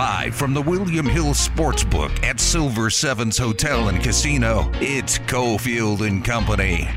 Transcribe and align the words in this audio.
Live 0.00 0.34
from 0.34 0.54
the 0.54 0.62
William 0.62 1.04
Hill 1.04 1.34
Sportsbook 1.34 2.24
at 2.24 2.40
Silver 2.40 2.88
Sevens 2.88 3.36
Hotel 3.36 3.90
and 3.90 4.02
Casino, 4.02 4.70
it's 4.76 5.18
Cofield 5.18 6.00
and 6.08 6.24
Company. 6.24 6.88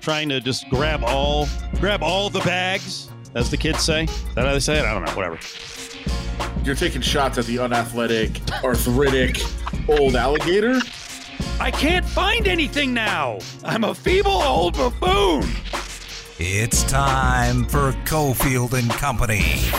Trying 0.00 0.30
to 0.30 0.40
just 0.40 0.66
grab 0.70 1.04
all 1.04 1.46
grab 1.78 2.02
all 2.02 2.30
the 2.30 2.40
bags, 2.40 3.10
as 3.34 3.50
the 3.50 3.58
kids 3.58 3.82
say. 3.82 4.04
Is 4.04 4.34
that 4.34 4.46
how 4.46 4.54
they 4.54 4.60
say 4.60 4.78
it? 4.78 4.86
I 4.86 4.94
don't 4.94 5.04
know. 5.04 5.12
Whatever. 5.12 5.38
You're 6.64 6.74
taking 6.74 7.02
shots 7.02 7.36
at 7.36 7.44
the 7.44 7.58
unathletic, 7.58 8.40
arthritic, 8.64 9.38
old 9.90 10.16
alligator. 10.16 10.80
I 11.60 11.70
can't 11.70 12.06
find 12.06 12.48
anything 12.48 12.94
now. 12.94 13.40
I'm 13.62 13.84
a 13.84 13.94
feeble 13.94 14.30
old 14.30 14.72
buffoon. 14.72 15.46
It's 16.38 16.82
time 16.84 17.66
for 17.66 17.92
Cofield 18.06 18.72
and 18.72 18.88
Company 18.88 19.70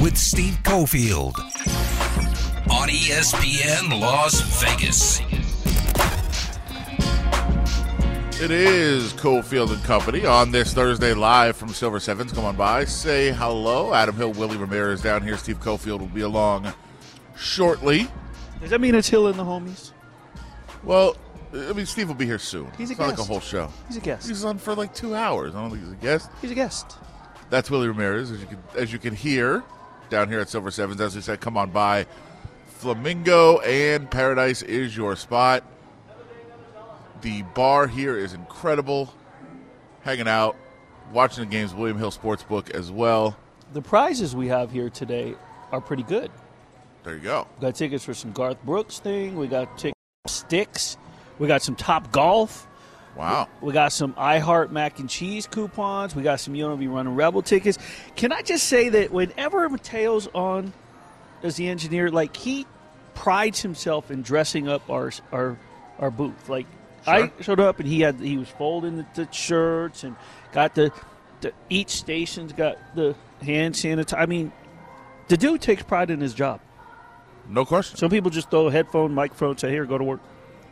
with 0.00 0.16
Steve 0.16 0.56
Cofield 0.62 1.36
on 2.70 2.88
ESPN 2.88 4.00
Las 4.00 4.40
Vegas. 4.62 5.20
It 8.40 8.52
is 8.52 9.12
Cofield 9.14 9.72
and 9.72 9.82
Company 9.82 10.24
on 10.24 10.52
this 10.52 10.72
Thursday 10.72 11.14
live 11.14 11.56
from 11.56 11.70
Silver 11.70 11.98
Sevens. 11.98 12.32
Come 12.32 12.44
on 12.44 12.54
by, 12.54 12.84
say 12.84 13.32
hello. 13.32 13.92
Adam 13.92 14.14
Hill, 14.14 14.32
Willie 14.32 14.56
Ramirez 14.56 15.02
down 15.02 15.22
here. 15.22 15.36
Steve 15.36 15.58
Cofield 15.58 15.98
will 15.98 16.06
be 16.06 16.20
along 16.20 16.72
shortly. 17.36 18.06
Does 18.60 18.70
that 18.70 18.80
mean 18.80 18.94
it's 18.94 19.08
Hill 19.08 19.26
and 19.26 19.36
the 19.36 19.44
homies? 19.44 19.90
Well, 20.84 21.16
I 21.52 21.72
mean, 21.72 21.86
Steve 21.86 22.06
will 22.06 22.14
be 22.14 22.26
here 22.26 22.38
soon. 22.38 22.70
He's 22.78 22.90
a 22.90 22.92
it's 22.92 23.00
not 23.00 23.06
like 23.06 23.14
a 23.14 23.16
guest. 23.18 23.28
whole 23.28 23.40
show. 23.40 23.72
He's 23.88 23.96
a 23.96 24.00
guest. 24.00 24.28
He's 24.28 24.44
on 24.44 24.58
for 24.58 24.76
like 24.76 24.94
two 24.94 25.16
hours. 25.16 25.56
I 25.56 25.60
don't 25.60 25.70
think 25.70 25.82
he's 25.82 25.92
a 25.92 25.96
guest. 25.96 26.30
He's 26.40 26.52
a 26.52 26.54
guest. 26.54 26.98
That's 27.50 27.68
Willie 27.70 27.88
Ramirez, 27.88 28.30
as 28.30 28.40
you 28.40 28.46
can 28.46 28.62
as 28.76 28.92
you 28.92 28.98
can 29.00 29.14
hear 29.14 29.64
down 30.10 30.28
here 30.28 30.40
at 30.40 30.48
Silver 30.48 30.70
Sevens. 30.70 31.00
As 31.00 31.14
we 31.14 31.20
said, 31.20 31.40
come 31.40 31.56
on 31.56 31.70
by. 31.70 32.06
Flamingo 32.66 33.58
and 33.60 34.10
Paradise 34.10 34.62
is 34.62 34.96
your 34.96 35.16
spot. 35.16 35.64
The 37.22 37.42
bar 37.54 37.88
here 37.88 38.16
is 38.16 38.34
incredible. 38.34 39.12
Hanging 40.02 40.28
out, 40.28 40.54
watching 41.12 41.44
the 41.44 41.50
games, 41.50 41.74
William 41.74 41.98
Hill 41.98 42.12
Sportsbook 42.12 42.70
as 42.70 42.92
well. 42.92 43.36
The 43.72 43.82
prizes 43.82 44.36
we 44.36 44.46
have 44.48 44.70
here 44.70 44.88
today 44.88 45.34
are 45.72 45.80
pretty 45.80 46.04
good. 46.04 46.30
There 47.02 47.14
you 47.14 47.20
go. 47.20 47.48
We 47.58 47.62
got 47.62 47.74
tickets 47.74 48.04
for 48.04 48.14
some 48.14 48.32
Garth 48.32 48.62
Brooks 48.64 49.00
thing. 49.00 49.36
We 49.36 49.48
got 49.48 49.76
tickets 49.76 49.98
for 50.24 50.28
sticks. 50.28 50.96
We 51.40 51.48
got 51.48 51.62
some 51.62 51.74
Top 51.74 52.12
Golf. 52.12 52.67
Wow. 53.18 53.48
We 53.60 53.72
got 53.72 53.92
some 53.92 54.14
iHeart 54.14 54.70
mac 54.70 55.00
and 55.00 55.10
cheese 55.10 55.46
coupons. 55.46 56.14
We 56.14 56.22
got 56.22 56.38
some 56.40 56.54
UNLV 56.54 56.90
Running 56.90 57.14
Rebel 57.14 57.42
tickets. 57.42 57.76
Can 58.14 58.32
I 58.32 58.42
just 58.42 58.68
say 58.68 58.88
that 58.90 59.10
whenever 59.10 59.68
Mateo's 59.68 60.28
on 60.34 60.72
as 61.42 61.56
the 61.56 61.68
engineer, 61.68 62.10
like 62.10 62.36
he 62.36 62.66
prides 63.18 63.60
himself 63.60 64.12
in 64.12 64.22
dressing 64.22 64.68
up 64.68 64.88
our 64.88 65.10
our 65.32 65.58
our 65.98 66.10
booth. 66.10 66.48
Like 66.48 66.66
I 67.06 67.32
showed 67.40 67.60
up 67.60 67.80
and 67.80 67.88
he 67.88 68.00
had 68.00 68.20
he 68.20 68.36
was 68.36 68.48
folding 68.48 68.98
the, 68.98 69.06
the 69.14 69.32
shirts 69.32 70.04
and 70.04 70.14
got 70.52 70.74
the, 70.74 70.92
the 71.40 71.52
each 71.68 71.90
station's 71.90 72.52
got 72.52 72.78
the 72.94 73.16
hand 73.42 73.74
sanitizer. 73.74 74.18
I 74.18 74.26
mean, 74.26 74.52
the 75.26 75.36
dude 75.36 75.60
takes 75.60 75.82
pride 75.82 76.10
in 76.10 76.20
his 76.20 76.34
job. 76.34 76.60
No 77.48 77.64
question. 77.64 77.96
Some 77.96 78.10
people 78.10 78.30
just 78.30 78.50
throw 78.50 78.68
a 78.68 78.70
headphone, 78.70 79.14
microphone, 79.14 79.56
say, 79.58 79.70
"Here, 79.70 79.84
go 79.84 79.98
to 79.98 80.04
work." 80.04 80.20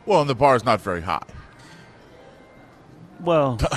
Well, 0.05 0.21
and 0.21 0.29
the 0.29 0.35
bar 0.35 0.55
is 0.55 0.63
not 0.63 0.79
very 0.79 1.01
high. 1.01 1.23
Well, 3.21 3.57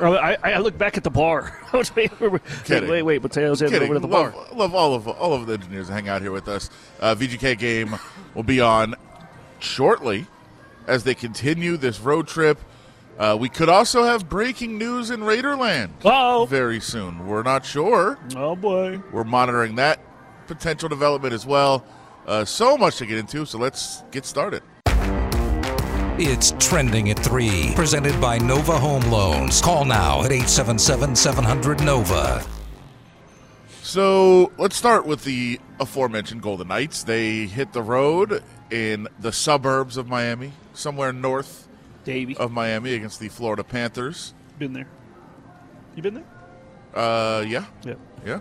I, 0.00 0.36
I 0.42 0.58
look 0.58 0.76
back 0.78 0.96
at 0.96 1.04
the 1.04 1.10
bar. 1.10 1.56
Wait, 1.72 2.20
wait, 2.20 2.40
wait, 2.88 3.02
wait, 3.02 3.22
Mateo's 3.22 3.60
Kidding. 3.60 3.82
over 3.82 3.94
to 3.94 4.00
the 4.00 4.06
love, 4.08 4.32
bar. 4.32 4.46
love 4.54 4.74
all 4.74 4.94
of 4.94 5.06
all 5.06 5.34
of 5.34 5.46
the 5.46 5.54
engineers 5.54 5.88
that 5.88 5.94
hang 5.94 6.08
out 6.08 6.22
here 6.22 6.32
with 6.32 6.48
us. 6.48 6.70
Uh, 7.00 7.14
VGK 7.14 7.58
game 7.58 7.94
will 8.34 8.42
be 8.42 8.60
on 8.60 8.94
shortly 9.60 10.26
as 10.86 11.04
they 11.04 11.14
continue 11.14 11.76
this 11.76 12.00
road 12.00 12.26
trip. 12.26 12.58
Uh, 13.18 13.36
we 13.38 13.48
could 13.48 13.68
also 13.68 14.04
have 14.04 14.28
breaking 14.28 14.78
news 14.78 15.10
in 15.10 15.20
Raiderland 15.20 15.90
Oh, 16.04 16.46
very 16.48 16.80
soon. 16.80 17.26
We're 17.26 17.42
not 17.42 17.66
sure. 17.66 18.18
oh 18.36 18.56
boy. 18.56 19.02
We're 19.12 19.24
monitoring 19.24 19.74
that 19.76 20.00
potential 20.46 20.88
development 20.88 21.34
as 21.34 21.44
well. 21.44 21.84
Uh, 22.26 22.44
so 22.44 22.76
much 22.78 22.96
to 22.98 23.06
get 23.06 23.18
into, 23.18 23.44
so 23.44 23.58
let's 23.58 24.02
get 24.10 24.24
started. 24.24 24.62
It's 26.20 26.52
trending 26.58 27.10
at 27.10 27.18
3, 27.20 27.72
presented 27.76 28.20
by 28.20 28.38
Nova 28.38 28.76
Home 28.76 29.02
Loans. 29.10 29.60
Call 29.60 29.84
now 29.84 30.18
at 30.24 30.32
877 30.32 31.14
700 31.14 31.80
Nova. 31.84 32.44
So 33.82 34.50
let's 34.58 34.74
start 34.76 35.06
with 35.06 35.22
the 35.24 35.60
aforementioned 35.78 36.42
Golden 36.42 36.68
Knights. 36.68 37.04
They 37.04 37.46
hit 37.46 37.72
the 37.72 37.82
road 37.82 38.42
in 38.70 39.06
the 39.20 39.32
suburbs 39.32 39.96
of 39.96 40.08
Miami, 40.08 40.52
somewhere 40.74 41.12
north 41.12 41.68
Davie, 42.04 42.36
of 42.36 42.50
Miami 42.50 42.94
against 42.94 43.20
the 43.20 43.28
Florida 43.28 43.62
Panthers. 43.62 44.34
been 44.58 44.72
there. 44.72 44.88
You 45.94 46.02
been 46.02 46.14
there? 46.14 46.24
Uh, 46.94 47.42
yeah, 47.46 47.64
Yeah. 47.84 47.94
yeah. 48.26 48.38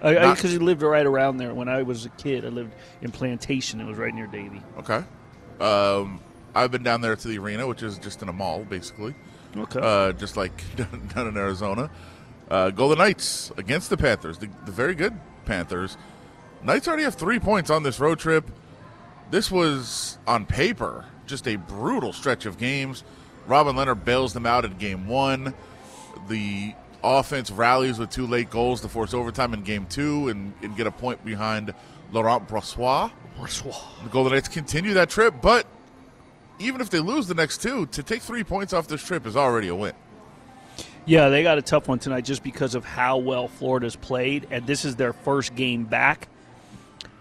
Because 0.00 0.44
Not- 0.44 0.50
he 0.52 0.58
lived 0.58 0.82
right 0.82 1.06
around 1.06 1.38
there. 1.38 1.54
When 1.54 1.68
I 1.68 1.82
was 1.82 2.04
a 2.04 2.10
kid, 2.10 2.44
I 2.44 2.48
lived 2.48 2.74
in 3.00 3.10
Plantation. 3.10 3.80
It 3.80 3.86
was 3.86 3.96
right 3.96 4.14
near 4.14 4.26
Davie. 4.26 4.62
Okay. 4.78 5.02
Um, 5.58 6.20
I've 6.54 6.70
been 6.70 6.82
down 6.82 7.00
there 7.00 7.14
to 7.16 7.28
the 7.28 7.38
arena, 7.38 7.66
which 7.66 7.82
is 7.82 7.98
just 7.98 8.22
in 8.22 8.28
a 8.28 8.32
mall, 8.32 8.64
basically, 8.64 9.14
Okay. 9.56 9.80
uh, 9.82 10.12
just 10.12 10.36
like 10.36 10.52
down 11.14 11.26
in 11.28 11.36
Arizona. 11.36 11.90
Uh, 12.50 12.70
Golden 12.70 12.98
Knights 12.98 13.52
against 13.56 13.90
the 13.90 13.96
Panthers, 13.96 14.38
the, 14.38 14.48
the 14.64 14.72
very 14.72 14.94
good 14.94 15.18
Panthers. 15.44 15.96
Knights 16.62 16.88
already 16.88 17.02
have 17.04 17.14
three 17.14 17.38
points 17.38 17.70
on 17.70 17.82
this 17.82 18.00
road 18.00 18.18
trip. 18.18 18.50
This 19.30 19.50
was, 19.50 20.18
on 20.26 20.46
paper, 20.46 21.04
just 21.26 21.46
a 21.46 21.56
brutal 21.56 22.12
stretch 22.12 22.46
of 22.46 22.56
games. 22.58 23.04
Robin 23.46 23.76
Lehner 23.76 24.02
bails 24.02 24.32
them 24.32 24.46
out 24.46 24.64
in 24.64 24.76
game 24.78 25.06
one. 25.06 25.52
The 26.28 26.74
offense 27.04 27.50
rallies 27.50 27.98
with 27.98 28.10
two 28.10 28.26
late 28.26 28.50
goals 28.50 28.80
to 28.80 28.88
force 28.88 29.14
overtime 29.14 29.54
in 29.54 29.62
game 29.62 29.86
two 29.86 30.28
and, 30.28 30.52
and 30.62 30.76
get 30.76 30.86
a 30.86 30.90
point 30.90 31.24
behind 31.24 31.72
Laurent 32.12 32.48
Brossoit. 32.48 33.10
The 34.02 34.08
Golden 34.10 34.32
Knights 34.32 34.48
continue 34.48 34.94
that 34.94 35.10
trip, 35.10 35.34
but 35.40 35.66
even 36.58 36.80
if 36.80 36.90
they 36.90 37.00
lose 37.00 37.26
the 37.26 37.34
next 37.34 37.62
two, 37.62 37.86
to 37.86 38.02
take 38.02 38.22
three 38.22 38.44
points 38.44 38.72
off 38.72 38.88
this 38.88 39.02
trip 39.02 39.26
is 39.26 39.36
already 39.36 39.68
a 39.68 39.74
win. 39.74 39.94
yeah, 41.06 41.28
they 41.28 41.42
got 41.42 41.58
a 41.58 41.62
tough 41.62 41.88
one 41.88 41.98
tonight 41.98 42.24
just 42.24 42.42
because 42.42 42.74
of 42.74 42.84
how 42.84 43.18
well 43.18 43.48
Florida's 43.48 43.96
played, 43.96 44.46
and 44.50 44.66
this 44.66 44.84
is 44.84 44.96
their 44.96 45.12
first 45.12 45.54
game 45.54 45.84
back. 45.84 46.28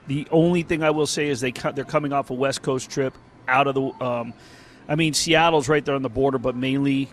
The 0.07 0.27
only 0.31 0.63
thing 0.63 0.83
I 0.83 0.91
will 0.91 1.07
say 1.07 1.27
is 1.27 1.41
they 1.41 1.51
they're 1.51 1.83
coming 1.85 2.13
off 2.13 2.29
a 2.29 2.33
West 2.33 2.61
Coast 2.61 2.89
trip 2.89 3.13
out 3.47 3.67
of 3.67 3.75
the. 3.75 4.05
Um, 4.05 4.33
I 4.87 4.95
mean, 4.95 5.13
Seattle's 5.13 5.67
right 5.67 5.83
there 5.83 5.95
on 5.95 6.01
the 6.01 6.09
border, 6.09 6.37
but 6.37 6.55
mainly 6.55 7.09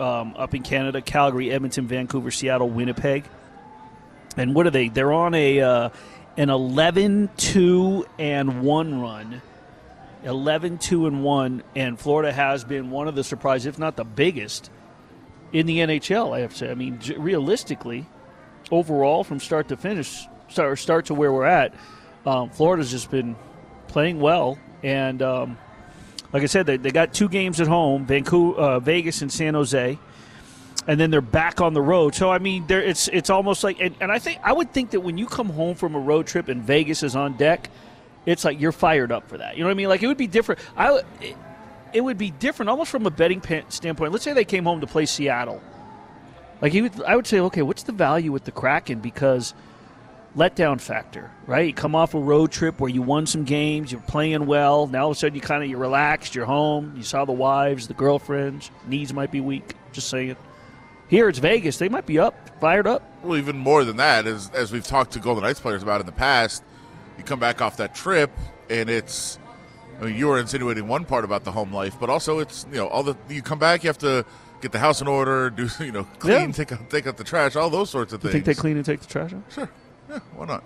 um, 0.00 0.34
up 0.36 0.54
in 0.54 0.62
Canada: 0.62 1.00
Calgary, 1.00 1.50
Edmonton, 1.50 1.86
Vancouver, 1.86 2.30
Seattle, 2.30 2.68
Winnipeg. 2.68 3.24
And 4.36 4.54
what 4.54 4.66
are 4.66 4.70
they? 4.70 4.88
They're 4.88 5.12
on 5.12 5.34
a 5.34 5.60
uh, 5.60 5.88
an 6.36 6.48
11-2 6.48 8.04
and 8.18 8.62
one 8.62 9.00
run. 9.00 9.40
11-2 10.26 11.06
and 11.06 11.22
one, 11.22 11.62
and 11.76 11.98
Florida 11.98 12.32
has 12.32 12.64
been 12.64 12.90
one 12.90 13.06
of 13.06 13.14
the 13.14 13.22
surprises, 13.22 13.66
if 13.66 13.78
not 13.78 13.94
the 13.94 14.04
biggest, 14.04 14.70
in 15.52 15.66
the 15.66 15.78
NHL. 15.78 16.36
I 16.36 16.40
have 16.40 16.50
to 16.50 16.56
say. 16.56 16.70
I 16.70 16.74
mean, 16.74 17.00
realistically, 17.16 18.06
overall, 18.72 19.22
from 19.22 19.38
start 19.38 19.68
to 19.68 19.76
finish, 19.76 20.26
start 20.48 20.78
start 20.80 21.06
to 21.06 21.14
where 21.14 21.32
we're 21.32 21.44
at, 21.44 21.74
um, 22.26 22.50
Florida's 22.50 22.90
just 22.90 23.08
been 23.08 23.36
playing 23.86 24.18
well, 24.18 24.58
and 24.82 25.22
um, 25.22 25.58
like 26.32 26.42
I 26.42 26.46
said, 26.46 26.66
they, 26.66 26.76
they 26.76 26.90
got 26.90 27.14
two 27.14 27.28
games 27.28 27.60
at 27.60 27.68
home: 27.68 28.04
Vancouver, 28.04 28.58
uh, 28.58 28.80
Vegas, 28.80 29.22
and 29.22 29.32
San 29.32 29.54
Jose, 29.54 29.96
and 30.88 31.00
then 31.00 31.12
they're 31.12 31.20
back 31.20 31.60
on 31.60 31.72
the 31.72 31.82
road. 31.82 32.16
So 32.16 32.32
I 32.32 32.38
mean, 32.38 32.66
there 32.66 32.82
it's 32.82 33.06
it's 33.08 33.30
almost 33.30 33.62
like, 33.62 33.78
and, 33.80 33.94
and 34.00 34.10
I 34.10 34.18
think 34.18 34.40
I 34.42 34.52
would 34.52 34.72
think 34.72 34.90
that 34.90 35.00
when 35.00 35.18
you 35.18 35.26
come 35.26 35.50
home 35.50 35.76
from 35.76 35.94
a 35.94 36.00
road 36.00 36.26
trip 36.26 36.48
and 36.48 36.64
Vegas 36.64 37.04
is 37.04 37.14
on 37.14 37.36
deck, 37.36 37.70
it's 38.26 38.44
like 38.44 38.60
you're 38.60 38.72
fired 38.72 39.12
up 39.12 39.28
for 39.28 39.38
that. 39.38 39.56
You 39.56 39.62
know 39.62 39.68
what 39.68 39.74
I 39.74 39.76
mean? 39.76 39.88
Like 39.88 40.02
it 40.02 40.08
would 40.08 40.18
be 40.18 40.26
different. 40.26 40.60
I 40.76 41.00
it, 41.20 41.36
it 41.92 42.00
would 42.02 42.18
be 42.18 42.30
different 42.32 42.68
almost 42.68 42.90
from 42.90 43.06
a 43.06 43.10
betting 43.10 43.40
standpoint. 43.68 44.12
Let's 44.12 44.24
say 44.24 44.32
they 44.32 44.44
came 44.44 44.64
home 44.64 44.80
to 44.80 44.86
play 44.86 45.06
Seattle. 45.06 45.62
Like 46.60 46.72
he 46.72 46.82
would, 46.82 47.02
I 47.02 47.16
would 47.16 47.26
say, 47.26 47.40
okay, 47.40 47.62
what's 47.62 47.84
the 47.84 47.92
value 47.92 48.32
with 48.32 48.44
the 48.44 48.52
Kraken? 48.52 49.00
Because 49.00 49.54
letdown 50.36 50.80
factor, 50.80 51.30
right? 51.46 51.68
You 51.68 51.72
come 51.72 51.94
off 51.94 52.14
a 52.14 52.20
road 52.20 52.52
trip 52.52 52.80
where 52.80 52.90
you 52.90 53.00
won 53.00 53.26
some 53.26 53.44
games, 53.44 53.90
you're 53.90 54.00
playing 54.02 54.46
well. 54.46 54.86
Now 54.86 55.04
all 55.04 55.10
of 55.10 55.16
a 55.16 55.20
sudden 55.20 55.34
you 55.34 55.40
kind 55.40 55.62
of 55.62 55.70
you're 55.70 55.78
relaxed, 55.78 56.34
you're 56.34 56.44
home, 56.44 56.94
you 56.96 57.02
saw 57.02 57.24
the 57.24 57.32
wives, 57.32 57.88
the 57.88 57.94
girlfriends, 57.94 58.70
knees 58.86 59.12
might 59.12 59.30
be 59.30 59.40
weak. 59.40 59.74
Just 59.92 60.08
saying. 60.08 60.36
Here 61.08 61.28
it's 61.28 61.38
Vegas, 61.38 61.78
they 61.78 61.88
might 61.88 62.04
be 62.04 62.18
up, 62.18 62.34
fired 62.60 62.86
up. 62.86 63.02
Well, 63.22 63.38
even 63.38 63.56
more 63.56 63.84
than 63.84 63.96
that, 63.98 64.26
as, 64.26 64.50
as 64.50 64.72
we've 64.72 64.84
talked 64.84 65.12
to 65.12 65.20
Golden 65.20 65.44
Knights 65.44 65.60
players 65.60 65.82
about 65.82 66.00
in 66.00 66.06
the 66.06 66.12
past, 66.12 66.64
you 67.18 67.24
come 67.24 67.38
back 67.40 67.60
off 67.62 67.76
that 67.78 67.94
trip 67.94 68.30
and 68.70 68.88
it's, 68.90 69.38
I 70.00 70.04
mean, 70.06 70.16
you 70.16 70.26
were 70.28 70.38
insinuating 70.38 70.86
one 70.88 71.04
part 71.04 71.24
about 71.24 71.44
the 71.44 71.52
home 71.52 71.72
life, 71.72 71.96
but 71.98 72.10
also 72.10 72.38
it's, 72.38 72.66
you 72.70 72.76
know, 72.78 72.88
all 72.88 73.02
the, 73.02 73.16
you 73.28 73.42
come 73.42 73.58
back, 73.58 73.82
you 73.84 73.88
have 73.88 73.98
to 73.98 74.24
get 74.60 74.72
the 74.72 74.78
house 74.78 75.00
in 75.00 75.08
order, 75.08 75.50
do, 75.50 75.68
you 75.84 75.92
know, 75.92 76.04
clean, 76.18 76.48
Yeah. 76.48 76.52
take, 76.52 76.72
out, 76.72 76.90
take 76.90 77.06
out 77.06 77.16
the 77.16 77.24
trash, 77.24 77.56
all 77.56 77.70
those 77.70 77.90
sorts 77.90 78.12
of 78.12 78.22
You 78.22 78.30
things. 78.30 78.44
think 78.44 78.56
they 78.56 78.60
clean 78.60 78.76
and 78.76 78.84
take 78.84 79.00
the 79.00 79.06
trash 79.06 79.32
out? 79.32 79.42
Sure. 79.50 79.70
Yeah, 80.10 80.18
why 80.34 80.46
not? 80.46 80.64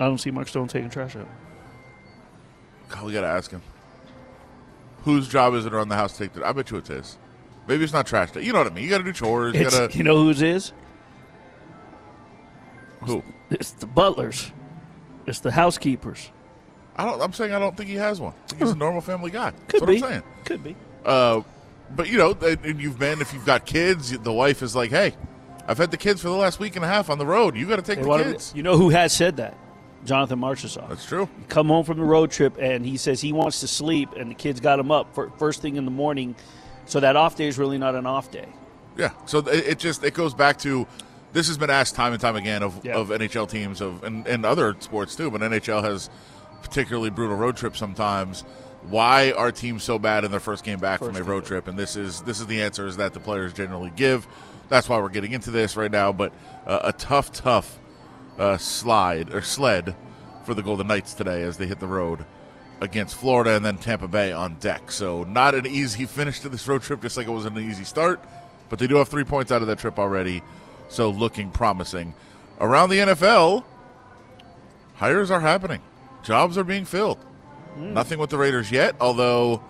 I 0.00 0.06
don't 0.06 0.18
see 0.18 0.30
Mark 0.30 0.48
Stone 0.48 0.68
taking 0.68 0.90
trash 0.90 1.14
out. 1.16 1.28
God, 2.88 3.04
we 3.04 3.12
got 3.12 3.20
to 3.22 3.26
ask 3.28 3.50
him. 3.50 3.62
Whose 5.04 5.28
job 5.28 5.54
is 5.54 5.66
it 5.66 5.72
around 5.72 5.88
the 5.88 5.96
house 5.96 6.12
to 6.16 6.24
take 6.24 6.32
the? 6.34 6.46
I 6.46 6.52
bet 6.52 6.70
you 6.70 6.76
it's 6.78 6.88
his. 6.88 7.18
Maybe 7.66 7.84
it's 7.84 7.92
not 7.92 8.06
trash 8.06 8.30
day. 8.32 8.42
You 8.42 8.52
know 8.52 8.58
what 8.58 8.66
I 8.70 8.74
mean. 8.74 8.84
You 8.84 8.90
got 8.90 8.98
to 8.98 9.04
do 9.04 9.12
chores. 9.12 9.54
You 9.54 9.64
got 9.64 9.90
to 9.90 9.96
you 9.98 10.04
know 10.04 10.16
whose 10.16 10.42
is? 10.42 10.72
who? 13.02 13.22
It's 13.50 13.72
the 13.72 13.86
butlers. 13.86 14.52
It's 15.26 15.40
the 15.40 15.50
housekeepers. 15.52 16.30
I 16.96 17.04
don't. 17.06 17.20
I'm 17.22 17.32
saying 17.32 17.52
I 17.52 17.58
don't 17.58 17.76
think 17.76 17.88
he 17.88 17.96
has 17.96 18.20
one. 18.20 18.34
He's 18.58 18.70
a 18.70 18.76
normal 18.76 19.00
family 19.00 19.30
guy. 19.30 19.50
That's 19.50 19.64
Could 19.68 19.80
what 19.82 19.88
be. 19.88 19.96
I'm 19.96 20.02
saying. 20.02 20.22
Could 20.44 20.64
be. 20.64 20.76
Uh, 21.04 21.40
but 21.94 22.08
you 22.08 22.18
know, 22.18 22.36
and 22.42 22.64
and 22.64 22.80
you've 22.80 22.98
been 22.98 23.20
if 23.20 23.32
you've 23.32 23.46
got 23.46 23.64
kids, 23.66 24.16
the 24.18 24.32
wife 24.32 24.62
is 24.62 24.76
like, 24.76 24.90
"Hey, 24.90 25.14
I've 25.66 25.78
had 25.78 25.90
the 25.90 25.96
kids 25.96 26.20
for 26.20 26.28
the 26.28 26.36
last 26.36 26.60
week 26.60 26.76
and 26.76 26.84
a 26.84 26.88
half 26.88 27.08
on 27.08 27.18
the 27.18 27.26
road. 27.26 27.56
You 27.56 27.66
got 27.66 27.76
to 27.76 27.82
take 27.82 27.98
Hey, 27.98 28.04
the 28.04 28.24
kids." 28.24 28.52
You 28.54 28.62
know 28.62 28.76
who 28.76 28.90
has 28.90 29.12
said 29.12 29.36
that? 29.38 29.56
Jonathan 30.04 30.40
Marchessault. 30.40 30.88
That's 30.88 31.06
true. 31.06 31.28
come 31.48 31.68
home 31.68 31.84
from 31.84 31.96
the 31.98 32.04
road 32.04 32.32
trip 32.32 32.56
and 32.58 32.84
he 32.84 32.96
says 32.96 33.20
he 33.20 33.32
wants 33.32 33.60
to 33.60 33.68
sleep 33.68 34.12
and 34.16 34.32
the 34.32 34.34
kids 34.34 34.58
got 34.58 34.80
him 34.80 34.90
up 34.90 35.14
for 35.14 35.30
first 35.38 35.62
thing 35.62 35.76
in 35.76 35.84
the 35.84 35.92
morning 35.92 36.34
so 36.86 36.98
that 36.98 37.14
off 37.14 37.36
day 37.36 37.46
is 37.46 37.56
really 37.56 37.78
not 37.78 37.94
an 37.94 38.04
off 38.04 38.28
day 38.28 38.48
Yeah. 38.96 39.10
So 39.26 39.38
it, 39.38 39.46
it 39.64 39.78
just 39.78 40.02
it 40.02 40.12
goes 40.12 40.34
back 40.34 40.58
to 40.58 40.88
this 41.32 41.46
has 41.48 41.58
been 41.58 41.70
asked 41.70 41.94
time 41.94 42.12
and 42.12 42.20
time 42.20 42.36
again 42.36 42.62
of, 42.62 42.84
Yeah. 42.84 42.94
of 42.96 43.08
NHL 43.08 43.48
teams 43.48 43.80
of 43.80 44.02
and, 44.04 44.26
and 44.26 44.44
other 44.44 44.76
sports 44.80 45.14
too, 45.16 45.30
but 45.30 45.40
NHL 45.40 45.82
has 45.82 46.10
particularly 46.62 47.10
brutal 47.10 47.36
road 47.36 47.56
trips 47.56 47.78
sometimes. 47.78 48.42
Why 48.88 49.32
are 49.32 49.52
teams 49.52 49.84
so 49.84 49.98
bad 49.98 50.24
in 50.24 50.30
their 50.30 50.40
first 50.40 50.64
game 50.64 50.78
back 50.80 50.98
First 51.00 51.12
from 51.12 51.20
a 51.22 51.24
road 51.24 51.44
trip? 51.44 51.68
And 51.68 51.78
this 51.78 51.94
is 51.96 52.22
this 52.22 52.40
is 52.40 52.46
the 52.46 52.62
answer 52.62 52.86
is 52.86 52.96
that 52.96 53.14
the 53.14 53.20
players 53.20 53.52
generally 53.52 53.92
give. 53.94 54.26
That's 54.68 54.88
why 54.88 54.98
we're 54.98 55.08
getting 55.10 55.32
into 55.32 55.50
this 55.50 55.76
right 55.76 55.90
now. 55.90 56.12
But 56.12 56.32
uh, 56.66 56.80
a 56.84 56.92
tough, 56.92 57.30
tough 57.32 57.78
uh, 58.38 58.56
slide 58.56 59.32
or 59.34 59.42
sled 59.42 59.94
for 60.44 60.54
the 60.54 60.62
Golden 60.62 60.88
Knights 60.88 61.14
today 61.14 61.42
as 61.42 61.58
they 61.58 61.66
hit 61.66 61.78
the 61.78 61.86
road 61.86 62.24
against 62.80 63.14
Florida 63.14 63.54
and 63.54 63.64
then 63.64 63.76
Tampa 63.78 64.08
Bay 64.08 64.32
on 64.32 64.56
deck. 64.56 64.90
So 64.90 65.22
not 65.24 65.54
an 65.54 65.66
easy 65.66 66.04
finish 66.04 66.40
to 66.40 66.48
this 66.48 66.66
road 66.66 66.82
trip, 66.82 67.00
just 67.02 67.16
like 67.16 67.28
it 67.28 67.30
was 67.30 67.44
an 67.44 67.56
easy 67.58 67.84
start. 67.84 68.20
But 68.68 68.80
they 68.80 68.88
do 68.88 68.96
have 68.96 69.08
three 69.08 69.22
points 69.22 69.52
out 69.52 69.62
of 69.62 69.68
that 69.68 69.78
trip 69.78 69.98
already, 70.00 70.42
so 70.92 71.10
looking 71.10 71.50
promising. 71.50 72.14
Around 72.60 72.90
the 72.90 72.98
NFL, 72.98 73.64
hires 74.94 75.30
are 75.30 75.40
happening, 75.40 75.80
jobs 76.22 76.56
are 76.58 76.64
being 76.64 76.84
filled. 76.84 77.18
Nothing 77.76 78.18
with 78.18 78.28
the 78.30 78.36
Raiders 78.36 78.70
yet, 78.70 78.94
although 79.00 79.62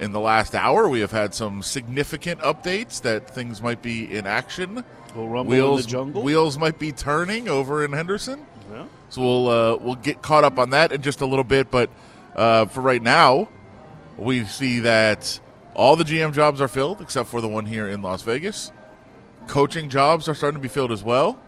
in 0.00 0.12
the 0.12 0.20
last 0.20 0.54
hour 0.54 0.88
we 0.88 1.00
have 1.00 1.10
had 1.12 1.34
some 1.34 1.62
significant 1.62 2.40
updates 2.40 3.02
that 3.02 3.28
things 3.30 3.60
might 3.62 3.82
be 3.82 4.10
in 4.16 4.26
action. 4.26 4.82
We'll 5.14 5.44
Wheels, 5.44 5.80
in 5.80 5.86
the 5.86 5.90
jungle. 5.90 6.22
wheels 6.22 6.58
might 6.58 6.78
be 6.78 6.90
turning 6.90 7.48
over 7.48 7.84
in 7.84 7.92
Henderson. 7.92 8.44
Yeah. 8.72 8.86
So 9.10 9.20
we'll 9.20 9.48
uh, 9.48 9.76
we'll 9.76 9.94
get 9.94 10.22
caught 10.22 10.42
up 10.42 10.58
on 10.58 10.70
that 10.70 10.90
in 10.90 11.02
just 11.02 11.20
a 11.20 11.26
little 11.26 11.44
bit. 11.44 11.70
But 11.70 11.90
uh, 12.34 12.64
for 12.66 12.80
right 12.80 13.02
now, 13.02 13.48
we 14.16 14.44
see 14.44 14.80
that 14.80 15.38
all 15.74 15.94
the 15.96 16.04
GM 16.04 16.32
jobs 16.32 16.60
are 16.60 16.66
filled 16.68 17.00
except 17.00 17.28
for 17.28 17.40
the 17.40 17.48
one 17.48 17.66
here 17.66 17.86
in 17.86 18.00
Las 18.02 18.22
Vegas. 18.22 18.72
Coaching 19.48 19.88
jobs 19.88 20.28
are 20.28 20.34
starting 20.34 20.58
to 20.58 20.62
be 20.62 20.68
filled 20.68 20.92
as 20.92 21.02
well. 21.04 21.38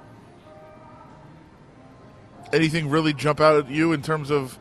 Anything 2.53 2.89
really 2.89 3.13
jump 3.13 3.41
out 3.41 3.57
at 3.65 3.71
you 3.71 3.93
in 3.93 4.03
terms 4.03 4.31
of 4.31 4.59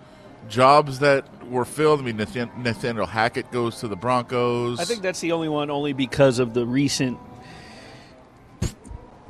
jobs 0.49 0.99
that 0.99 1.45
were 1.45 1.65
filled? 1.65 1.99
I 1.99 2.03
mean, 2.03 2.17
Nathan- 2.17 2.51
Nathaniel 2.57 3.05
Hackett 3.05 3.51
goes 3.51 3.79
to 3.81 3.87
the 3.87 3.95
Broncos. 3.95 4.79
I 4.79 4.85
think 4.85 5.01
that's 5.01 5.19
the 5.19 5.31
only 5.31 5.49
one, 5.49 5.69
only 5.69 5.93
because 5.93 6.39
of 6.39 6.53
the 6.53 6.65
recent 6.65 7.19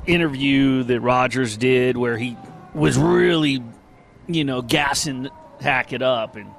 interview 0.06 0.82
that 0.84 1.00
Rodgers 1.00 1.56
did, 1.56 1.96
where 1.96 2.16
he 2.16 2.36
was 2.74 2.96
really, 2.96 3.62
you 4.26 4.44
know, 4.44 4.62
gassing 4.62 5.28
Hackett 5.60 6.02
up 6.02 6.36
and 6.36 6.50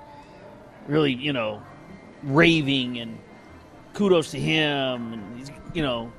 really, 0.87 1.13
you 1.13 1.33
know, 1.33 1.61
raving 2.23 2.99
and 2.99 3.17
kudos 3.93 4.31
to 4.31 4.39
him, 4.39 5.13
and 5.13 5.51
you 5.73 5.81
know, 5.81 6.11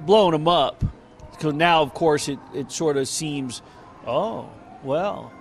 blowing 0.00 0.34
him 0.34 0.48
up. 0.48 0.84
Because 1.30 1.54
now, 1.54 1.82
of 1.82 1.94
course, 1.94 2.28
it, 2.28 2.38
it 2.54 2.70
sort 2.70 2.96
of 2.96 3.08
seems, 3.08 3.62
oh, 4.06 4.48
well, 4.82 5.32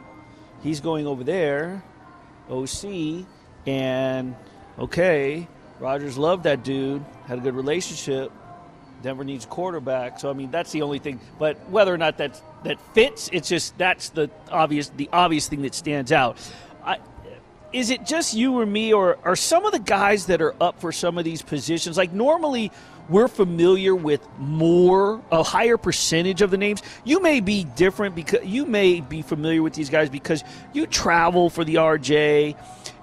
he's 0.64 0.82
going 0.82 1.06
over 1.06 1.24
there, 1.24 1.84
OC, 2.50 3.26
and 3.68 4.36
okay, 4.80 5.48
Rodgers 5.80 6.18
loved 6.18 6.44
that 6.44 6.64
dude, 6.64 7.04
had 7.28 7.38
a 7.38 7.42
good 7.42 7.56
relationship. 7.56 8.32
Denver 9.04 9.26
needs 9.26 9.44
a 9.44 9.50
quarterback, 9.50 10.18
so 10.18 10.30
I 10.30 10.34
mean 10.34 10.50
that's 10.50 10.72
the 10.72 10.82
only 10.82 10.98
thing. 10.98 11.20
But 11.38 11.58
whether 11.70 11.94
or 11.94 11.98
not 11.98 12.18
that 12.20 12.42
that 12.64 12.80
fits, 12.94 13.30
it's 13.34 13.50
just 13.50 13.78
that's 13.78 14.10
the 14.10 14.30
obvious 14.50 14.90
the 14.90 15.10
obvious 15.12 15.48
thing 15.50 15.62
that 15.64 15.76
stands 15.76 16.14
out. 16.14 16.38
I, 16.86 17.00
is 17.74 17.90
it 17.90 18.06
just 18.06 18.34
you 18.34 18.58
or 18.58 18.66
me, 18.66 18.94
or 18.94 19.18
are 19.24 19.36
some 19.36 19.66
of 19.66 19.74
the 19.74 19.80
guys 19.80 20.28
that 20.28 20.42
are 20.42 20.56
up 20.62 20.80
for 20.80 20.94
some 20.94 21.18
of 21.18 21.26
these 21.26 21.42
positions 21.42 21.98
like 21.98 22.14
normally? 22.14 22.72
We're 23.10 23.28
familiar 23.28 23.94
with 23.96 24.26
more, 24.38 25.22
a 25.32 25.44
higher 25.44 25.78
percentage 25.78 26.42
of 26.42 26.52
the 26.52 26.58
names. 26.58 26.82
You 27.04 27.22
may 27.22 27.42
be 27.42 27.66
different 27.66 28.16
because 28.16 28.46
you 28.46 28.66
may 28.66 29.02
be 29.02 29.22
familiar 29.22 29.62
with 29.62 29.74
these 29.74 29.90
guys 29.90 30.10
because 30.10 30.44
you 30.72 30.88
travel 30.88 31.50
for 31.50 31.66
the 31.66 31.76
RJ. 31.76 32.56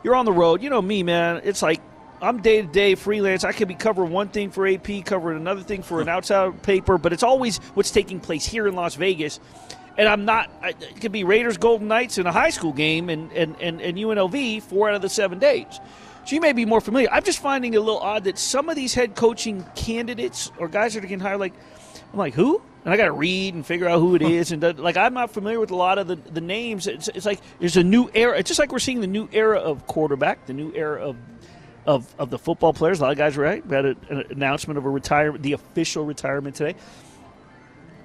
You're 0.02 0.14
on 0.14 0.24
the 0.24 0.32
road. 0.32 0.62
You 0.62 0.70
know 0.70 0.80
me, 0.80 1.02
man. 1.02 1.42
It's 1.44 1.60
like 1.60 1.80
I'm 2.22 2.40
day 2.42 2.62
to 2.62 2.68
day 2.68 2.94
freelance. 2.94 3.44
I 3.44 3.52
could 3.52 3.68
be 3.68 3.74
covering 3.74 4.10
one 4.10 4.28
thing 4.28 4.50
for 4.50 4.66
AP, 4.66 5.04
covering 5.04 5.36
another 5.36 5.62
thing 5.62 5.82
for 5.82 6.00
an 6.00 6.08
outside 6.08 6.62
paper, 6.62 6.98
but 6.98 7.12
it's 7.12 7.22
always 7.22 7.58
what's 7.74 7.90
taking 7.90 8.20
place 8.20 8.44
here 8.44 8.66
in 8.66 8.74
Las 8.74 8.94
Vegas. 8.94 9.40
And 9.98 10.08
I'm 10.08 10.24
not. 10.24 10.50
It 10.62 11.00
could 11.00 11.12
be 11.12 11.24
Raiders, 11.24 11.56
Golden 11.56 11.88
Knights 11.88 12.18
in 12.18 12.26
a 12.26 12.32
high 12.32 12.50
school 12.50 12.72
game, 12.72 13.10
and 13.10 13.30
and 13.32 13.56
and, 13.60 13.80
and 13.80 13.98
UNLV 13.98 14.62
four 14.62 14.88
out 14.88 14.94
of 14.94 15.02
the 15.02 15.08
seven 15.08 15.38
days. 15.38 15.80
So 16.24 16.34
you 16.34 16.40
may 16.40 16.52
be 16.52 16.64
more 16.64 16.80
familiar. 16.80 17.08
I'm 17.10 17.24
just 17.24 17.40
finding 17.40 17.74
it 17.74 17.78
a 17.78 17.80
little 17.80 17.98
odd 17.98 18.24
that 18.24 18.38
some 18.38 18.68
of 18.68 18.76
these 18.76 18.94
head 18.94 19.14
coaching 19.14 19.64
candidates 19.74 20.52
or 20.58 20.68
guys 20.68 20.94
that 20.94 21.00
are 21.00 21.06
getting 21.06 21.20
hired, 21.20 21.40
like 21.40 21.54
I'm 22.12 22.18
like 22.18 22.34
who, 22.34 22.62
and 22.84 22.94
I 22.94 22.96
got 22.96 23.06
to 23.06 23.12
read 23.12 23.54
and 23.54 23.64
figure 23.64 23.88
out 23.88 23.98
who 24.00 24.14
it 24.14 24.22
is, 24.22 24.52
and 24.52 24.78
like 24.78 24.96
I'm 24.96 25.14
not 25.14 25.32
familiar 25.32 25.60
with 25.60 25.70
a 25.70 25.76
lot 25.76 25.98
of 25.98 26.06
the 26.06 26.16
the 26.16 26.40
names. 26.40 26.86
It's, 26.86 27.08
it's 27.08 27.26
like 27.26 27.40
there's 27.58 27.76
a 27.76 27.84
new 27.84 28.10
era. 28.14 28.38
It's 28.38 28.48
just 28.48 28.58
like 28.58 28.72
we're 28.72 28.78
seeing 28.78 29.00
the 29.00 29.06
new 29.06 29.28
era 29.32 29.58
of 29.58 29.86
quarterback, 29.86 30.46
the 30.46 30.52
new 30.52 30.72
era 30.74 31.00
of 31.02 31.16
of, 31.86 32.14
of 32.18 32.30
the 32.30 32.38
football 32.38 32.72
players. 32.72 33.00
A 33.00 33.02
lot 33.02 33.12
of 33.12 33.18
guys, 33.18 33.36
right? 33.36 33.66
We 33.66 33.74
had 33.74 33.84
a, 33.84 33.96
an 34.08 34.24
announcement 34.30 34.78
of 34.78 34.84
a 34.84 34.90
retirement, 34.90 35.42
the 35.42 35.52
official 35.52 36.04
retirement 36.04 36.56
today. 36.56 36.78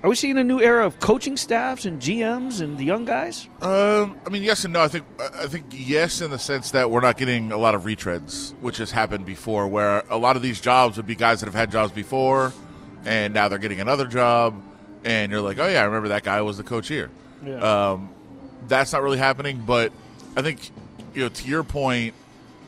Are 0.05 0.09
we 0.09 0.15
seeing 0.15 0.37
a 0.37 0.43
new 0.43 0.61
era 0.61 0.85
of 0.85 0.99
coaching 0.99 1.35
staffs 1.35 1.83
and 1.83 1.99
GMs 1.99 2.61
and 2.61 2.77
the 2.77 2.85
young 2.85 3.05
guys? 3.05 3.49
Um, 3.59 4.15
I 4.23 4.29
mean, 4.29 4.43
yes 4.43 4.63
and 4.63 4.71
no. 4.71 4.81
I 4.81 4.87
think 4.87 5.03
I 5.19 5.47
think 5.47 5.65
yes 5.71 6.21
in 6.21 6.29
the 6.29 6.37
sense 6.37 6.69
that 6.71 6.91
we're 6.91 7.01
not 7.01 7.17
getting 7.17 7.51
a 7.51 7.57
lot 7.57 7.73
of 7.73 7.85
retreads, 7.85 8.53
which 8.61 8.77
has 8.77 8.91
happened 8.91 9.25
before, 9.25 9.67
where 9.67 10.03
a 10.11 10.17
lot 10.17 10.35
of 10.35 10.43
these 10.43 10.61
jobs 10.61 10.97
would 10.97 11.07
be 11.07 11.15
guys 11.15 11.39
that 11.39 11.47
have 11.47 11.55
had 11.55 11.71
jobs 11.71 11.91
before, 11.91 12.53
and 13.03 13.33
now 13.33 13.47
they're 13.47 13.57
getting 13.57 13.79
another 13.79 14.05
job, 14.05 14.53
and 15.03 15.31
you're 15.31 15.41
like, 15.41 15.57
oh 15.57 15.67
yeah, 15.67 15.81
I 15.81 15.85
remember 15.85 16.09
that 16.09 16.21
guy 16.21 16.39
was 16.43 16.57
the 16.57 16.63
coach 16.63 16.87
here. 16.87 17.09
Yeah. 17.43 17.55
Um, 17.55 18.13
that's 18.67 18.93
not 18.93 19.01
really 19.01 19.17
happening, 19.17 19.63
but 19.65 19.91
I 20.37 20.43
think 20.43 20.69
you 21.15 21.23
know 21.23 21.29
to 21.29 21.47
your 21.47 21.63
point. 21.63 22.13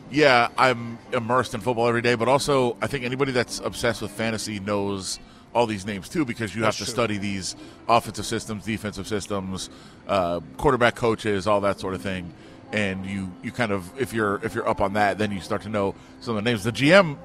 Yeah, 0.10 0.48
I'm 0.58 0.98
immersed 1.13 1.53
in 1.53 1.62
football 1.62 1.88
every 1.88 2.01
day, 2.01 2.15
but 2.15 2.29
also 2.29 2.77
I 2.82 2.88
think 2.88 3.06
anybody 3.06 3.32
that's 3.32 3.60
obsessed 3.60 4.01
with 4.01 4.10
fantasy 4.10 4.60
knows 4.60 5.20
all 5.58 5.66
these 5.66 5.88
names 5.88 6.08
too 6.08 6.24
because 6.24 6.56
you 6.56 6.64
have 6.64 6.78
to 6.78 6.86
true. 6.86 6.94
study 6.94 7.18
these 7.18 7.56
offensive 7.90 8.28
systems, 8.28 8.64
defensive 8.64 9.08
systems, 9.08 9.72
uh, 10.08 10.40
quarterback 10.58 10.96
coaches, 10.96 11.48
all 11.48 11.62
that 11.62 11.80
sort 11.80 11.96
of 11.96 12.02
thing. 12.04 12.32
And 12.72 13.04
you, 13.08 13.32
you 13.42 13.52
kind 13.52 13.72
of 13.72 13.90
if 14.00 14.14
you're 14.14 14.36
if 14.46 14.54
you're 14.54 14.70
up 14.70 14.82
on 14.82 14.94
that, 14.94 15.18
then 15.18 15.32
you 15.32 15.42
start 15.42 15.64
to 15.64 15.70
know 15.70 15.96
some 16.20 16.38
of 16.38 16.44
the 16.44 16.48
names. 16.48 16.64
The 16.64 16.72
GM 16.72 17.18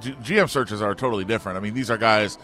G- 0.00 0.12
GM 0.22 0.48
searches 0.48 0.80
are 0.80 0.94
totally 0.94 1.24
different. 1.24 1.58
I 1.58 1.60
mean, 1.60 1.74
these 1.74 1.90
are 1.90 1.98
guys. 1.98 2.38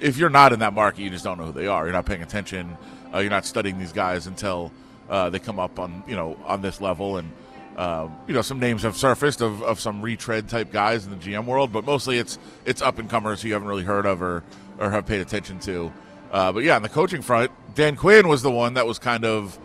If 0.00 0.16
you're 0.16 0.30
not 0.30 0.52
in 0.54 0.60
that 0.60 0.72
market, 0.72 1.02
you 1.02 1.10
just 1.10 1.22
don't 1.22 1.38
know 1.38 1.46
who 1.46 1.52
they 1.52 1.66
are. 1.66 1.84
You're 1.84 1.92
not 1.92 2.06
paying 2.06 2.22
attention. 2.22 2.76
Uh, 3.12 3.18
you're 3.18 3.30
not 3.30 3.44
studying 3.44 3.78
these 3.78 3.92
guys 3.92 4.26
until 4.26 4.72
uh, 5.10 5.28
they 5.28 5.38
come 5.38 5.58
up 5.58 5.78
on 5.78 6.02
you 6.06 6.16
know 6.16 6.38
on 6.46 6.62
this 6.62 6.80
level. 6.80 7.18
And 7.18 7.30
um, 7.76 8.16
you 8.26 8.34
know 8.34 8.42
some 8.42 8.58
names 8.58 8.82
have 8.82 8.96
surfaced 8.96 9.40
of, 9.40 9.62
of 9.62 9.80
some 9.80 10.02
retread 10.02 10.48
type 10.48 10.70
guys 10.72 11.04
in 11.06 11.10
the 11.10 11.16
GM 11.16 11.46
world, 11.46 11.72
but 11.72 11.84
mostly 11.84 12.18
it's 12.18 12.38
it's 12.64 12.82
up 12.82 12.98
and 12.98 13.08
comers 13.08 13.42
who 13.42 13.48
you 13.48 13.54
haven't 13.54 13.68
really 13.68 13.84
heard 13.84 14.06
of 14.06 14.22
or 14.22 14.42
or 14.78 14.90
have 14.90 15.06
paid 15.06 15.20
attention 15.20 15.58
to. 15.60 15.92
Uh, 16.30 16.52
but 16.52 16.64
yeah, 16.64 16.76
on 16.76 16.82
the 16.82 16.88
coaching 16.88 17.22
front, 17.22 17.50
Dan 17.74 17.96
Quinn 17.96 18.28
was 18.28 18.42
the 18.42 18.50
one 18.50 18.74
that 18.74 18.86
was 18.86 18.98
kind 18.98 19.24
of 19.24 19.58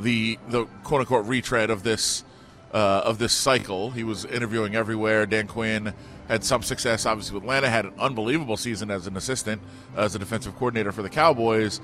the 0.00 0.38
the 0.48 0.64
quote 0.84 1.00
unquote 1.00 1.26
retread 1.26 1.70
of 1.70 1.82
this 1.82 2.24
uh, 2.72 3.02
of 3.04 3.18
this 3.18 3.32
cycle. 3.32 3.90
He 3.90 4.04
was 4.04 4.24
interviewing 4.24 4.74
everywhere. 4.74 5.26
Dan 5.26 5.46
Quinn 5.46 5.92
had 6.28 6.44
some 6.44 6.62
success, 6.62 7.04
obviously, 7.04 7.34
with 7.34 7.44
Atlanta. 7.44 7.68
Had 7.68 7.84
an 7.86 7.94
unbelievable 7.98 8.56
season 8.56 8.90
as 8.90 9.06
an 9.06 9.16
assistant, 9.16 9.60
as 9.96 10.14
a 10.14 10.18
defensive 10.18 10.54
coordinator 10.56 10.92
for 10.92 11.02
the 11.02 11.10
Cowboys. 11.10 11.80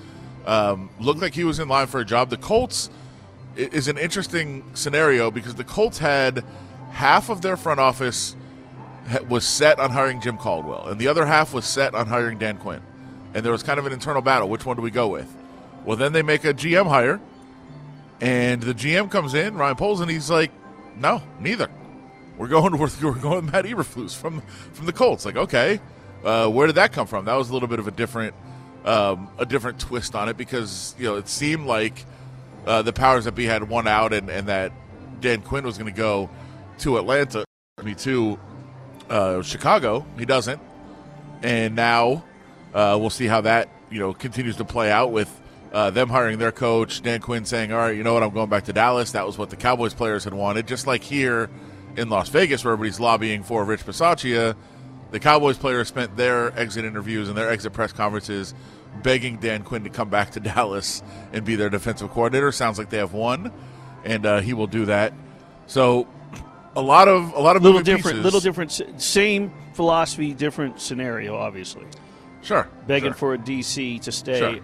Um, 0.47 0.89
looked 0.99 1.21
like 1.21 1.35
he 1.35 1.45
was 1.45 1.59
in 1.59 1.69
line 1.69 1.89
for 1.89 2.01
a 2.01 2.05
job. 2.05 2.31
The 2.31 2.39
Colts 2.39 2.89
is 3.59 3.89
an 3.89 3.99
interesting 3.99 4.65
scenario 4.75 5.31
because 5.31 5.57
the 5.57 5.65
Colts 5.65 5.99
had 5.99 6.45
half 6.93 7.29
of 7.29 7.43
their 7.43 7.57
front 7.57 7.81
office 7.81 8.37
was 9.29 9.47
set 9.47 9.79
on 9.79 9.91
hiring 9.91 10.21
Jim 10.21 10.37
Caldwell, 10.37 10.89
and 10.89 11.01
the 11.01 11.09
other 11.09 11.27
half 11.27 11.53
was 11.53 11.65
set 11.65 11.95
on 11.95 12.07
hiring 12.07 12.39
Dan 12.39 12.59
Quinn. 12.59 12.81
And 13.35 13.45
there 13.45 13.53
was 13.53 13.63
kind 13.63 13.79
of 13.79 13.87
an 13.87 13.93
internal 13.93 14.23
battle. 14.23 14.49
Which 14.49 14.65
one 14.65 14.77
do 14.77 14.83
we 14.83 14.91
go 14.91 15.09
with? 15.09 15.35
Well, 15.85 15.97
then 15.97 16.13
they 16.13 16.23
make 16.23 16.45
a 16.45 16.55
GM 16.55 16.87
hire, 16.89 17.21
And 18.21 18.63
the 18.63 18.75
GM 18.75 19.11
comes 19.11 19.35
in, 19.35 19.55
Ryan 19.55 19.77
Poles, 19.77 20.01
and 20.01 20.11
he's 20.11 20.31
like, 20.31 20.51
"No, 20.97 21.23
neither. 21.41 21.69
We're 22.37 22.49
going. 22.49 22.73
We're, 22.79 22.89
we're 23.03 23.15
going 23.15 23.45
with 23.45 23.53
Matt 23.53 23.65
Eberflus 23.65 24.17
from 24.17 24.41
from 24.73 24.87
the 24.87 24.93
Colts. 24.93 25.25
Like, 25.25 25.37
okay, 25.37 25.81
uh, 26.25 26.49
where 26.49 26.67
did 26.67 26.77
that 26.77 26.93
come 26.93 27.07
from? 27.07 27.25
That 27.27 27.35
was 27.35 27.51
a 27.51 27.53
little 27.53 27.69
bit 27.69 27.79
of 27.79 27.87
a 27.89 27.91
different 27.91 28.35
um, 28.85 29.29
a 29.39 29.47
different 29.47 29.79
twist 29.81 30.15
on 30.15 30.29
it 30.29 30.37
because 30.37 30.95
you 30.99 31.07
know 31.07 31.17
it 31.17 31.29
seemed 31.29 31.67
like 31.67 32.05
uh, 32.69 32.83
the 32.83 32.93
powers 32.93 33.25
that 33.25 33.35
be 33.35 33.47
had 33.47 33.69
one 33.69 33.89
out, 33.89 34.13
and, 34.13 34.29
and 34.29 34.47
that 34.49 34.73
Dan 35.21 35.41
Quinn 35.41 35.65
was 35.65 35.79
going 35.79 35.93
to 35.93 35.97
go 35.97 36.29
to 36.81 36.99
Atlanta, 36.99 37.45
me 37.83 37.95
to 37.97 38.39
uh, 39.09 39.43
Chicago. 39.43 40.07
He 40.19 40.27
doesn't, 40.27 40.61
and 41.43 41.75
now 41.75 42.25
uh, 42.75 42.97
we'll 43.01 43.11
see 43.11 43.27
how 43.27 43.41
that 43.41 43.71
you 43.91 43.99
know 43.99 44.13
continues 44.13 44.57
to 44.57 44.67
play 44.67 44.91
out 44.91 45.13
with 45.13 45.35
uh, 45.73 45.91
them 45.91 46.11
hiring 46.11 46.39
their 46.39 46.53
coach, 46.53 47.01
Dan 47.01 47.21
Quinn 47.21 47.47
saying, 47.47 47.73
"All 47.73 47.79
right, 47.79 47.97
you 47.97 48.05
know 48.05 48.13
what? 48.13 48.23
I'm 48.23 48.35
going 48.35 48.51
back 48.51 48.65
to 48.65 48.73
Dallas." 48.75 49.13
That 49.13 49.27
was 49.27 49.39
what 49.39 49.49
the 49.49 49.57
Cowboys 49.57 49.95
players 49.95 50.25
had 50.25 50.35
wanted, 50.35 50.69
just 50.69 50.87
like 50.87 51.03
here 51.03 51.49
in 51.97 52.11
Las 52.11 52.29
Vegas, 52.29 52.65
where 52.65 52.75
everybody's 52.75 53.01
lobbying 53.01 53.43
for 53.43 53.65
Rich 53.65 53.87
Bisaccia. 53.87 54.55
The 55.11 55.21
Cowboys 55.21 55.57
players 55.57 55.89
spent 55.89 56.19
their 56.19 56.57
exit 56.59 56.85
interviews 56.85 57.29
and 57.29 57.39
their 57.39 57.51
exit 57.51 57.73
press 57.73 57.93
conferences 57.93 58.53
begging 58.99 59.37
Dan 59.39 59.63
Quinn 59.63 59.85
to 59.85 59.91
come 59.91 60.09
back 60.11 60.33
to 60.33 60.41
Dallas 60.41 61.03
and 61.33 61.45
be 61.45 61.57
their 61.57 61.71
defensive 61.71 62.11
coordinator. 62.11 62.53
Sounds 62.53 62.79
like 62.79 62.91
they 62.91 62.99
have 62.99 63.13
one, 63.13 63.53
and 64.05 64.27
uh, 64.27 64.41
he 64.41 64.53
will 64.55 64.67
do 64.67 64.85
that. 64.87 65.13
So, 65.67 66.07
a 66.77 66.83
lot 66.83 67.09
of 67.09 67.33
a 67.35 67.41
lot 67.41 67.57
of 67.57 67.63
little 67.63 67.81
different, 67.81 68.17
pieces. 68.19 68.25
little 68.25 68.41
different, 68.41 69.01
same 69.03 69.53
philosophy, 69.75 70.33
different 70.35 70.81
scenario. 70.81 71.37
Obviously, 71.37 71.85
Sure, 72.43 72.69
begging 72.87 73.11
sure, 73.13 73.17
for 73.19 73.35
a 73.35 73.39
DC 73.39 74.01
to 74.03 74.13
stay, 74.13 74.39
Sure. 74.39 74.59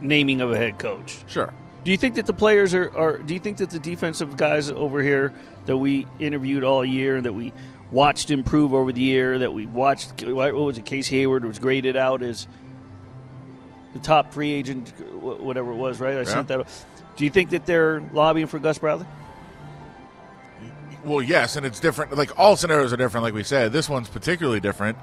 naming 0.00 0.40
of 0.40 0.50
a 0.52 0.56
head 0.56 0.78
coach. 0.78 1.18
sure. 1.26 1.52
Do 1.84 1.90
you 1.90 1.96
think 1.96 2.14
that 2.14 2.26
the 2.26 2.32
players 2.32 2.74
are, 2.74 2.96
are? 2.96 3.18
Do 3.18 3.34
you 3.34 3.40
think 3.40 3.56
that 3.58 3.70
the 3.70 3.78
defensive 3.80 4.36
guys 4.36 4.70
over 4.70 5.02
here 5.02 5.32
that 5.66 5.76
we 5.76 6.06
interviewed 6.20 6.62
all 6.62 6.84
year, 6.84 7.20
that 7.20 7.32
we 7.32 7.52
watched 7.90 8.30
improve 8.30 8.72
over 8.72 8.92
the 8.92 9.00
year, 9.00 9.38
that 9.40 9.52
we 9.52 9.66
watched, 9.66 10.22
what 10.24 10.54
was 10.54 10.78
it? 10.78 10.84
Casey 10.84 11.16
Hayward 11.18 11.44
was 11.44 11.58
graded 11.58 11.96
out 11.96 12.22
as 12.22 12.46
the 13.92 13.98
top 13.98 14.32
free 14.32 14.52
agent, 14.52 14.88
whatever 15.20 15.72
it 15.72 15.76
was, 15.76 16.00
right? 16.00 16.16
I 16.16 16.24
sent 16.24 16.48
that. 16.48 16.66
Do 17.16 17.24
you 17.24 17.30
think 17.30 17.50
that 17.50 17.66
they're 17.66 18.02
lobbying 18.12 18.46
for 18.46 18.58
Gus 18.58 18.78
Bradley? 18.78 19.06
Well, 21.04 21.20
yes, 21.22 21.56
and 21.56 21.66
it's 21.66 21.80
different. 21.80 22.16
Like 22.16 22.38
all 22.38 22.56
scenarios 22.56 22.92
are 22.92 22.96
different. 22.96 23.24
Like 23.24 23.34
we 23.34 23.42
said, 23.42 23.72
this 23.72 23.88
one's 23.88 24.08
particularly 24.08 24.60
different 24.60 24.96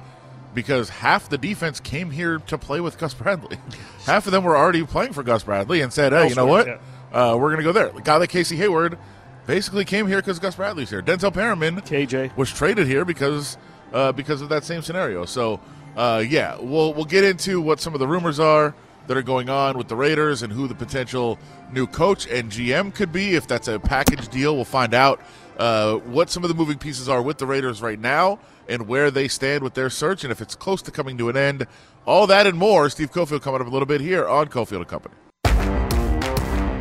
because 0.53 0.89
half 0.89 1.29
the 1.29 1.38
defense 1.38 1.79
came 1.79 2.10
here 2.10 2.39
to 2.39 2.58
play 2.58 2.79
with 2.79 2.98
Gus 2.98 3.13
Bradley. 3.13 3.58
half 4.05 4.25
of 4.25 4.31
them 4.31 4.43
were 4.43 4.55
already 4.58 4.84
playing 4.86 5.13
for 5.13 5.24
Gus 5.24 5.43
Bradley 5.43 5.81
and 5.81 5.91
said, 5.91 6.13
"Hey, 6.13 6.29
you 6.29 6.36
know 6.36 6.46
what? 6.46 6.67
Elsewhere, 6.67 6.79
Uh, 7.13 7.36
we're 7.38 7.50
going 7.50 7.58
to 7.58 7.63
go 7.63 7.72
there." 7.74 7.88
A 7.96 8.01
guy 8.01 8.15
like 8.17 8.29
Casey 8.29 8.55
Hayward 8.55 8.98
basically 9.46 9.84
came 9.84 10.08
here 10.08 10.17
because 10.17 10.39
Gus 10.39 10.55
Bradley's 10.55 10.89
here. 10.89 11.01
Denzel 11.01 11.34
Perryman 11.34 11.75
KJ. 11.81 12.36
was 12.38 12.51
traded 12.51 12.88
here 12.88 13.03
because 13.03 13.58
uh, 13.93 14.12
because 14.13 14.41
of 14.41 14.50
that 14.50 14.63
same 14.63 14.81
scenario. 14.81 15.25
So 15.25 15.60
uh, 16.00 16.20
yeah, 16.20 16.56
we'll 16.58 16.94
we'll 16.94 17.03
get 17.03 17.25
into 17.25 17.60
what 17.60 17.82
some 17.82 17.94
of 17.94 18.00
the 18.00 18.08
rumors 18.08 18.39
are 18.39 18.74
that 19.08 19.18
are 19.18 19.22
going 19.22 19.50
on 19.50 19.77
with 19.77 19.89
the 19.89 19.98
Raiders 19.98 20.44
and 20.44 20.53
who 20.53 20.65
the 20.65 20.74
potential 20.74 21.38
new 21.74 21.86
coach 21.86 22.25
and 22.27 22.50
GM 22.50 22.96
could 22.96 23.12
be. 23.12 23.36
If 23.36 23.48
that's 23.48 23.68
a 23.68 23.79
package 23.79 24.29
deal, 24.29 24.56
we'll 24.56 24.63
find 24.63 24.94
out 24.94 25.20
uh, 25.58 25.96
what 25.98 26.29
some 26.29 26.46
of 26.46 26.48
the 26.48 26.56
moving 26.56 26.77
pieces 26.77 27.10
are 27.10 27.22
with 27.22 27.38
the 27.38 27.46
Raiders 27.46 27.82
right 27.82 28.00
now 28.00 28.39
and 28.70 28.88
where 28.88 29.12
they 29.12 29.27
stand 29.27 29.62
with 29.62 29.74
their 29.74 29.89
search 29.89 30.24
and 30.24 30.32
if 30.32 30.39
it's 30.39 30.56
close 30.56 30.82
to 30.84 30.91
coming 30.91 31.18
to 31.18 31.27
an 31.27 31.36
end. 31.36 31.68
All 32.06 32.27
that 32.27 32.48
and 32.48 32.58
more. 32.58 32.89
Steve 32.89 33.12
Cofield 33.12 33.41
coming 33.41 33.60
up 33.60 33.68
a 33.68 33.70
little 33.70 33.86
bit 33.86 34.00
here 34.00 34.25
on 34.25 34.48
Cofield 34.48 34.77
and 34.77 34.88
Company. 34.88 35.15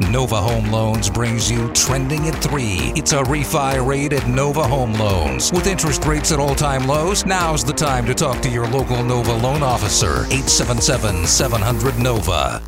Nova 0.00 0.40
Home 0.40 0.70
Loans 0.70 1.10
brings 1.10 1.50
you 1.50 1.68
Trending 1.72 2.28
at 2.28 2.36
3. 2.36 2.92
It's 2.94 3.12
a 3.12 3.22
refi 3.24 3.84
rate 3.84 4.12
at 4.12 4.28
Nova 4.28 4.62
Home 4.62 4.92
Loans. 4.94 5.50
With 5.52 5.66
interest 5.66 6.04
rates 6.06 6.30
at 6.30 6.38
all 6.38 6.54
time 6.54 6.86
lows, 6.86 7.26
now's 7.26 7.64
the 7.64 7.72
time 7.72 8.06
to 8.06 8.14
talk 8.14 8.40
to 8.42 8.48
your 8.48 8.68
local 8.68 9.02
Nova 9.02 9.32
loan 9.32 9.62
officer. 9.62 10.22
877 10.30 11.26
700 11.26 11.98
Nova. 11.98 12.62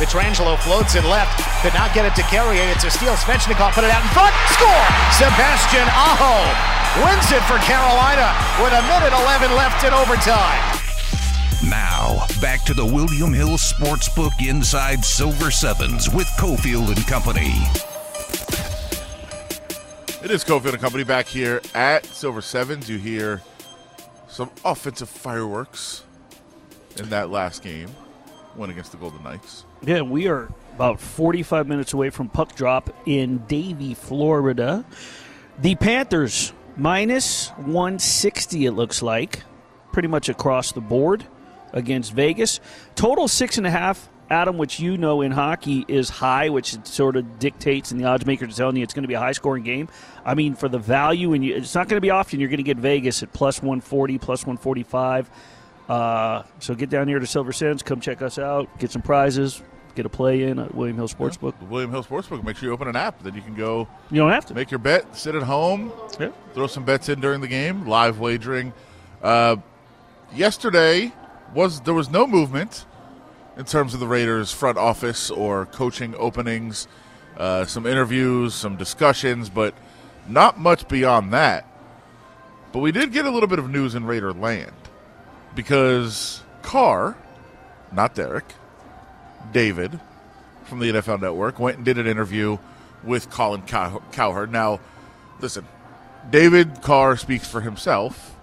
Pietrangelo 0.00 0.56
floats 0.60 0.94
in 0.94 1.04
left, 1.04 1.44
could 1.60 1.74
not 1.74 1.92
get 1.92 2.06
it 2.06 2.14
to 2.14 2.22
Carrier. 2.22 2.62
It's 2.72 2.84
a 2.84 2.90
steal. 2.90 3.14
Svechnikov 3.14 3.72
put 3.72 3.84
it 3.84 3.90
out 3.90 4.02
in 4.02 4.08
front. 4.16 4.32
Score! 4.56 4.86
Sebastian 5.12 5.88
Aho 5.92 6.40
wins 7.04 7.28
it 7.36 7.44
for 7.44 7.58
Carolina 7.68 8.32
with 8.64 8.72
a 8.72 8.82
minute 8.88 9.12
11 9.12 9.54
left 9.56 9.84
in 9.84 9.92
overtime. 9.92 10.77
Now, 11.66 12.24
back 12.40 12.62
to 12.66 12.74
the 12.74 12.84
William 12.84 13.32
Hill 13.32 13.56
Sportsbook 13.58 14.30
Inside 14.48 15.04
Silver 15.04 15.50
Sevens 15.50 16.08
with 16.08 16.28
Cofield 16.38 16.94
and 16.94 17.04
Company. 17.08 17.52
It 20.22 20.30
is 20.30 20.44
Cofield 20.44 20.74
and 20.74 20.80
Company 20.80 21.02
back 21.02 21.26
here 21.26 21.60
at 21.74 22.06
Silver 22.06 22.42
Sevens. 22.42 22.88
You 22.88 22.98
hear 22.98 23.42
some 24.28 24.50
offensive 24.64 25.08
fireworks 25.08 26.04
in 26.96 27.08
that 27.08 27.28
last 27.30 27.64
game, 27.64 27.90
win 28.54 28.70
against 28.70 28.92
the 28.92 28.98
Golden 28.98 29.22
Knights. 29.24 29.64
Yeah, 29.82 30.02
we 30.02 30.28
are 30.28 30.48
about 30.76 31.00
45 31.00 31.66
minutes 31.66 31.92
away 31.92 32.10
from 32.10 32.28
puck 32.28 32.54
drop 32.54 32.88
in 33.04 33.38
Davie, 33.48 33.94
Florida. 33.94 34.84
The 35.58 35.74
Panthers 35.74 36.52
minus 36.76 37.48
160, 37.56 38.66
it 38.66 38.72
looks 38.72 39.02
like, 39.02 39.42
pretty 39.90 40.08
much 40.08 40.28
across 40.28 40.70
the 40.70 40.80
board 40.80 41.26
against 41.72 42.12
Vegas. 42.12 42.60
Total 42.94 43.28
six 43.28 43.58
and 43.58 43.66
a 43.66 43.70
half. 43.70 44.08
Adam, 44.30 44.58
which 44.58 44.78
you 44.78 44.98
know 44.98 45.22
in 45.22 45.32
hockey 45.32 45.86
is 45.88 46.10
high, 46.10 46.50
which 46.50 46.74
it 46.74 46.86
sort 46.86 47.16
of 47.16 47.38
dictates, 47.38 47.92
and 47.92 47.98
the 47.98 48.04
odds 48.04 48.26
makers 48.26 48.52
are 48.52 48.56
telling 48.58 48.76
you 48.76 48.82
it's 48.82 48.92
going 48.92 49.04
to 49.04 49.08
be 49.08 49.14
a 49.14 49.18
high 49.18 49.32
scoring 49.32 49.62
game. 49.64 49.88
I 50.22 50.34
mean, 50.34 50.54
for 50.54 50.68
the 50.68 50.78
value, 50.78 51.32
and 51.32 51.42
you, 51.42 51.56
it's 51.56 51.74
not 51.74 51.88
going 51.88 51.96
to 51.96 52.02
be 52.02 52.10
often 52.10 52.38
you're 52.38 52.50
going 52.50 52.58
to 52.58 52.62
get 52.62 52.76
Vegas 52.76 53.22
at 53.22 53.32
plus 53.32 53.62
140, 53.62 54.18
plus 54.18 54.42
145. 54.42 55.30
Uh, 55.88 56.42
so 56.58 56.74
get 56.74 56.90
down 56.90 57.08
here 57.08 57.18
to 57.18 57.26
Silver 57.26 57.52
Sands, 57.54 57.82
come 57.82 58.00
check 58.02 58.20
us 58.20 58.38
out, 58.38 58.68
get 58.78 58.90
some 58.90 59.00
prizes, 59.00 59.62
get 59.94 60.04
a 60.04 60.10
play 60.10 60.42
in 60.42 60.58
at 60.58 60.74
William 60.74 60.96
Hill 60.98 61.08
Sportsbook. 61.08 61.58
The 61.58 61.64
William 61.64 61.90
Hill 61.90 62.04
Sportsbook. 62.04 62.44
Make 62.44 62.58
sure 62.58 62.68
you 62.68 62.74
open 62.74 62.86
an 62.86 62.96
app 62.96 63.22
Then 63.22 63.34
you 63.34 63.40
can 63.40 63.54
go 63.54 63.88
You 64.10 64.18
don't 64.18 64.30
have 64.30 64.44
to. 64.46 64.54
make 64.54 64.70
your 64.70 64.76
bet, 64.78 65.16
sit 65.16 65.36
at 65.36 65.42
home, 65.44 65.90
Yeah. 66.20 66.32
throw 66.52 66.66
some 66.66 66.84
bets 66.84 67.08
in 67.08 67.20
during 67.20 67.40
the 67.40 67.48
game, 67.48 67.86
live 67.88 68.18
wagering. 68.18 68.74
Uh, 69.22 69.56
yesterday 70.34 71.12
was 71.54 71.80
there 71.82 71.94
was 71.94 72.10
no 72.10 72.26
movement 72.26 72.84
in 73.56 73.64
terms 73.64 73.94
of 73.94 74.00
the 74.00 74.06
Raiders 74.06 74.52
front 74.52 74.78
office 74.78 75.30
or 75.30 75.66
coaching 75.66 76.14
openings. 76.16 76.88
Uh, 77.36 77.64
some 77.64 77.86
interviews, 77.86 78.54
some 78.54 78.76
discussions, 78.76 79.48
but 79.48 79.74
not 80.28 80.58
much 80.58 80.88
beyond 80.88 81.32
that. 81.32 81.64
But 82.72 82.80
we 82.80 82.92
did 82.92 83.12
get 83.12 83.26
a 83.26 83.30
little 83.30 83.48
bit 83.48 83.58
of 83.58 83.70
news 83.70 83.94
in 83.94 84.04
Raider 84.04 84.32
land 84.32 84.72
because 85.54 86.42
Carr, 86.62 87.16
not 87.92 88.14
Derek, 88.14 88.44
David 89.52 89.98
from 90.64 90.80
the 90.80 90.92
NFL 90.92 91.20
Network 91.20 91.58
went 91.58 91.76
and 91.76 91.84
did 91.84 91.96
an 91.98 92.06
interview 92.06 92.58
with 93.02 93.30
Colin 93.30 93.62
Cow- 93.62 94.02
Cowherd. 94.12 94.52
Now, 94.52 94.80
listen, 95.40 95.66
David 96.30 96.82
Carr 96.82 97.16
speaks 97.16 97.48
for 97.48 97.60
himself, 97.60 98.34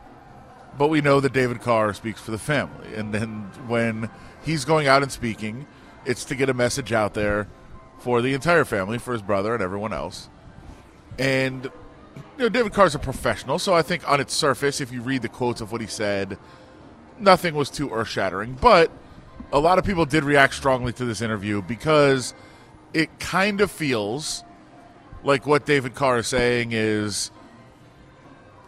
but 0.77 0.89
we 0.89 1.01
know 1.01 1.19
that 1.19 1.33
David 1.33 1.61
Carr 1.61 1.93
speaks 1.93 2.21
for 2.21 2.31
the 2.31 2.37
family. 2.37 2.93
And 2.95 3.13
then 3.13 3.49
when 3.67 4.09
he's 4.43 4.65
going 4.65 4.87
out 4.87 5.03
and 5.03 5.11
speaking, 5.11 5.67
it's 6.05 6.25
to 6.25 6.35
get 6.35 6.49
a 6.49 6.53
message 6.53 6.91
out 6.91 7.13
there 7.13 7.47
for 7.99 8.21
the 8.21 8.33
entire 8.33 8.65
family, 8.65 8.97
for 8.97 9.13
his 9.13 9.21
brother 9.21 9.53
and 9.53 9.63
everyone 9.63 9.93
else. 9.93 10.29
And 11.17 11.65
you 12.37 12.43
know, 12.43 12.49
David 12.49 12.73
Carr's 12.73 12.95
a 12.95 12.99
professional, 12.99 13.59
so 13.59 13.73
I 13.73 13.81
think 13.81 14.09
on 14.09 14.19
its 14.19 14.33
surface, 14.33 14.81
if 14.81 14.91
you 14.91 15.01
read 15.01 15.21
the 15.21 15.29
quotes 15.29 15.61
of 15.61 15.71
what 15.71 15.81
he 15.81 15.87
said, 15.87 16.37
nothing 17.19 17.55
was 17.55 17.69
too 17.69 17.91
earth 17.91 18.09
shattering. 18.09 18.57
But 18.59 18.91
a 19.51 19.59
lot 19.59 19.79
of 19.79 19.85
people 19.85 20.05
did 20.05 20.23
react 20.23 20.53
strongly 20.53 20.93
to 20.93 21.05
this 21.05 21.21
interview 21.21 21.61
because 21.61 22.33
it 22.93 23.19
kind 23.19 23.61
of 23.61 23.71
feels 23.71 24.43
like 25.23 25.47
what 25.47 25.65
David 25.65 25.95
Carr 25.95 26.19
is 26.19 26.27
saying 26.27 26.71
is 26.71 27.31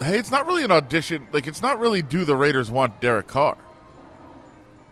hey, 0.01 0.17
it's 0.17 0.31
not 0.31 0.45
really 0.45 0.63
an 0.63 0.71
audition. 0.71 1.27
Like, 1.31 1.47
it's 1.47 1.61
not 1.61 1.79
really 1.79 2.01
do 2.01 2.25
the 2.25 2.35
Raiders 2.35 2.69
want 2.69 3.01
Derek 3.01 3.27
Carr? 3.27 3.57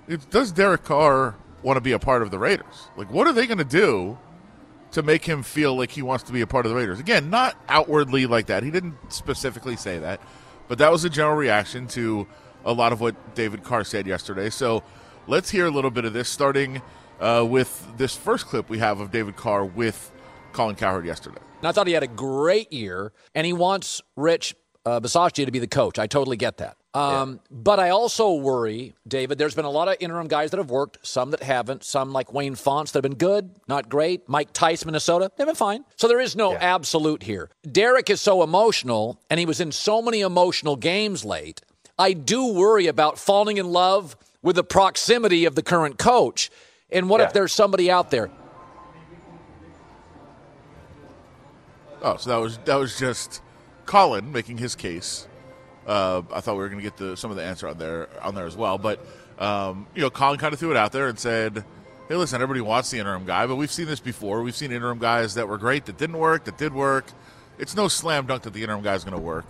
It's 0.08 0.26
does 0.26 0.52
Derek 0.52 0.84
Carr 0.84 1.36
want 1.64 1.78
to 1.78 1.82
be 1.82 1.92
a 1.92 2.00
part 2.00 2.22
of 2.22 2.32
the 2.32 2.40
Raiders? 2.40 2.88
Like, 2.96 3.12
what 3.12 3.28
are 3.28 3.34
they 3.34 3.48
going 3.48 3.58
to 3.58 3.64
do 3.64 4.18
to 4.92 5.02
make 5.02 5.26
him 5.26 5.44
feel 5.44 5.76
like 5.76 5.92
he 5.92 6.02
wants 6.02 6.24
to 6.26 6.32
be 6.34 6.42
a 6.42 6.48
part 6.48 6.66
of 6.66 6.70
the 6.70 6.76
Raiders? 6.76 7.00
Again, 7.00 7.30
not 7.30 7.58
outwardly 7.68 8.26
like 8.28 8.48
that. 8.48 8.64
He 8.64 8.72
didn't 8.72 8.96
specifically 9.10 9.76
say 9.76 9.98
that, 10.00 10.22
but 10.68 10.78
that 10.78 10.92
was 10.92 11.04
a 11.04 11.10
general 11.10 11.36
reaction 11.36 11.88
to 11.90 12.28
a 12.64 12.74
lot 12.74 12.94
of 12.94 13.02
what 13.02 13.36
David 13.36 13.64
Carr 13.64 13.84
said 13.84 14.08
yesterday. 14.08 14.50
So 14.50 14.84
let's 15.28 15.50
hear 15.50 15.66
a 15.66 15.72
little 15.72 15.92
bit 15.92 16.06
of 16.06 16.14
this, 16.14 16.30
starting 16.30 16.82
uh, 17.20 17.46
with 17.48 17.88
this 17.98 18.16
first 18.16 18.48
clip 18.48 18.70
we 18.70 18.80
have 18.80 19.00
of 19.00 19.12
David 19.12 19.36
Carr 19.36 19.66
with 19.66 20.12
Colin 20.52 20.76
Cowherd 20.76 21.06
yesterday. 21.06 21.42
And 21.60 21.68
I 21.68 21.72
thought 21.72 21.88
he 21.88 21.94
had 21.94 22.04
a 22.04 22.08
great 22.08 22.72
year, 22.72 23.12
and 23.34 23.46
he 23.46 23.54
wants 23.54 24.02
Rich 24.16 24.56
uh, 24.86 25.00
Bisaccia 25.00 25.46
to 25.46 25.52
be 25.52 25.60
the 25.60 25.68
coach. 25.68 25.98
I 26.00 26.08
totally 26.08 26.38
get 26.38 26.58
that. 26.58 26.78
Um, 26.94 27.40
But 27.52 27.80
I 27.80 27.90
also 27.90 28.34
worry, 28.34 28.96
David, 29.08 29.38
there's 29.38 29.56
been 29.56 29.66
a 29.66 29.70
lot 29.70 29.88
of 29.90 29.98
interim 30.00 30.28
guys 30.28 30.52
that 30.52 30.58
have 30.58 30.70
worked, 30.70 31.06
some 31.06 31.32
that 31.32 31.44
haven't, 31.44 31.84
some 31.84 32.14
like 32.14 32.32
Wayne 32.34 32.56
Fontes 32.56 32.92
that 32.92 33.00
have 33.00 33.04
been 33.04 33.18
good, 33.18 33.50
not 33.68 33.90
great. 33.90 34.30
Mike 34.30 34.50
Tice, 34.54 34.86
Minnesota, 34.86 35.30
they've 35.36 35.48
been 35.48 35.56
fine. 35.56 35.84
So 35.98 36.08
there 36.08 36.22
is 36.22 36.36
no 36.36 36.56
absolute 36.56 37.24
here. 37.24 37.50
Derek 37.70 38.10
is 38.10 38.22
so 38.22 38.44
emotional, 38.44 39.20
and 39.30 39.40
he 39.40 39.46
was 39.46 39.60
in 39.60 39.72
so 39.74 40.02
many 40.02 40.22
emotional 40.22 40.76
games 40.78 41.26
late. 41.26 41.62
I 42.00 42.14
do 42.14 42.54
worry 42.54 42.88
about 42.88 43.18
falling 43.18 43.58
in 43.58 43.72
love 43.72 44.16
with 44.42 44.56
the 44.56 44.64
proximity 44.64 45.46
of 45.46 45.56
the 45.56 45.64
current 45.64 45.98
coach. 45.98 46.50
And 46.92 47.10
what 47.10 47.20
Yeah. 47.20 47.28
if 47.28 47.34
there's 47.34 47.52
somebody 47.52 47.90
out 47.92 48.12
there? 48.12 48.30
Oh, 52.02 52.18
so 52.18 52.30
that 52.30 52.38
was 52.38 52.58
that 52.66 52.76
was 52.76 52.98
just 53.00 53.42
Colin 53.86 54.32
making 54.32 54.58
his 54.58 54.76
case. 54.76 55.28
Uh, 55.86 56.24
I 56.34 56.42
thought 56.42 56.54
we 56.54 56.62
were 56.62 56.70
going 56.70 56.82
to 56.82 56.84
get 56.84 56.98
the, 56.98 57.16
some 57.16 57.30
of 57.30 57.38
the 57.38 57.44
answer 57.44 57.68
on 57.68 57.78
there 57.78 58.10
on 58.22 58.34
there 58.34 58.48
as 58.48 58.58
well, 58.58 58.78
but 58.78 59.06
um, 59.38 59.88
you 59.94 60.02
know, 60.02 60.10
Colin 60.10 60.40
kind 60.40 60.54
of 60.54 60.60
threw 60.60 60.72
it 60.72 60.78
out 60.78 60.92
there 60.92 61.08
and 61.08 61.20
said, 61.20 61.64
"Hey, 62.08 62.16
listen, 62.16 62.42
everybody 62.42 62.62
wants 62.62 62.90
the 62.90 63.00
interim 63.00 63.26
guy, 63.26 63.46
but 63.46 63.56
we've 63.56 63.72
seen 63.72 63.86
this 63.86 64.00
before. 64.00 64.42
We've 64.42 64.56
seen 64.56 64.72
interim 64.72 64.98
guys 64.98 65.36
that 65.36 65.48
were 65.48 65.58
great 65.58 65.86
that 65.86 65.98
didn't 65.98 66.18
work, 66.18 66.46
that 66.46 66.58
did 66.58 66.74
work. 66.74 67.06
It's 67.60 67.76
no 67.76 67.88
slam 67.88 68.26
dunk 68.26 68.44
that 68.44 68.54
the 68.54 68.64
interim 68.64 68.82
guy 68.82 68.96
is 68.96 69.04
going 69.04 69.16
to 69.16 69.22
work." 69.22 69.46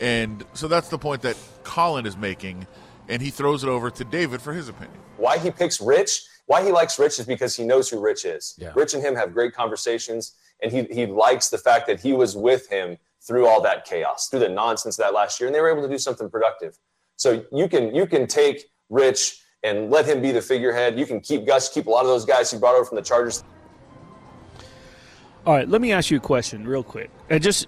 And 0.00 0.44
so 0.54 0.66
that's 0.66 0.88
the 0.88 0.98
point 0.98 1.22
that 1.22 1.36
Colin 1.62 2.06
is 2.06 2.16
making, 2.16 2.66
and 3.08 3.20
he 3.22 3.30
throws 3.30 3.62
it 3.62 3.68
over 3.68 3.90
to 3.90 4.04
David 4.04 4.40
for 4.42 4.52
his 4.52 4.68
opinion. 4.68 4.98
Why 5.18 5.38
he 5.38 5.50
picks 5.50 5.80
Rich, 5.80 6.24
why 6.46 6.64
he 6.64 6.72
likes 6.72 6.98
Rich 6.98 7.20
is 7.20 7.26
because 7.26 7.54
he 7.54 7.64
knows 7.64 7.88
who 7.90 8.00
Rich 8.00 8.24
is. 8.24 8.54
Yeah. 8.58 8.72
Rich 8.74 8.94
and 8.94 9.04
him 9.04 9.14
have 9.14 9.34
great 9.34 9.52
conversations, 9.52 10.32
and 10.62 10.72
he, 10.72 10.84
he 10.84 11.06
likes 11.06 11.50
the 11.50 11.58
fact 11.58 11.86
that 11.86 12.00
he 12.00 12.12
was 12.12 12.34
with 12.34 12.68
him 12.68 12.96
through 13.26 13.46
all 13.46 13.60
that 13.62 13.84
chaos, 13.84 14.28
through 14.28 14.40
the 14.40 14.48
nonsense 14.48 14.98
of 14.98 15.04
that 15.04 15.14
last 15.14 15.40
year, 15.40 15.48
and 15.48 15.54
they 15.54 15.60
were 15.60 15.70
able 15.70 15.82
to 15.82 15.88
do 15.88 15.98
something 15.98 16.30
productive. 16.30 16.76
So 17.16 17.44
you 17.52 17.68
can 17.68 17.94
you 17.94 18.06
can 18.06 18.26
take 18.26 18.64
Rich 18.88 19.40
and 19.62 19.90
let 19.90 20.06
him 20.06 20.22
be 20.22 20.32
the 20.32 20.40
figurehead. 20.40 20.98
You 20.98 21.06
can 21.06 21.20
keep 21.20 21.46
Gus, 21.46 21.68
keep 21.68 21.86
a 21.86 21.90
lot 21.90 22.02
of 22.02 22.08
those 22.08 22.24
guys 22.24 22.50
he 22.50 22.58
brought 22.58 22.74
over 22.74 22.84
from 22.84 22.96
the 22.96 23.02
Chargers. 23.02 23.44
All 25.46 25.54
right, 25.54 25.68
let 25.68 25.80
me 25.80 25.92
ask 25.92 26.10
you 26.10 26.18
a 26.18 26.20
question 26.20 26.66
real 26.66 26.82
quick. 26.82 27.10
I 27.30 27.38
just, 27.38 27.66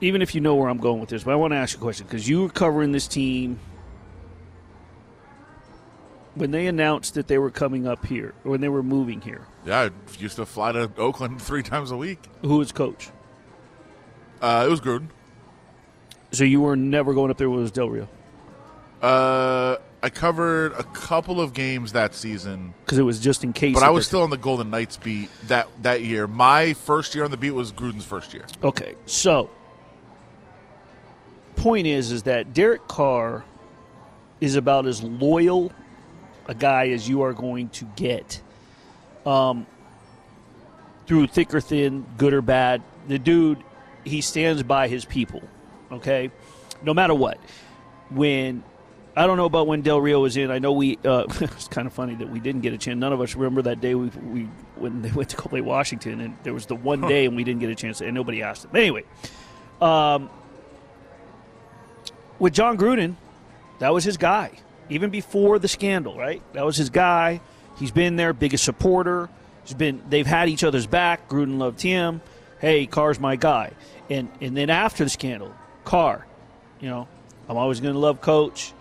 even 0.00 0.20
if 0.20 0.34
you 0.34 0.40
know 0.40 0.54
where 0.54 0.68
I'm 0.68 0.78
going 0.78 1.00
with 1.00 1.08
this, 1.08 1.24
but 1.24 1.32
I 1.32 1.36
want 1.36 1.52
to 1.52 1.56
ask 1.56 1.74
you 1.74 1.80
a 1.80 1.82
question 1.82 2.06
because 2.06 2.28
you 2.28 2.42
were 2.42 2.48
covering 2.50 2.92
this 2.92 3.06
team 3.06 3.58
when 6.34 6.50
they 6.50 6.66
announced 6.66 7.14
that 7.14 7.28
they 7.28 7.38
were 7.38 7.50
coming 7.50 7.86
up 7.86 8.04
here, 8.06 8.34
when 8.42 8.60
they 8.60 8.68
were 8.68 8.82
moving 8.82 9.20
here. 9.20 9.46
Yeah, 9.66 9.88
I 9.88 9.90
used 10.18 10.36
to 10.36 10.46
fly 10.46 10.72
to 10.72 10.90
Oakland 10.96 11.40
three 11.40 11.62
times 11.62 11.90
a 11.90 11.96
week. 11.96 12.18
Who 12.42 12.58
was 12.58 12.72
coach? 12.72 13.10
Uh, 14.42 14.64
it 14.66 14.70
was 14.70 14.80
Gruden. 14.80 15.06
So 16.32 16.44
you 16.44 16.60
were 16.60 16.76
never 16.76 17.14
going 17.14 17.30
up 17.30 17.38
there 17.38 17.48
with 17.48 17.72
Del 17.72 17.88
Rio 17.88 18.08
Uh, 19.00 19.76
I 20.02 20.10
covered 20.10 20.72
a 20.72 20.82
couple 20.82 21.40
of 21.40 21.54
games 21.54 21.92
that 21.92 22.14
season, 22.14 22.74
because 22.84 22.98
it 22.98 23.02
was 23.02 23.20
just 23.20 23.44
in 23.44 23.52
case. 23.52 23.74
but 23.74 23.84
I 23.84 23.90
was 23.90 24.06
still 24.06 24.22
on 24.22 24.30
the 24.30 24.36
Golden 24.36 24.68
Knights 24.70 24.96
beat 24.96 25.30
that 25.46 25.68
that 25.82 26.02
year. 26.02 26.26
My 26.26 26.72
first 26.72 27.14
year 27.14 27.24
on 27.24 27.30
the 27.30 27.36
beat 27.36 27.52
was 27.52 27.70
Gruden's 27.70 28.04
first 28.04 28.34
year. 28.34 28.44
Okay, 28.64 28.96
so 29.06 29.48
point 31.54 31.86
is, 31.86 32.10
is 32.10 32.24
that 32.24 32.52
Derek 32.52 32.88
Carr 32.88 33.44
is 34.40 34.56
about 34.56 34.86
as 34.86 35.02
loyal 35.02 35.70
a 36.46 36.54
guy 36.54 36.88
as 36.88 37.08
you 37.08 37.22
are 37.22 37.32
going 37.32 37.68
to 37.68 37.84
get. 37.96 38.42
Um, 39.24 39.66
through 41.06 41.28
thick 41.28 41.54
or 41.54 41.60
thin, 41.60 42.04
good 42.16 42.32
or 42.32 42.42
bad, 42.42 42.82
the 43.06 43.18
dude 43.18 43.62
he 44.04 44.20
stands 44.20 44.62
by 44.62 44.88
his 44.88 45.04
people. 45.04 45.42
Okay, 45.90 46.30
no 46.82 46.94
matter 46.94 47.14
what. 47.14 47.38
When 48.10 48.62
I 49.14 49.26
don't 49.26 49.36
know 49.36 49.44
about 49.44 49.66
when 49.66 49.82
Del 49.82 50.00
Rio 50.00 50.20
was 50.20 50.36
in. 50.36 50.50
I 50.50 50.58
know 50.58 50.72
we. 50.72 50.98
Uh, 51.04 51.24
it's 51.40 51.68
kind 51.68 51.86
of 51.86 51.92
funny 51.92 52.14
that 52.16 52.30
we 52.30 52.40
didn't 52.40 52.62
get 52.62 52.72
a 52.72 52.78
chance. 52.78 52.98
None 52.98 53.12
of 53.12 53.20
us 53.20 53.34
remember 53.34 53.62
that 53.62 53.80
day 53.80 53.94
we 53.94 54.08
we 54.08 54.42
when 54.76 55.02
they 55.02 55.10
went 55.14 55.28
to 55.30 55.36
go 55.36 55.44
play 55.44 55.60
Washington, 55.60 56.20
and 56.20 56.36
there 56.42 56.54
was 56.54 56.66
the 56.66 56.74
one 56.74 57.02
day 57.02 57.26
and 57.26 57.36
we 57.36 57.44
didn't 57.44 57.60
get 57.60 57.70
a 57.70 57.74
chance, 57.74 58.00
and 58.00 58.14
nobody 58.14 58.42
asked 58.42 58.64
him. 58.64 58.70
Anyway, 58.74 59.04
um, 59.80 60.30
with 62.38 62.54
Jon 62.54 62.78
Gruden, 62.78 63.16
that 63.80 63.92
was 63.92 64.04
his 64.04 64.16
guy. 64.16 64.52
Even 64.88 65.10
before 65.10 65.58
the 65.58 65.68
scandal, 65.68 66.18
right? 66.18 66.42
That 66.54 66.64
was 66.64 66.76
his 66.76 66.90
guy. 66.90 67.40
He's 67.78 67.90
been 67.90 68.16
their 68.16 68.32
biggest 68.32 68.64
supporter. 68.64 69.28
He's 69.64 69.74
been. 69.74 70.02
They've 70.08 70.26
had 70.26 70.48
each 70.48 70.64
other's 70.64 70.86
back. 70.86 71.28
Gruden 71.28 71.58
loved 71.58 71.82
him. 71.82 72.22
Hey, 72.60 72.86
Carr's 72.86 73.20
my 73.20 73.36
guy. 73.36 73.72
And 74.10 74.28
and 74.40 74.56
then 74.56 74.70
after 74.70 75.04
the 75.04 75.10
scandal, 75.10 75.54
Carr, 75.84 76.26
you 76.80 76.88
know, 76.88 77.08
I'm 77.48 77.56
always 77.56 77.80
going 77.80 77.94
to 77.94 78.00
love 78.00 78.20
Coach. 78.20 78.72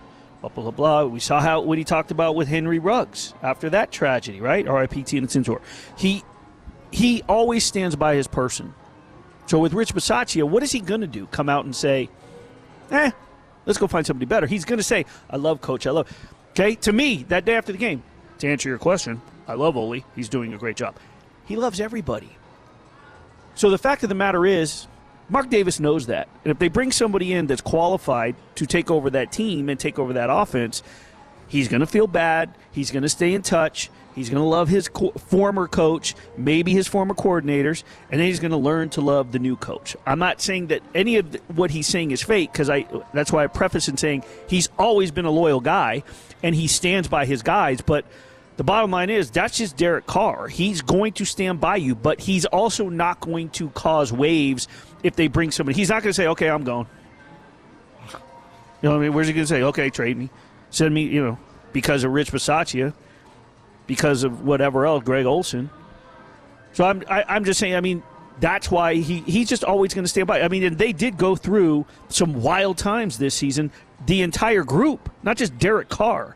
Blah 0.41 0.49
blah 0.49 0.71
blah. 0.71 1.03
We 1.05 1.19
saw 1.19 1.39
how 1.39 1.61
what 1.61 1.77
he 1.77 1.83
talked 1.83 2.11
about 2.11 2.35
with 2.35 2.47
Henry 2.47 2.79
Ruggs 2.79 3.33
after 3.43 3.69
that 3.71 3.91
tragedy, 3.91 4.41
right? 4.41 4.67
R.I.P. 4.67 5.03
Tina 5.03 5.27
Tintor. 5.27 5.61
He 5.97 6.23
he 6.91 7.21
always 7.23 7.63
stands 7.63 7.95
by 7.95 8.15
his 8.15 8.27
person. 8.27 8.73
So 9.45 9.59
with 9.59 9.73
Rich 9.73 9.93
Bisaccia, 9.93 10.43
what 10.43 10.63
is 10.63 10.71
he 10.71 10.79
going 10.79 11.01
to 11.01 11.07
do? 11.07 11.27
Come 11.27 11.47
out 11.47 11.65
and 11.65 11.75
say, 11.75 12.09
"Eh, 12.89 13.11
let's 13.65 13.77
go 13.77 13.87
find 13.87 14.05
somebody 14.05 14.25
better." 14.25 14.47
He's 14.47 14.65
going 14.65 14.77
to 14.77 14.83
say, 14.83 15.05
"I 15.29 15.37
love 15.37 15.61
Coach. 15.61 15.85
I 15.85 15.91
love." 15.91 16.11
Okay, 16.51 16.75
to 16.75 16.91
me, 16.91 17.23
that 17.29 17.45
day 17.45 17.55
after 17.55 17.71
the 17.71 17.77
game, 17.77 18.03
to 18.39 18.47
answer 18.47 18.67
your 18.67 18.77
question, 18.77 19.21
I 19.47 19.53
love 19.53 19.77
Ole. 19.77 20.03
He's 20.15 20.27
doing 20.29 20.53
a 20.53 20.57
great 20.57 20.75
job. 20.75 20.95
He 21.45 21.55
loves 21.55 21.79
everybody. 21.79 22.29
So 23.55 23.69
the 23.69 23.77
fact 23.77 24.03
of 24.03 24.09
the 24.09 24.15
matter 24.15 24.45
is, 24.45 24.87
Mark 25.31 25.49
Davis 25.49 25.79
knows 25.79 26.07
that. 26.07 26.27
And 26.43 26.51
if 26.51 26.59
they 26.59 26.67
bring 26.67 26.91
somebody 26.91 27.31
in 27.31 27.47
that's 27.47 27.61
qualified 27.61 28.35
to 28.55 28.65
take 28.65 28.91
over 28.91 29.09
that 29.11 29.31
team 29.31 29.69
and 29.69 29.79
take 29.79 29.97
over 29.97 30.11
that 30.13 30.29
offense, 30.29 30.83
he's 31.47 31.69
going 31.69 31.79
to 31.79 31.87
feel 31.87 32.05
bad. 32.05 32.53
He's 32.69 32.91
going 32.91 33.03
to 33.03 33.09
stay 33.09 33.33
in 33.33 33.41
touch. 33.41 33.89
He's 34.13 34.29
going 34.29 34.43
to 34.43 34.47
love 34.47 34.67
his 34.67 34.89
co- 34.89 35.11
former 35.11 35.69
coach, 35.69 36.15
maybe 36.35 36.73
his 36.73 36.85
former 36.85 37.13
coordinators, 37.13 37.83
and 38.11 38.19
then 38.19 38.27
he's 38.27 38.41
going 38.41 38.51
to 38.51 38.57
learn 38.57 38.89
to 38.89 39.01
love 39.01 39.31
the 39.31 39.39
new 39.39 39.55
coach. 39.55 39.95
I'm 40.05 40.19
not 40.19 40.41
saying 40.41 40.67
that 40.67 40.81
any 40.93 41.15
of 41.15 41.31
the, 41.31 41.37
what 41.47 41.71
he's 41.71 41.87
saying 41.87 42.11
is 42.11 42.21
fake 42.21 42.51
because 42.51 42.69
I 42.69 42.85
that's 43.13 43.31
why 43.31 43.45
I 43.45 43.47
preface 43.47 43.87
in 43.87 43.95
saying 43.95 44.25
he's 44.49 44.67
always 44.77 45.11
been 45.11 45.23
a 45.23 45.31
loyal 45.31 45.61
guy 45.61 46.03
and 46.43 46.53
he 46.53 46.67
stands 46.67 47.07
by 47.07 47.25
his 47.25 47.41
guys, 47.41 47.79
but 47.79 48.03
the 48.61 48.65
bottom 48.65 48.91
line 48.91 49.09
is 49.09 49.31
that's 49.31 49.57
just 49.57 49.75
Derek 49.75 50.05
Carr. 50.05 50.47
He's 50.47 50.83
going 50.83 51.13
to 51.13 51.25
stand 51.25 51.59
by 51.59 51.77
you, 51.77 51.95
but 51.95 52.21
he's 52.21 52.45
also 52.45 52.89
not 52.89 53.19
going 53.19 53.49
to 53.49 53.71
cause 53.71 54.13
waves 54.13 54.67
if 55.01 55.15
they 55.15 55.27
bring 55.27 55.49
somebody. 55.49 55.75
He's 55.75 55.89
not 55.89 56.03
going 56.03 56.11
to 56.11 56.13
say, 56.13 56.27
"Okay, 56.27 56.47
I'm 56.47 56.63
going." 56.63 56.85
You 58.11 58.19
know 58.83 58.91
what 58.91 58.97
I 58.97 58.99
mean? 58.99 59.13
Where's 59.13 59.25
he 59.25 59.33
going 59.33 59.45
to 59.45 59.51
say, 59.51 59.63
"Okay, 59.63 59.89
trade 59.89 60.15
me, 60.15 60.29
send 60.69 60.93
me," 60.93 61.01
you 61.01 61.23
know, 61.23 61.39
because 61.73 62.03
of 62.03 62.11
Rich 62.11 62.31
Bisaccia, 62.31 62.93
because 63.87 64.23
of 64.23 64.45
whatever 64.45 64.85
else, 64.85 65.03
Greg 65.03 65.25
Olson. 65.25 65.71
So 66.73 66.85
I'm 66.85 67.01
I, 67.09 67.23
I'm 67.27 67.45
just 67.45 67.59
saying. 67.59 67.73
I 67.73 67.81
mean, 67.81 68.03
that's 68.39 68.69
why 68.69 68.93
he 68.93 69.21
he's 69.21 69.49
just 69.49 69.63
always 69.63 69.95
going 69.95 70.05
to 70.05 70.07
stand 70.07 70.27
by. 70.27 70.43
I 70.43 70.49
mean, 70.49 70.61
and 70.61 70.77
they 70.77 70.93
did 70.93 71.17
go 71.17 71.35
through 71.35 71.87
some 72.09 72.43
wild 72.43 72.77
times 72.77 73.17
this 73.17 73.33
season. 73.33 73.71
The 74.05 74.21
entire 74.21 74.63
group, 74.63 75.09
not 75.23 75.37
just 75.37 75.57
Derek 75.57 75.89
Carr. 75.89 76.35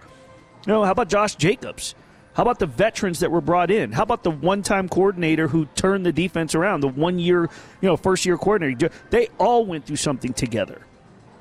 You 0.65 0.73
know, 0.73 0.83
how 0.85 0.91
about 0.91 1.07
Josh 1.07 1.35
Jacobs? 1.35 1.93
How 2.35 2.43
about 2.43 2.59
the 2.59 2.65
veterans 2.65 3.19
that 3.19 3.31
were 3.31 3.41
brought 3.41 3.71
in? 3.71 3.91
How 3.93 4.03
about 4.03 4.23
the 4.23 4.31
one-time 4.31 4.89
coordinator 4.89 5.47
who 5.47 5.65
turned 5.75 6.05
the 6.05 6.11
defense 6.11 6.53
around? 6.53 6.81
The 6.81 6.89
one-year, 6.89 7.43
you 7.81 7.87
know, 7.89 7.95
first-year 7.95 8.37
coordinator. 8.37 8.89
They 9.09 9.29
all 9.39 9.65
went 9.65 9.85
through 9.85 9.95
something 9.95 10.33
together. 10.33 10.81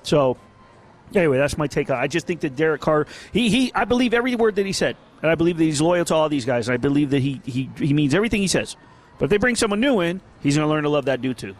So, 0.04 0.36
anyway, 1.14 1.36
that's 1.38 1.58
my 1.58 1.66
take 1.66 1.90
on. 1.90 1.98
it. 1.98 2.00
I 2.00 2.06
just 2.06 2.26
think 2.28 2.40
that 2.42 2.54
Derek 2.56 2.80
Carr. 2.80 3.06
He 3.32 3.48
he. 3.48 3.72
I 3.74 3.84
believe 3.86 4.14
every 4.14 4.36
word 4.36 4.54
that 4.54 4.66
he 4.66 4.72
said, 4.72 4.96
and 5.22 5.30
I 5.30 5.34
believe 5.34 5.58
that 5.58 5.64
he's 5.64 5.80
loyal 5.80 6.04
to 6.04 6.14
all 6.14 6.28
these 6.28 6.44
guys. 6.44 6.68
And 6.68 6.74
I 6.74 6.76
believe 6.76 7.10
that 7.10 7.20
he 7.20 7.40
he 7.44 7.68
he 7.76 7.92
means 7.92 8.14
everything 8.14 8.40
he 8.40 8.46
says. 8.48 8.76
But 9.18 9.24
if 9.26 9.30
they 9.30 9.36
bring 9.38 9.56
someone 9.56 9.80
new 9.80 10.00
in, 10.00 10.20
he's 10.42 10.56
going 10.56 10.66
to 10.66 10.72
learn 10.72 10.84
to 10.84 10.88
love 10.90 11.06
that 11.06 11.20
dude 11.20 11.38
too. 11.38 11.56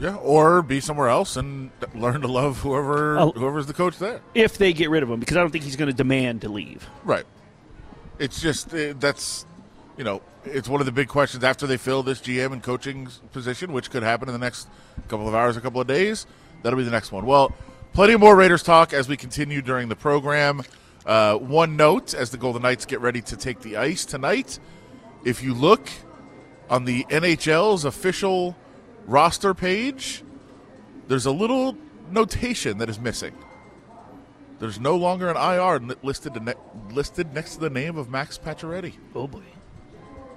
Yeah, 0.00 0.16
or 0.16 0.62
be 0.62 0.80
somewhere 0.80 1.08
else 1.08 1.36
and 1.36 1.70
learn 1.94 2.22
to 2.22 2.28
love 2.28 2.58
whoever 2.60 3.18
Oh. 3.18 3.30
whoever's 3.32 3.66
the 3.66 3.74
coach 3.74 3.98
there. 3.98 4.20
If 4.34 4.56
they 4.58 4.72
get 4.72 4.88
rid 4.90 5.02
of 5.02 5.10
him, 5.10 5.20
because 5.20 5.36
I 5.36 5.40
don't 5.40 5.50
think 5.50 5.64
he's 5.64 5.76
going 5.76 5.90
to 5.90 5.96
demand 5.96 6.40
to 6.40 6.48
leave. 6.48 6.88
Right. 7.04 7.24
It's 8.22 8.40
just 8.40 8.72
uh, 8.72 8.94
that's 9.00 9.46
you 9.98 10.04
know 10.04 10.22
it's 10.44 10.68
one 10.68 10.80
of 10.80 10.86
the 10.86 10.92
big 10.92 11.08
questions 11.08 11.42
after 11.42 11.66
they 11.66 11.76
fill 11.76 12.04
this 12.04 12.20
GM 12.20 12.52
and 12.52 12.62
coaching 12.62 13.08
position, 13.32 13.72
which 13.72 13.90
could 13.90 14.04
happen 14.04 14.28
in 14.28 14.32
the 14.32 14.38
next 14.38 14.68
couple 15.08 15.26
of 15.26 15.34
hours, 15.34 15.56
a 15.56 15.60
couple 15.60 15.80
of 15.80 15.88
days. 15.88 16.24
That'll 16.62 16.76
be 16.76 16.84
the 16.84 16.92
next 16.92 17.10
one. 17.10 17.26
Well, 17.26 17.52
plenty 17.94 18.14
more 18.14 18.36
Raiders 18.36 18.62
talk 18.62 18.92
as 18.92 19.08
we 19.08 19.16
continue 19.16 19.60
during 19.60 19.88
the 19.88 19.96
program. 19.96 20.62
Uh, 21.04 21.34
one 21.36 21.76
note 21.76 22.14
as 22.14 22.30
the 22.30 22.38
Golden 22.38 22.62
Knights 22.62 22.86
get 22.86 23.00
ready 23.00 23.20
to 23.22 23.36
take 23.36 23.58
the 23.58 23.76
ice 23.76 24.04
tonight. 24.04 24.60
If 25.24 25.42
you 25.42 25.52
look 25.52 25.90
on 26.70 26.84
the 26.84 27.02
NHL's 27.10 27.84
official 27.84 28.56
roster 29.04 29.52
page, 29.52 30.22
there's 31.08 31.26
a 31.26 31.32
little 31.32 31.76
notation 32.08 32.78
that 32.78 32.88
is 32.88 33.00
missing. 33.00 33.34
There's 34.62 34.78
no 34.78 34.94
longer 34.94 35.28
an 35.28 35.36
IR 35.36 35.96
listed 36.04 36.40
ne- 36.40 36.54
listed 36.92 37.34
next 37.34 37.54
to 37.54 37.60
the 37.62 37.68
name 37.68 37.96
of 37.96 38.08
Max 38.08 38.38
Pacioretty. 38.38 38.94
Oh 39.12 39.26
boy. 39.26 39.42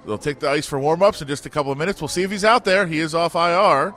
They'll 0.04 0.18
take 0.18 0.40
the 0.40 0.50
ice 0.50 0.66
for 0.66 0.80
warm-ups 0.80 1.22
in 1.22 1.28
just 1.28 1.46
a 1.46 1.48
couple 1.48 1.70
of 1.70 1.78
minutes. 1.78 2.00
We'll 2.00 2.08
see 2.08 2.24
if 2.24 2.32
he's 2.32 2.44
out 2.44 2.64
there. 2.64 2.88
He 2.88 2.98
is 2.98 3.14
off 3.14 3.36
IR, 3.36 3.94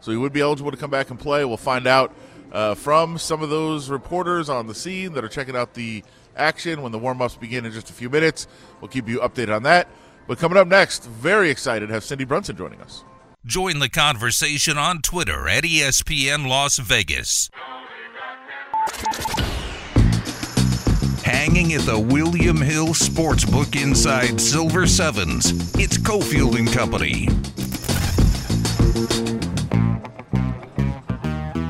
so 0.00 0.10
he 0.10 0.18
would 0.18 0.34
be 0.34 0.42
eligible 0.42 0.70
to 0.70 0.76
come 0.76 0.90
back 0.90 1.08
and 1.08 1.18
play. 1.18 1.46
We'll 1.46 1.56
find 1.56 1.86
out 1.86 2.14
uh, 2.52 2.74
from 2.74 3.16
some 3.16 3.42
of 3.42 3.48
those 3.48 3.88
reporters 3.88 4.50
on 4.50 4.66
the 4.66 4.74
scene 4.74 5.14
that 5.14 5.24
are 5.24 5.28
checking 5.28 5.56
out 5.56 5.72
the 5.72 6.04
action 6.36 6.82
when 6.82 6.92
the 6.92 6.98
warm 6.98 7.22
ups 7.22 7.36
begin 7.36 7.64
in 7.64 7.72
just 7.72 7.88
a 7.88 7.94
few 7.94 8.10
minutes. 8.10 8.48
We'll 8.82 8.90
keep 8.90 9.08
you 9.08 9.20
updated 9.20 9.56
on 9.56 9.62
that. 9.62 9.88
But 10.26 10.36
coming 10.36 10.58
up 10.58 10.68
next, 10.68 11.06
very 11.06 11.48
excited 11.48 11.86
to 11.86 11.94
have 11.94 12.04
Cindy 12.04 12.24
Brunson 12.24 12.54
joining 12.54 12.82
us. 12.82 13.02
Join 13.46 13.78
the 13.78 13.88
conversation 13.88 14.76
on 14.76 15.00
Twitter 15.00 15.48
at 15.48 15.64
ESPN 15.64 16.46
Las 16.46 16.76
Vegas. 16.76 17.48
Hanging 21.40 21.72
at 21.72 21.80
the 21.80 21.98
William 21.98 22.60
Hill 22.60 22.88
Sportsbook 22.88 23.82
inside 23.82 24.38
Silver 24.38 24.86
Sevens, 24.86 25.74
it's 25.74 25.96
Cofield 25.96 26.58
and 26.58 26.70
Company. 26.70 27.28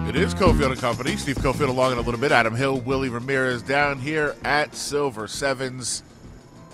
It 0.09 0.17
is 0.17 0.35
Cofield 0.35 0.73
and 0.73 0.81
Company. 0.81 1.17
Steve 1.17 1.37
Cofield 1.37 1.69
along 1.69 1.93
in 1.93 1.99
a 1.99 2.01
little 2.01 2.19
bit. 2.19 2.33
Adam 2.33 2.57
Hill, 2.57 2.81
Willie 2.81 3.11
Ramirez 3.11 3.63
down 3.63 4.01
here 4.01 4.35
at 4.43 4.75
Silver 4.75 5.29
Sevens. 5.29 6.03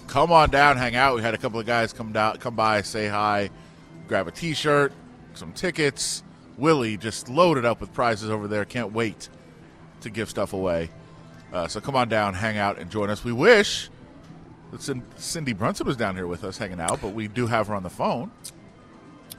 Come 0.06 0.32
on 0.32 0.48
down, 0.48 0.78
hang 0.78 0.96
out. 0.96 1.16
We 1.16 1.20
had 1.20 1.34
a 1.34 1.38
couple 1.38 1.60
of 1.60 1.66
guys 1.66 1.92
come 1.92 2.12
down, 2.12 2.38
come 2.38 2.56
by, 2.56 2.80
say 2.80 3.08
hi, 3.08 3.50
grab 4.08 4.26
a 4.26 4.30
T-shirt, 4.30 4.94
some 5.34 5.52
tickets. 5.52 6.22
Willie 6.56 6.96
just 6.96 7.28
loaded 7.28 7.66
up 7.66 7.78
with 7.78 7.92
prizes 7.92 8.30
over 8.30 8.48
there. 8.48 8.64
Can't 8.64 8.94
wait 8.94 9.28
to 10.00 10.08
give 10.08 10.30
stuff 10.30 10.54
away. 10.54 10.88
Uh, 11.56 11.66
so 11.66 11.80
come 11.80 11.96
on 11.96 12.06
down, 12.06 12.34
hang 12.34 12.58
out, 12.58 12.78
and 12.78 12.90
join 12.90 13.08
us. 13.08 13.24
We 13.24 13.32
wish 13.32 13.88
that 14.72 15.02
Cindy 15.16 15.54
Brunson 15.54 15.86
was 15.86 15.96
down 15.96 16.14
here 16.14 16.26
with 16.26 16.44
us 16.44 16.58
hanging 16.58 16.80
out, 16.80 17.00
but 17.00 17.14
we 17.14 17.28
do 17.28 17.46
have 17.46 17.68
her 17.68 17.74
on 17.74 17.82
the 17.82 17.88
phone. 17.88 18.30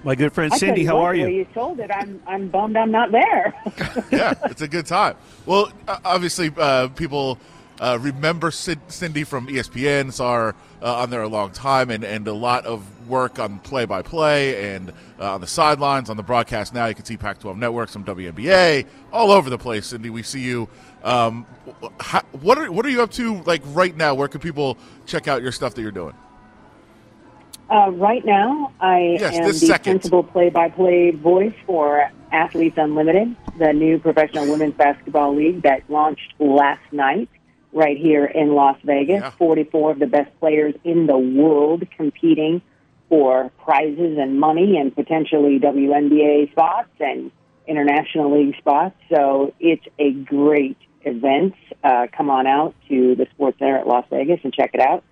My 0.04 0.16
good 0.16 0.34
friend 0.34 0.52
Cindy, 0.52 0.84
how 0.84 0.98
are 0.98 1.14
you? 1.14 1.28
You 1.28 1.46
told 1.54 1.80
it. 1.80 1.92
I'm 1.92 2.20
I'm 2.26 2.48
bummed 2.48 2.76
I'm 2.76 2.90
not 2.90 3.12
there. 3.12 3.54
yeah, 4.12 4.34
it's 4.46 4.62
a 4.64 4.68
good 4.68 4.88
time. 4.88 5.16
Well, 5.46 5.72
uh, 5.88 6.00
obviously, 6.04 6.52
uh, 6.58 6.88
people 6.90 7.38
uh, 7.80 8.00
remember 8.02 8.50
Cin- 8.50 8.82
Cindy 8.88 9.24
from 9.24 9.48
ESPN. 9.48 10.12
Saw 10.12 10.36
her 10.36 10.56
uh, 10.82 10.96
on 10.96 11.10
there 11.12 11.22
a 11.22 11.28
long 11.28 11.52
time, 11.52 11.92
and, 11.92 12.04
and 12.04 12.28
a 12.28 12.34
lot 12.34 12.66
of 12.66 13.08
work 13.08 13.40
on 13.40 13.60
play-by-play 13.60 14.74
and 14.74 14.92
uh, 15.20 15.36
on 15.36 15.42
the 15.42 15.48
sidelines, 15.48 16.10
on 16.10 16.18
the 16.18 16.24
broadcast. 16.24 16.74
Now 16.74 16.88
you 16.88 16.96
can 16.96 17.06
see 17.06 17.18
Pac-12 17.18 17.58
Network, 17.58 17.90
some 17.90 18.04
WNBA, 18.04 18.86
all 19.12 19.32
over 19.32 19.50
the 19.50 19.58
place. 19.58 19.88
Cindy, 19.88 20.10
we 20.10 20.24
see 20.24 20.42
you. 20.42 20.68
Um, 21.04 21.46
how, 22.00 22.22
what 22.42 22.58
are 22.58 22.72
what 22.72 22.86
are 22.86 22.90
you 22.90 23.02
up 23.02 23.12
to 23.12 23.42
like 23.44 23.62
right 23.68 23.96
now? 23.96 24.16
Where 24.16 24.28
can 24.28 24.40
people 24.42 24.78
check 25.06 25.28
out 25.28 25.42
your 25.42 25.52
stuff 25.52 25.76
that 25.76 25.82
you're 25.82 25.92
doing? 25.92 26.16
Uh, 27.70 27.92
right 27.92 28.24
now, 28.26 28.72
I 28.80 29.18
Yes, 29.20 29.36
am 29.36 29.44
the 29.48 29.54
second. 29.54 29.92
principal 30.00 30.24
play-by-play 30.24 31.12
voice 31.12 31.54
for 31.66 32.10
Athletes 32.32 32.78
Unlimited, 32.78 33.36
the 33.60 33.74
new 33.74 34.00
professional 34.00 34.48
women's 34.50 34.74
basketball 34.76 35.36
league 35.36 35.64
that 35.64 35.84
launched 35.90 36.34
last 36.40 36.82
night 36.94 37.28
right 37.74 37.98
here 37.98 38.24
in 38.26 38.54
Las 38.56 38.78
Vegas. 38.86 39.34
44 39.38 39.92
of 39.92 40.00
the 40.00 40.08
best 40.08 40.32
players 40.40 40.76
in 40.86 41.08
the 41.08 41.18
world 41.18 41.84
competing 41.98 42.62
for 43.10 43.52
prizes 43.64 44.18
and 44.18 44.40
money 44.40 44.78
and 44.78 44.96
potentially 44.96 45.60
WNBA 45.60 46.52
spots 46.52 46.90
and 47.02 47.32
international 47.68 48.34
league 48.38 48.56
spots. 48.58 48.96
So 49.14 49.54
it's 49.60 49.86
a 50.00 50.12
great 50.12 50.78
event. 51.08 51.56
Uh, 51.84 52.08
come 52.16 52.30
on 52.30 52.48
out 52.48 52.76
to 52.90 53.16
the 53.16 53.28
Sports 53.34 53.60
Center 53.60 53.78
at 53.78 53.88
Las 53.88 54.06
Vegas 54.10 54.40
and 54.44 54.54
check 54.54 54.72
it 54.74 54.80
out. 54.80 55.04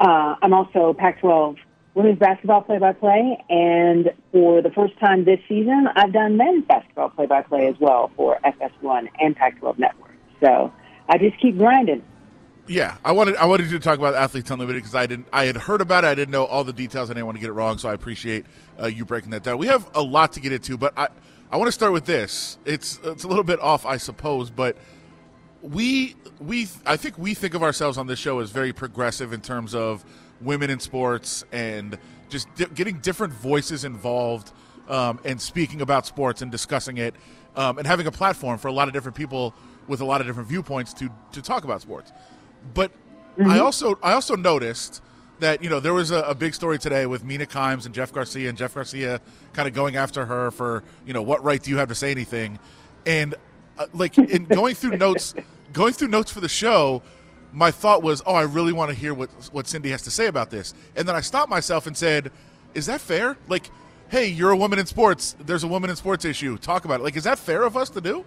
Uh, 0.00 0.36
I'm 0.42 0.52
also 0.52 0.92
Pac-12 0.92 1.56
women's 1.94 2.18
basketball 2.18 2.62
play-by-play, 2.62 3.44
and 3.48 4.12
for 4.32 4.60
the 4.60 4.70
first 4.70 4.98
time 4.98 5.24
this 5.24 5.38
season, 5.48 5.88
I've 5.94 6.12
done 6.12 6.36
men's 6.36 6.64
basketball 6.64 7.10
play-by-play 7.10 7.68
as 7.68 7.76
well 7.78 8.10
for 8.16 8.38
FS1 8.44 9.08
and 9.20 9.36
Pac-12 9.36 9.78
Network. 9.78 10.14
So 10.40 10.72
I 11.08 11.18
just 11.18 11.40
keep 11.40 11.56
grinding. 11.56 12.02
Yeah, 12.66 12.96
I 13.04 13.12
wanted 13.12 13.36
I 13.36 13.44
wanted 13.44 13.68
to 13.68 13.78
talk 13.78 13.98
about 13.98 14.14
athletes 14.14 14.50
unlimited 14.50 14.82
because 14.82 14.94
I 14.94 15.06
didn't 15.06 15.28
I 15.34 15.44
had 15.44 15.56
heard 15.56 15.82
about 15.82 16.04
it. 16.04 16.06
I 16.06 16.14
didn't 16.14 16.32
know 16.32 16.46
all 16.46 16.64
the 16.64 16.72
details. 16.72 17.10
I 17.10 17.12
didn't 17.12 17.26
want 17.26 17.36
to 17.36 17.40
get 17.40 17.50
it 17.50 17.52
wrong, 17.52 17.76
so 17.76 17.90
I 17.90 17.92
appreciate 17.92 18.46
uh, 18.80 18.86
you 18.86 19.04
breaking 19.04 19.32
that 19.32 19.42
down. 19.42 19.58
We 19.58 19.66
have 19.66 19.86
a 19.94 20.00
lot 20.00 20.32
to 20.32 20.40
get 20.40 20.50
into, 20.50 20.78
but 20.78 20.94
I 20.96 21.08
I 21.52 21.58
want 21.58 21.68
to 21.68 21.72
start 21.72 21.92
with 21.92 22.06
this. 22.06 22.56
It's 22.64 23.00
it's 23.04 23.24
a 23.24 23.28
little 23.28 23.44
bit 23.44 23.60
off, 23.60 23.84
I 23.84 23.98
suppose, 23.98 24.50
but 24.50 24.78
we 25.64 26.14
we 26.40 26.68
I 26.84 26.96
think 26.96 27.16
we 27.16 27.32
think 27.32 27.54
of 27.54 27.62
ourselves 27.62 27.96
on 27.96 28.06
this 28.06 28.18
show 28.18 28.38
as 28.40 28.50
very 28.50 28.72
progressive 28.72 29.32
in 29.32 29.40
terms 29.40 29.74
of 29.74 30.04
women 30.40 30.68
in 30.68 30.78
sports 30.78 31.44
and 31.52 31.98
just 32.28 32.54
di- 32.54 32.66
getting 32.74 32.98
different 32.98 33.32
voices 33.32 33.84
involved 33.84 34.52
um, 34.88 35.18
and 35.24 35.40
speaking 35.40 35.80
about 35.80 36.04
sports 36.04 36.42
and 36.42 36.50
discussing 36.50 36.98
it 36.98 37.14
um, 37.56 37.78
and 37.78 37.86
having 37.86 38.06
a 38.06 38.12
platform 38.12 38.58
for 38.58 38.68
a 38.68 38.72
lot 38.72 38.88
of 38.88 38.94
different 38.94 39.16
people 39.16 39.54
with 39.88 40.02
a 40.02 40.04
lot 40.04 40.20
of 40.20 40.26
different 40.26 40.48
viewpoints 40.48 40.92
to 40.92 41.08
to 41.32 41.40
talk 41.40 41.64
about 41.64 41.80
sports. 41.80 42.12
But 42.74 42.92
I 43.42 43.58
also 43.58 43.98
I 44.02 44.12
also 44.12 44.36
noticed 44.36 45.02
that 45.40 45.62
you 45.62 45.70
know 45.70 45.80
there 45.80 45.94
was 45.94 46.10
a, 46.10 46.20
a 46.20 46.34
big 46.34 46.54
story 46.54 46.78
today 46.78 47.06
with 47.06 47.24
Mina 47.24 47.46
Kimes 47.46 47.86
and 47.86 47.94
Jeff 47.94 48.12
Garcia 48.12 48.50
and 48.50 48.58
Jeff 48.58 48.74
Garcia 48.74 49.20
kind 49.54 49.66
of 49.66 49.74
going 49.74 49.96
after 49.96 50.26
her 50.26 50.50
for 50.50 50.84
you 51.06 51.14
know 51.14 51.22
what 51.22 51.42
right 51.42 51.62
do 51.62 51.70
you 51.70 51.78
have 51.78 51.88
to 51.88 51.94
say 51.94 52.10
anything, 52.10 52.58
and 53.06 53.34
uh, 53.78 53.86
like 53.92 54.16
in 54.18 54.44
going 54.44 54.74
through 54.74 54.96
notes 54.96 55.34
going 55.72 55.92
through 55.92 56.08
notes 56.08 56.32
for 56.32 56.40
the 56.40 56.48
show. 56.48 57.02
My 57.52 57.70
thought 57.70 58.02
was, 58.02 58.20
oh, 58.26 58.34
I 58.34 58.42
really 58.42 58.72
want 58.72 58.90
to 58.90 58.96
hear 58.96 59.14
what 59.14 59.30
what 59.52 59.68
Cindy 59.68 59.90
has 59.90 60.02
to 60.02 60.10
say 60.10 60.26
about 60.26 60.50
this, 60.50 60.74
and 60.96 61.06
then 61.06 61.14
I 61.14 61.20
stopped 61.20 61.50
myself 61.50 61.86
and 61.86 61.96
said, 61.96 62.32
"Is 62.74 62.86
that 62.86 63.00
fair? 63.00 63.36
Like, 63.46 63.70
hey, 64.08 64.26
you're 64.26 64.50
a 64.50 64.56
woman 64.56 64.80
in 64.80 64.86
sports. 64.86 65.36
There's 65.38 65.62
a 65.62 65.68
woman 65.68 65.88
in 65.88 65.94
sports 65.94 66.24
issue. 66.24 66.58
Talk 66.58 66.84
about 66.84 66.98
it. 66.98 67.04
Like, 67.04 67.16
is 67.16 67.24
that 67.24 67.38
fair 67.38 67.62
of 67.62 67.76
us 67.76 67.90
to 67.90 68.00
do?" 68.00 68.24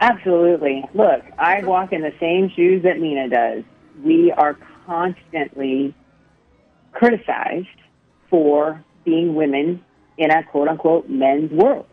Absolutely. 0.00 0.84
Look, 0.92 1.22
I 1.38 1.62
walk 1.62 1.92
in 1.92 2.02
the 2.02 2.12
same 2.18 2.50
shoes 2.50 2.82
that 2.82 2.98
Mina 2.98 3.28
does. 3.28 3.64
We 4.02 4.32
are 4.32 4.58
constantly 4.86 5.94
criticized 6.92 7.68
for 8.28 8.82
being 9.04 9.34
women 9.34 9.84
in 10.18 10.30
a 10.30 10.42
quote 10.42 10.68
unquote 10.68 11.08
men's 11.08 11.52
world. 11.52 11.86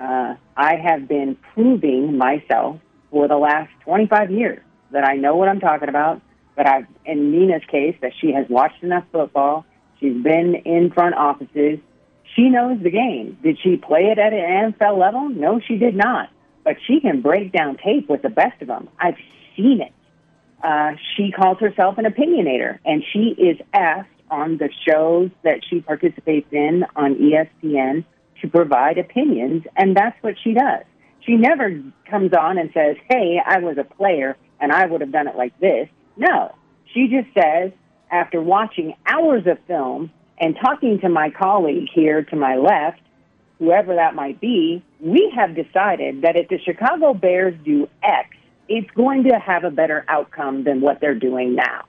Uh, 0.00 0.36
I 0.56 0.76
have 0.76 1.08
been 1.08 1.36
proving 1.54 2.16
myself 2.16 2.80
for 3.10 3.26
the 3.26 3.36
last 3.36 3.70
25 3.84 4.30
years 4.30 4.60
that 4.92 5.04
I 5.04 5.16
know 5.16 5.36
what 5.36 5.48
I'm 5.48 5.60
talking 5.60 5.88
about, 5.88 6.20
but 6.56 6.66
I've, 6.66 6.86
in 7.04 7.32
Nina's 7.32 7.62
case, 7.68 7.96
that 8.00 8.12
she 8.20 8.32
has 8.32 8.46
watched 8.48 8.82
enough 8.82 9.04
football. 9.12 9.64
She's 10.00 10.22
been 10.22 10.54
in 10.64 10.90
front 10.92 11.14
offices. 11.14 11.80
She 12.36 12.48
knows 12.48 12.80
the 12.82 12.90
game. 12.90 13.38
Did 13.42 13.58
she 13.62 13.76
play 13.76 14.06
it 14.12 14.18
at 14.18 14.32
an 14.32 14.72
NFL 14.72 14.98
level? 14.98 15.28
No, 15.28 15.60
she 15.60 15.76
did 15.76 15.96
not. 15.96 16.30
But 16.62 16.76
she 16.86 17.00
can 17.00 17.20
break 17.20 17.52
down 17.52 17.76
tape 17.76 18.08
with 18.08 18.22
the 18.22 18.28
best 18.28 18.60
of 18.62 18.68
them. 18.68 18.88
I've 18.98 19.16
seen 19.56 19.80
it. 19.80 19.92
Uh, 20.62 20.92
she 21.16 21.32
calls 21.32 21.58
herself 21.58 21.98
an 21.98 22.04
opinionator, 22.04 22.78
and 22.84 23.02
she 23.12 23.34
is 23.38 23.58
asked 23.72 24.08
on 24.30 24.58
the 24.58 24.68
shows 24.86 25.30
that 25.42 25.60
she 25.68 25.80
participates 25.80 26.48
in 26.52 26.84
on 26.94 27.14
ESPN 27.14 28.04
to 28.40 28.48
provide 28.48 28.98
opinions, 28.98 29.64
and 29.76 29.96
that's 29.96 30.16
what 30.22 30.34
she 30.42 30.52
does. 30.52 30.84
She 31.20 31.36
never 31.36 31.82
comes 32.10 32.32
on 32.32 32.58
and 32.58 32.70
says, 32.72 32.96
Hey, 33.10 33.40
I 33.44 33.58
was 33.58 33.76
a 33.78 33.84
player 33.84 34.36
and 34.60 34.72
I 34.72 34.86
would 34.86 35.00
have 35.00 35.12
done 35.12 35.28
it 35.28 35.36
like 35.36 35.58
this. 35.60 35.88
No. 36.16 36.54
She 36.94 37.08
just 37.08 37.28
says, 37.34 37.72
after 38.10 38.40
watching 38.40 38.94
hours 39.06 39.46
of 39.46 39.58
film 39.66 40.10
and 40.38 40.56
talking 40.56 41.00
to 41.00 41.08
my 41.08 41.30
colleague 41.30 41.88
here 41.92 42.22
to 42.22 42.36
my 42.36 42.56
left, 42.56 43.00
whoever 43.58 43.94
that 43.96 44.14
might 44.14 44.40
be, 44.40 44.82
we 45.00 45.32
have 45.36 45.54
decided 45.54 46.22
that 46.22 46.36
if 46.36 46.48
the 46.48 46.58
Chicago 46.58 47.12
Bears 47.12 47.54
do 47.64 47.88
X, 48.02 48.30
it's 48.68 48.90
going 48.92 49.24
to 49.24 49.38
have 49.38 49.64
a 49.64 49.70
better 49.70 50.04
outcome 50.08 50.64
than 50.64 50.80
what 50.80 51.00
they're 51.00 51.14
doing 51.14 51.54
now. 51.54 51.84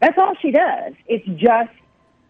That's 0.00 0.16
all 0.18 0.34
she 0.40 0.50
does. 0.50 0.92
It's 1.06 1.26
just 1.40 1.70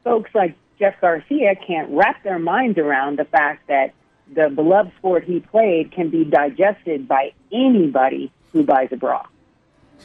folks 0.04 0.30
like 0.34 0.56
Jeff 0.78 1.00
Garcia 1.00 1.54
can't 1.66 1.88
wrap 1.90 2.22
their 2.22 2.38
minds 2.38 2.78
around 2.78 3.18
the 3.18 3.24
fact 3.24 3.66
that 3.68 3.94
the 4.34 4.48
beloved 4.48 4.92
sport 4.98 5.24
he 5.24 5.40
played 5.40 5.92
can 5.92 6.10
be 6.10 6.24
digested 6.24 7.06
by 7.08 7.32
anybody 7.52 8.30
who 8.52 8.64
buys 8.64 8.88
a 8.92 8.96
bra. 8.96 9.24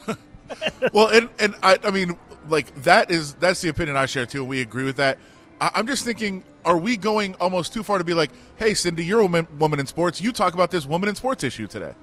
well, 0.93 1.07
and 1.07 1.29
and 1.39 1.55
I, 1.63 1.77
I 1.84 1.91
mean, 1.91 2.17
like 2.47 2.73
that 2.84 3.12
is 3.12 3.34
that's 3.36 3.62
the 3.62 3.69
opinion 3.69 3.97
I 3.97 4.05
share 4.05 4.25
too. 4.25 4.41
and 4.41 4.49
We 4.49 4.62
agree 4.62 4.84
with 4.84 4.97
that. 4.97 5.17
I, 5.60 5.71
I'm 5.75 5.88
just 5.88 6.05
thinking, 6.05 6.43
are 6.65 6.77
we 6.77 6.97
going 6.97 7.36
almost 7.36 7.73
too 7.73 7.84
far 7.84 7.97
to 7.97 8.03
be 8.03 8.13
like, 8.13 8.31
hey, 8.57 8.73
Cindy, 8.73 9.03
you're 9.03 9.19
a 9.19 9.23
woman, 9.23 9.47
woman 9.57 9.79
in 9.79 9.88
sports. 9.88 10.21
You 10.21 10.31
talk 10.31 10.53
about 10.53 10.71
this 10.71 10.86
woman 10.86 11.10
in 11.10 11.15
sports 11.15 11.43
issue 11.43 11.67
today. 11.67 11.93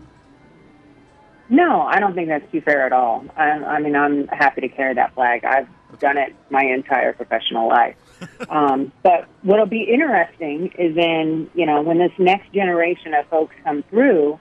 No, 1.51 1.83
I 1.83 1.99
don't 1.99 2.15
think 2.15 2.29
that's 2.29 2.51
too 2.53 2.61
fair 2.61 2.85
at 2.85 2.93
all. 2.93 3.25
I, 3.37 3.51
I 3.51 3.81
mean, 3.81 3.97
I'm 3.97 4.29
happy 4.29 4.61
to 4.61 4.69
carry 4.69 4.95
that 4.95 5.15
flag. 5.15 5.45
I've 5.45 5.69
done 5.99 6.19
it 6.19 6.35
my 6.51 6.63
entire 6.63 7.15
professional 7.15 7.69
life. 7.69 7.97
um, 8.49 8.93
but 9.03 9.29
what'll 9.43 9.67
be 9.67 9.83
interesting 9.83 10.73
is 10.79 10.95
then, 10.95 11.51
you 11.55 11.67
know, 11.67 11.83
when 11.83 11.99
this 11.99 12.13
next 12.19 12.53
generation 12.53 13.15
of 13.15 13.27
folks 13.29 13.55
come 13.65 13.83
through 13.91 14.39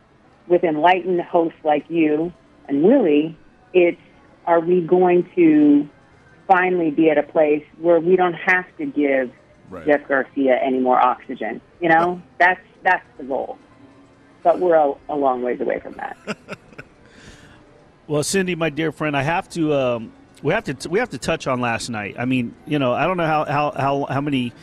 with 0.48 0.64
enlightened 0.64 1.22
hosts 1.22 1.60
like 1.64 1.86
you 1.90 2.34
and 2.68 2.84
Willie, 2.84 3.38
it's 3.74 4.02
are 4.46 4.60
we 4.60 4.82
going 4.82 5.30
to 5.36 5.88
finally 6.48 6.90
be 6.90 7.10
at 7.10 7.18
a 7.18 7.24
place 7.24 7.64
where 7.80 8.00
we 8.00 8.16
don't 8.16 8.34
have 8.34 8.66
to 8.78 8.86
give 8.86 9.32
Jeff 9.86 10.08
Garcia 10.08 10.58
any 10.64 10.80
more 10.80 11.00
oxygen? 11.00 11.62
You 11.82 11.90
know, 11.90 12.22
that's 12.40 12.62
that's 12.84 13.06
the 13.18 13.24
goal. 13.24 13.58
but 14.44 14.60
we're 14.60 14.76
a, 14.76 14.94
a 15.10 15.16
long 15.16 15.42
ways 15.42 15.60
away 15.60 15.80
from 15.80 15.94
that. 15.94 16.18
Well, 18.08 18.24
Cindy, 18.24 18.56
my 18.56 18.70
dear 18.70 18.94
friend, 18.94 19.18
I 19.18 19.24
have 19.24 19.50
to 19.50 19.74
um, 19.74 20.14
we 20.44 20.54
have 20.54 20.64
to 20.66 20.90
we 20.90 21.00
have 21.00 21.10
to 21.10 21.18
touch 21.18 21.48
on 21.48 21.62
last 21.62 21.90
night. 21.90 22.16
I 22.18 22.26
mean, 22.26 22.56
you 22.66 22.80
know, 22.80 22.94
I 22.94 23.06
don't 23.06 23.18
know 23.18 23.26
how 23.26 23.46
how 23.46 23.72
how, 23.72 24.06
how 24.06 24.22
many 24.22 24.54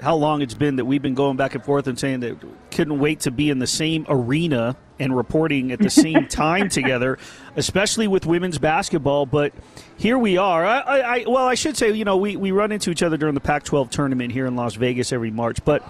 how 0.00 0.14
long 0.14 0.42
it's 0.42 0.54
been 0.54 0.76
that 0.76 0.84
we've 0.84 1.02
been 1.02 1.14
going 1.14 1.36
back 1.36 1.54
and 1.54 1.64
forth 1.64 1.86
and 1.86 1.98
saying 1.98 2.20
that 2.20 2.36
couldn't 2.70 2.98
wait 2.98 3.20
to 3.20 3.30
be 3.30 3.50
in 3.50 3.58
the 3.58 3.66
same 3.66 4.06
arena 4.08 4.76
and 5.00 5.16
reporting 5.16 5.72
at 5.72 5.78
the 5.78 5.90
same 5.90 6.26
time 6.28 6.68
together, 6.68 7.18
especially 7.56 8.06
with 8.06 8.26
women's 8.26 8.58
basketball. 8.58 9.26
But 9.26 9.52
here 9.96 10.18
we 10.18 10.36
are. 10.36 10.64
I, 10.64 10.80
I, 10.80 11.24
well, 11.26 11.46
I 11.46 11.54
should 11.54 11.76
say, 11.76 11.92
you 11.92 12.04
know, 12.04 12.16
we, 12.16 12.36
we 12.36 12.52
run 12.52 12.72
into 12.72 12.90
each 12.90 13.02
other 13.02 13.16
during 13.16 13.34
the 13.34 13.40
Pac-12 13.40 13.90
tournament 13.90 14.32
here 14.32 14.46
in 14.46 14.56
Las 14.56 14.74
Vegas 14.74 15.12
every 15.12 15.30
March. 15.30 15.64
But 15.64 15.82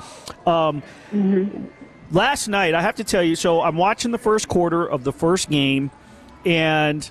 um, 0.47 0.83
last 2.11 2.49
night, 2.49 2.75
I 2.75 2.83
have 2.83 2.97
to 2.97 3.05
tell 3.05 3.23
you, 3.23 3.37
so 3.37 3.61
I'm 3.61 3.77
watching 3.77 4.11
the 4.11 4.19
first 4.19 4.49
quarter 4.49 4.89
of 4.89 5.05
the 5.05 5.13
first 5.13 5.51
game, 5.51 5.91
and 6.45 7.11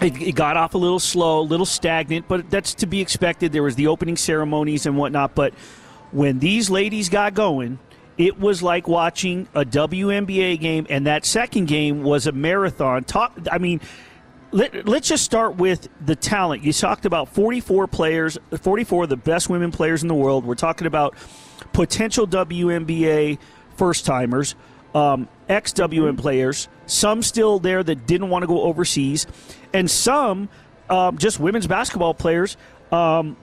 it, 0.00 0.20
it 0.20 0.34
got 0.34 0.56
off 0.56 0.74
a 0.74 0.78
little 0.78 0.98
slow, 0.98 1.40
a 1.40 1.42
little 1.42 1.66
stagnant, 1.66 2.28
but 2.28 2.50
that's 2.50 2.74
to 2.74 2.86
be 2.86 3.00
expected. 3.00 3.52
There 3.52 3.62
was 3.62 3.76
the 3.76 3.86
opening 3.86 4.16
ceremonies 4.16 4.86
and 4.86 4.96
whatnot, 4.96 5.34
but 5.34 5.54
when 6.10 6.38
these 6.38 6.70
ladies 6.70 7.08
got 7.08 7.34
going, 7.34 7.78
it 8.16 8.38
was 8.38 8.62
like 8.62 8.86
watching 8.86 9.48
a 9.54 9.64
WNBA 9.64 10.60
game, 10.60 10.86
and 10.88 11.06
that 11.06 11.24
second 11.24 11.66
game 11.66 12.02
was 12.02 12.26
a 12.26 12.32
marathon. 12.32 13.02
Talk, 13.04 13.36
I 13.50 13.58
mean, 13.58 13.80
let, 14.52 14.88
us 14.88 15.08
just 15.08 15.24
start 15.24 15.56
with 15.56 15.88
the 16.04 16.14
talent. 16.14 16.62
You 16.62 16.72
talked 16.72 17.06
about 17.06 17.28
44 17.30 17.88
players, 17.88 18.38
44 18.56 19.04
of 19.04 19.08
the 19.08 19.16
best 19.16 19.48
women 19.48 19.72
players 19.72 20.02
in 20.02 20.08
the 20.08 20.14
world. 20.14 20.44
We're 20.44 20.54
talking 20.54 20.86
about 20.86 21.16
potential 21.72 22.26
WNBA 22.26 23.38
first 23.76 24.06
timers, 24.06 24.54
um, 24.94 25.28
ex 25.48 25.72
WN 25.72 26.16
players, 26.16 26.68
some 26.86 27.22
still 27.22 27.58
there 27.58 27.82
that 27.82 28.06
didn't 28.06 28.30
want 28.30 28.42
to 28.42 28.46
go 28.46 28.62
overseas, 28.62 29.26
and 29.72 29.90
some 29.90 30.48
um, 30.88 31.18
just 31.18 31.40
women's 31.40 31.66
basketball 31.66 32.14
players. 32.14 32.56
Um, 32.92 33.36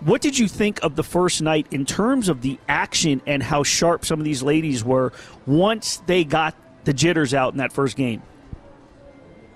what 0.00 0.20
did 0.20 0.38
you 0.38 0.46
think 0.46 0.82
of 0.82 0.94
the 0.94 1.02
first 1.02 1.42
night 1.42 1.66
in 1.70 1.84
terms 1.84 2.28
of 2.28 2.42
the 2.42 2.58
action 2.68 3.20
and 3.26 3.42
how 3.42 3.64
sharp 3.64 4.04
some 4.04 4.20
of 4.20 4.24
these 4.24 4.42
ladies 4.42 4.84
were 4.84 5.12
once 5.44 6.02
they 6.06 6.24
got 6.24 6.54
the 6.84 6.92
jitters 6.92 7.34
out 7.34 7.52
in 7.52 7.58
that 7.58 7.72
first 7.72 7.96
game? 7.96 8.22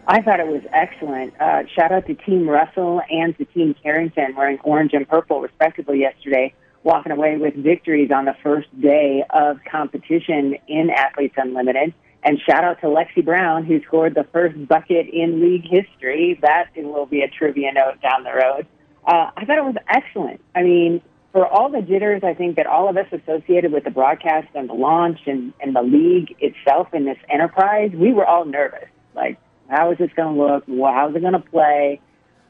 I 0.06 0.20
thought 0.20 0.40
it 0.40 0.48
was 0.48 0.62
excellent. 0.72 1.40
Uh, 1.40 1.62
shout 1.74 1.92
out 1.92 2.06
to 2.06 2.14
Team 2.14 2.48
Russell 2.48 3.00
and 3.08 3.38
to 3.38 3.44
Team 3.44 3.74
Carrington 3.82 4.34
wearing 4.36 4.58
orange 4.64 4.94
and 4.94 5.08
purple, 5.08 5.40
respectively, 5.40 6.00
yesterday, 6.00 6.54
walking 6.82 7.12
away 7.12 7.36
with 7.36 7.54
victories 7.54 8.10
on 8.10 8.24
the 8.24 8.34
first 8.42 8.68
day 8.80 9.24
of 9.30 9.60
competition 9.70 10.56
in 10.66 10.90
Athletes 10.90 11.34
Unlimited. 11.36 11.94
And 12.24 12.38
shout 12.48 12.62
out 12.62 12.80
to 12.80 12.86
Lexi 12.86 13.24
Brown, 13.24 13.64
who 13.64 13.82
scored 13.82 14.14
the 14.14 14.24
first 14.32 14.68
bucket 14.68 15.08
in 15.12 15.40
league 15.40 15.64
history. 15.68 16.38
That 16.42 16.70
will 16.76 17.06
be 17.06 17.22
a 17.22 17.28
trivia 17.28 17.72
note 17.72 18.00
down 18.00 18.22
the 18.22 18.32
road. 18.32 18.66
Uh, 19.04 19.30
I 19.36 19.44
thought 19.44 19.58
it 19.58 19.64
was 19.64 19.74
excellent. 19.88 20.40
I 20.54 20.62
mean, 20.62 21.02
for 21.32 21.46
all 21.46 21.70
the 21.70 21.82
jitters, 21.82 22.22
I 22.22 22.34
think 22.34 22.56
that 22.56 22.66
all 22.66 22.88
of 22.88 22.96
us 22.96 23.06
associated 23.10 23.72
with 23.72 23.84
the 23.84 23.90
broadcast 23.90 24.48
and 24.54 24.68
the 24.68 24.74
launch 24.74 25.18
and, 25.26 25.52
and 25.60 25.74
the 25.74 25.82
league 25.82 26.36
itself 26.38 26.94
in 26.94 27.06
this 27.06 27.18
enterprise, 27.28 27.90
we 27.92 28.12
were 28.12 28.26
all 28.26 28.44
nervous. 28.44 28.88
Like, 29.14 29.38
how 29.68 29.90
is 29.90 29.98
this 29.98 30.10
going 30.14 30.36
to 30.36 30.42
look? 30.42 30.66
How 30.68 31.08
is 31.08 31.16
it 31.16 31.20
going 31.20 31.32
to 31.32 31.40
play? 31.40 32.00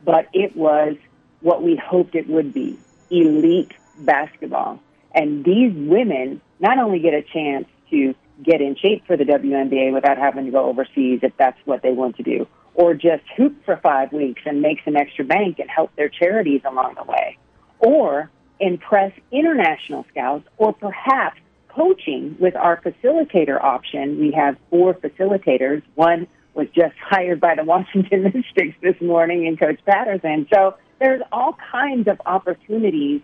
But 0.05 0.29
it 0.35 0.57
was 0.57 0.97
what 1.41 1.63
we 1.63 1.77
hoped 1.77 2.15
it 2.15 2.29
would 2.29 2.53
be 2.53 2.77
elite 3.11 3.73
basketball. 4.01 4.81
And 5.15 5.45
these 5.45 5.73
women 5.75 6.41
not 6.61 6.79
only 6.79 6.99
get 6.99 7.15
a 7.15 7.23
chance 7.23 7.67
to 7.91 8.15
get 8.43 8.61
in 8.61 8.77
shape 8.77 9.07
for 9.07 9.17
the 9.17 9.25
WNBA 9.25 9.93
without 9.93 10.19
having 10.19 10.47
to 10.47 10.51
go 10.51 10.65
overseas 10.65 11.21
if 11.23 11.33
that's 11.39 11.59
what 11.65 11.83
they 11.83 11.93
want 11.93 12.17
to 12.17 12.23
do, 12.23 12.47
or 12.75 12.95
just 12.95 13.23
hoop 13.37 13.65
for 13.65 13.77
five 13.83 14.13
weeks 14.13 14.43
and 14.47 14.63
make 14.63 14.79
some 14.85 14.97
extra 14.97 15.25
bank 15.25 15.59
and 15.59 15.69
help 15.71 15.95
their 15.97 16.09
charities 16.09 16.61
along 16.65 16.95
the 16.97 17.05
way, 17.05 17.39
or 17.79 18.31
impress 18.61 19.13
international 19.31 20.07
scouts, 20.11 20.47
or 20.57 20.73
perhaps 20.73 21.41
coaching 21.69 22.37
with 22.39 22.55
our 22.57 22.81
facilitator 22.81 23.63
option. 23.63 24.19
We 24.19 24.33
have 24.33 24.57
four 24.71 24.95
facilitators. 24.95 25.83
One 25.95 26.27
was 26.55 26.69
just 26.75 26.95
hired 27.01 27.41
by 27.41 27.55
the 27.55 27.65
Washington 27.65 28.23
Mystics 28.35 28.77
this 28.83 29.01
morning 29.01 29.47
in 29.47 29.57
Coach 29.57 29.81
Patterson. 29.85 30.47
So 30.53 30.77
there's 31.01 31.23
all 31.33 31.57
kinds 31.71 32.09
of 32.09 32.21
opportunities 32.27 33.23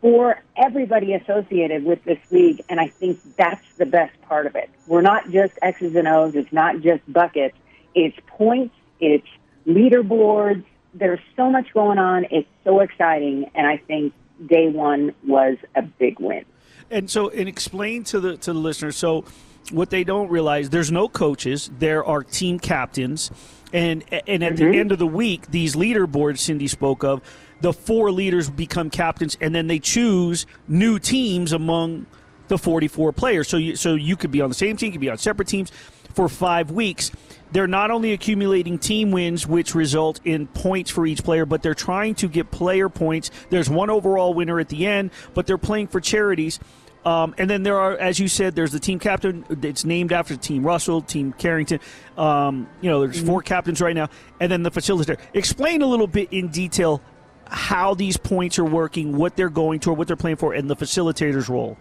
for 0.00 0.40
everybody 0.56 1.14
associated 1.14 1.84
with 1.84 2.04
this 2.04 2.18
league, 2.30 2.62
and 2.68 2.80
I 2.80 2.88
think 2.88 3.18
that's 3.36 3.64
the 3.76 3.86
best 3.86 4.20
part 4.22 4.46
of 4.46 4.54
it. 4.54 4.70
We're 4.86 5.02
not 5.02 5.30
just 5.30 5.54
X's 5.60 5.96
and 5.96 6.06
O's, 6.06 6.34
it's 6.34 6.52
not 6.52 6.80
just 6.80 7.10
buckets, 7.12 7.56
it's 7.94 8.16
points, 8.26 8.74
it's 9.00 9.26
leaderboards. 9.66 10.64
There's 10.94 11.20
so 11.36 11.50
much 11.50 11.72
going 11.74 11.98
on. 11.98 12.26
It's 12.30 12.48
so 12.64 12.80
exciting, 12.80 13.50
and 13.54 13.66
I 13.66 13.76
think 13.76 14.12
day 14.46 14.68
one 14.68 15.14
was 15.26 15.56
a 15.74 15.82
big 15.82 16.18
win. 16.20 16.44
And 16.90 17.10
so, 17.10 17.28
and 17.28 17.48
explain 17.48 18.04
to 18.04 18.20
the 18.20 18.36
to 18.38 18.52
the 18.52 18.58
listeners. 18.58 18.96
So, 18.96 19.24
what 19.70 19.90
they 19.90 20.04
don't 20.04 20.30
realize, 20.30 20.70
there's 20.70 20.90
no 20.90 21.08
coaches. 21.08 21.70
There 21.78 22.04
are 22.04 22.22
team 22.22 22.58
captains, 22.58 23.30
and 23.72 24.04
and 24.26 24.42
at 24.42 24.54
mm-hmm. 24.54 24.70
the 24.70 24.78
end 24.78 24.92
of 24.92 24.98
the 24.98 25.06
week, 25.06 25.50
these 25.50 25.76
leaderboards 25.76 26.38
Cindy 26.38 26.68
spoke 26.68 27.04
of, 27.04 27.20
the 27.60 27.72
four 27.72 28.10
leaders 28.10 28.48
become 28.50 28.90
captains, 28.90 29.36
and 29.40 29.54
then 29.54 29.66
they 29.66 29.78
choose 29.78 30.46
new 30.66 30.98
teams 30.98 31.52
among 31.52 32.06
the 32.48 32.58
44 32.58 33.12
players. 33.12 33.48
So 33.48 33.56
you 33.56 33.76
so 33.76 33.94
you 33.94 34.16
could 34.16 34.30
be 34.30 34.40
on 34.40 34.48
the 34.48 34.54
same 34.54 34.76
team, 34.76 34.88
you 34.88 34.92
could 34.92 35.00
be 35.00 35.10
on 35.10 35.18
separate 35.18 35.48
teams 35.48 35.70
for 36.14 36.28
five 36.28 36.70
weeks. 36.70 37.10
They're 37.52 37.66
not 37.66 37.90
only 37.90 38.12
accumulating 38.12 38.78
team 38.78 39.10
wins, 39.10 39.46
which 39.46 39.74
result 39.74 40.20
in 40.24 40.46
points 40.48 40.90
for 40.90 41.06
each 41.06 41.22
player, 41.22 41.46
but 41.46 41.62
they're 41.62 41.74
trying 41.74 42.14
to 42.16 42.28
get 42.28 42.50
player 42.50 42.88
points. 42.88 43.30
There's 43.50 43.70
one 43.70 43.88
overall 43.88 44.34
winner 44.34 44.60
at 44.60 44.68
the 44.68 44.86
end, 44.86 45.10
but 45.34 45.46
they're 45.46 45.58
playing 45.58 45.88
for 45.88 46.00
charities. 46.00 46.58
Um, 47.04 47.34
and 47.38 47.48
then 47.48 47.62
there 47.62 47.78
are, 47.78 47.96
as 47.96 48.18
you 48.18 48.28
said, 48.28 48.54
there's 48.54 48.72
the 48.72 48.80
team 48.80 48.98
captain. 48.98 49.44
It's 49.62 49.84
named 49.84 50.12
after 50.12 50.36
Team 50.36 50.66
Russell, 50.66 51.00
Team 51.00 51.32
Carrington. 51.32 51.80
Um, 52.18 52.68
you 52.80 52.90
know, 52.90 53.00
there's 53.00 53.18
mm-hmm. 53.18 53.26
four 53.26 53.42
captains 53.42 53.80
right 53.80 53.94
now, 53.94 54.08
and 54.40 54.50
then 54.50 54.62
the 54.62 54.70
facilitator. 54.70 55.18
Explain 55.32 55.80
a 55.80 55.86
little 55.86 56.08
bit 56.08 56.32
in 56.32 56.48
detail 56.48 57.00
how 57.48 57.94
these 57.94 58.16
points 58.16 58.58
are 58.58 58.64
working, 58.64 59.16
what 59.16 59.36
they're 59.36 59.48
going 59.48 59.80
toward, 59.80 59.98
what 59.98 60.06
they're 60.06 60.16
playing 60.16 60.36
for, 60.36 60.52
and 60.52 60.68
the 60.68 60.76
facilitator's 60.76 61.48
role. 61.48 61.76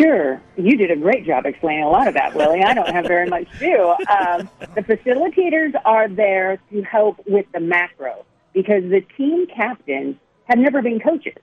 Sure. 0.00 0.40
You 0.56 0.76
did 0.76 0.90
a 0.90 0.96
great 0.96 1.26
job 1.26 1.44
explaining 1.46 1.82
a 1.82 1.88
lot 1.90 2.06
of 2.06 2.14
that, 2.14 2.34
Willie. 2.34 2.62
I 2.62 2.74
don't 2.74 2.88
have 2.88 3.06
very 3.06 3.26
much 3.30 3.50
to 3.52 3.58
do. 3.58 3.88
Um, 4.12 4.50
the 4.74 4.82
facilitators 4.82 5.74
are 5.84 6.08
there 6.08 6.58
to 6.70 6.82
help 6.82 7.20
with 7.26 7.46
the 7.52 7.60
macro 7.60 8.24
because 8.52 8.82
the 8.84 9.00
team 9.16 9.46
captains 9.46 10.16
have 10.44 10.58
never 10.58 10.82
been 10.82 11.00
coaches. 11.00 11.36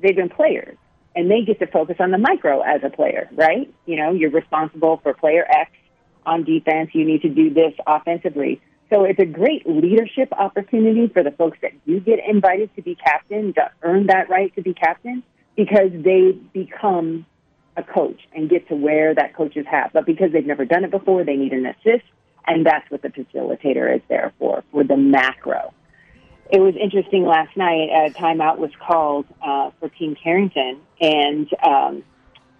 They've 0.00 0.16
been 0.16 0.30
players 0.30 0.76
and 1.14 1.30
they 1.30 1.42
get 1.42 1.58
to 1.58 1.66
focus 1.66 1.96
on 1.98 2.10
the 2.10 2.18
micro 2.18 2.60
as 2.60 2.80
a 2.84 2.90
player, 2.90 3.28
right? 3.32 3.72
You 3.86 3.96
know, 3.96 4.12
you're 4.12 4.30
responsible 4.30 5.00
for 5.02 5.12
player 5.14 5.44
X 5.48 5.70
on 6.24 6.44
defense. 6.44 6.90
You 6.92 7.04
need 7.04 7.22
to 7.22 7.28
do 7.28 7.52
this 7.52 7.74
offensively. 7.86 8.60
So 8.90 9.04
it's 9.04 9.18
a 9.18 9.26
great 9.26 9.68
leadership 9.68 10.32
opportunity 10.32 11.08
for 11.08 11.22
the 11.22 11.30
folks 11.32 11.58
that 11.62 11.72
do 11.86 12.00
get 12.00 12.20
invited 12.26 12.74
to 12.76 12.82
be 12.82 12.94
captain 12.94 13.52
to 13.54 13.70
earn 13.82 14.06
that 14.06 14.30
right 14.30 14.54
to 14.54 14.62
be 14.62 14.72
captain 14.72 15.22
because 15.56 15.90
they 15.92 16.32
become 16.52 17.26
a 17.76 17.82
coach 17.82 18.20
and 18.34 18.48
get 18.48 18.68
to 18.68 18.74
wear 18.74 19.14
that 19.14 19.34
coach's 19.34 19.66
hat. 19.66 19.90
But 19.92 20.06
because 20.06 20.32
they've 20.32 20.46
never 20.46 20.64
done 20.64 20.84
it 20.84 20.90
before, 20.90 21.24
they 21.24 21.36
need 21.36 21.52
an 21.52 21.66
assist, 21.66 22.04
and 22.46 22.64
that's 22.64 22.90
what 22.90 23.02
the 23.02 23.08
facilitator 23.08 23.94
is 23.94 24.02
there 24.08 24.32
for, 24.38 24.64
for 24.70 24.84
the 24.84 24.96
macro. 24.96 25.74
It 26.50 26.60
was 26.60 26.74
interesting 26.80 27.26
last 27.26 27.56
night. 27.56 27.90
A 27.90 28.10
timeout 28.14 28.58
was 28.58 28.70
called 28.80 29.26
uh, 29.42 29.70
for 29.78 29.90
Team 29.90 30.16
Carrington, 30.22 30.80
and 31.00 31.48
um, 31.62 32.02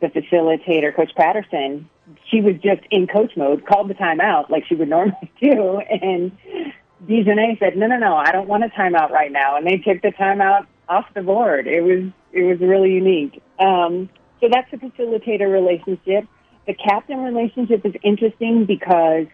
the 0.01 0.09
facilitator, 0.09 0.95
Coach 0.95 1.13
Patterson, 1.17 1.89
she 2.31 2.41
was 2.41 2.55
just 2.63 2.83
in 2.91 3.07
coach 3.07 3.33
mode, 3.37 3.65
called 3.67 3.89
the 3.89 3.95
timeout 3.95 4.51
like 4.51 4.65
she 4.67 4.75
would 4.75 4.89
normally 4.89 5.33
do, 5.43 5.79
and 5.79 6.33
DiJonai 7.07 7.59
said, 7.59 7.77
"No, 7.77 7.87
no, 7.87 7.99
no, 7.99 8.17
I 8.17 8.33
don't 8.33 8.49
want 8.49 8.65
a 8.65 8.69
timeout 8.69 9.11
right 9.11 9.33
now," 9.33 9.57
and 9.57 9.67
they 9.67 9.79
took 9.79 10.03
the 10.03 10.13
timeout 10.13 10.67
off 10.89 11.07
the 11.15 11.23
board. 11.23 11.67
It 11.67 11.83
was 11.83 12.11
it 12.33 12.43
was 12.43 12.59
really 12.61 12.93
unique. 12.93 13.43
Um, 13.59 14.09
so 14.41 14.49
that's 14.51 14.71
the 14.71 14.77
facilitator 14.77 15.51
relationship. 15.51 16.29
The 16.67 16.75
captain 16.75 17.19
relationship 17.19 17.85
is 17.85 17.95
interesting 18.03 18.67
because 18.67 19.27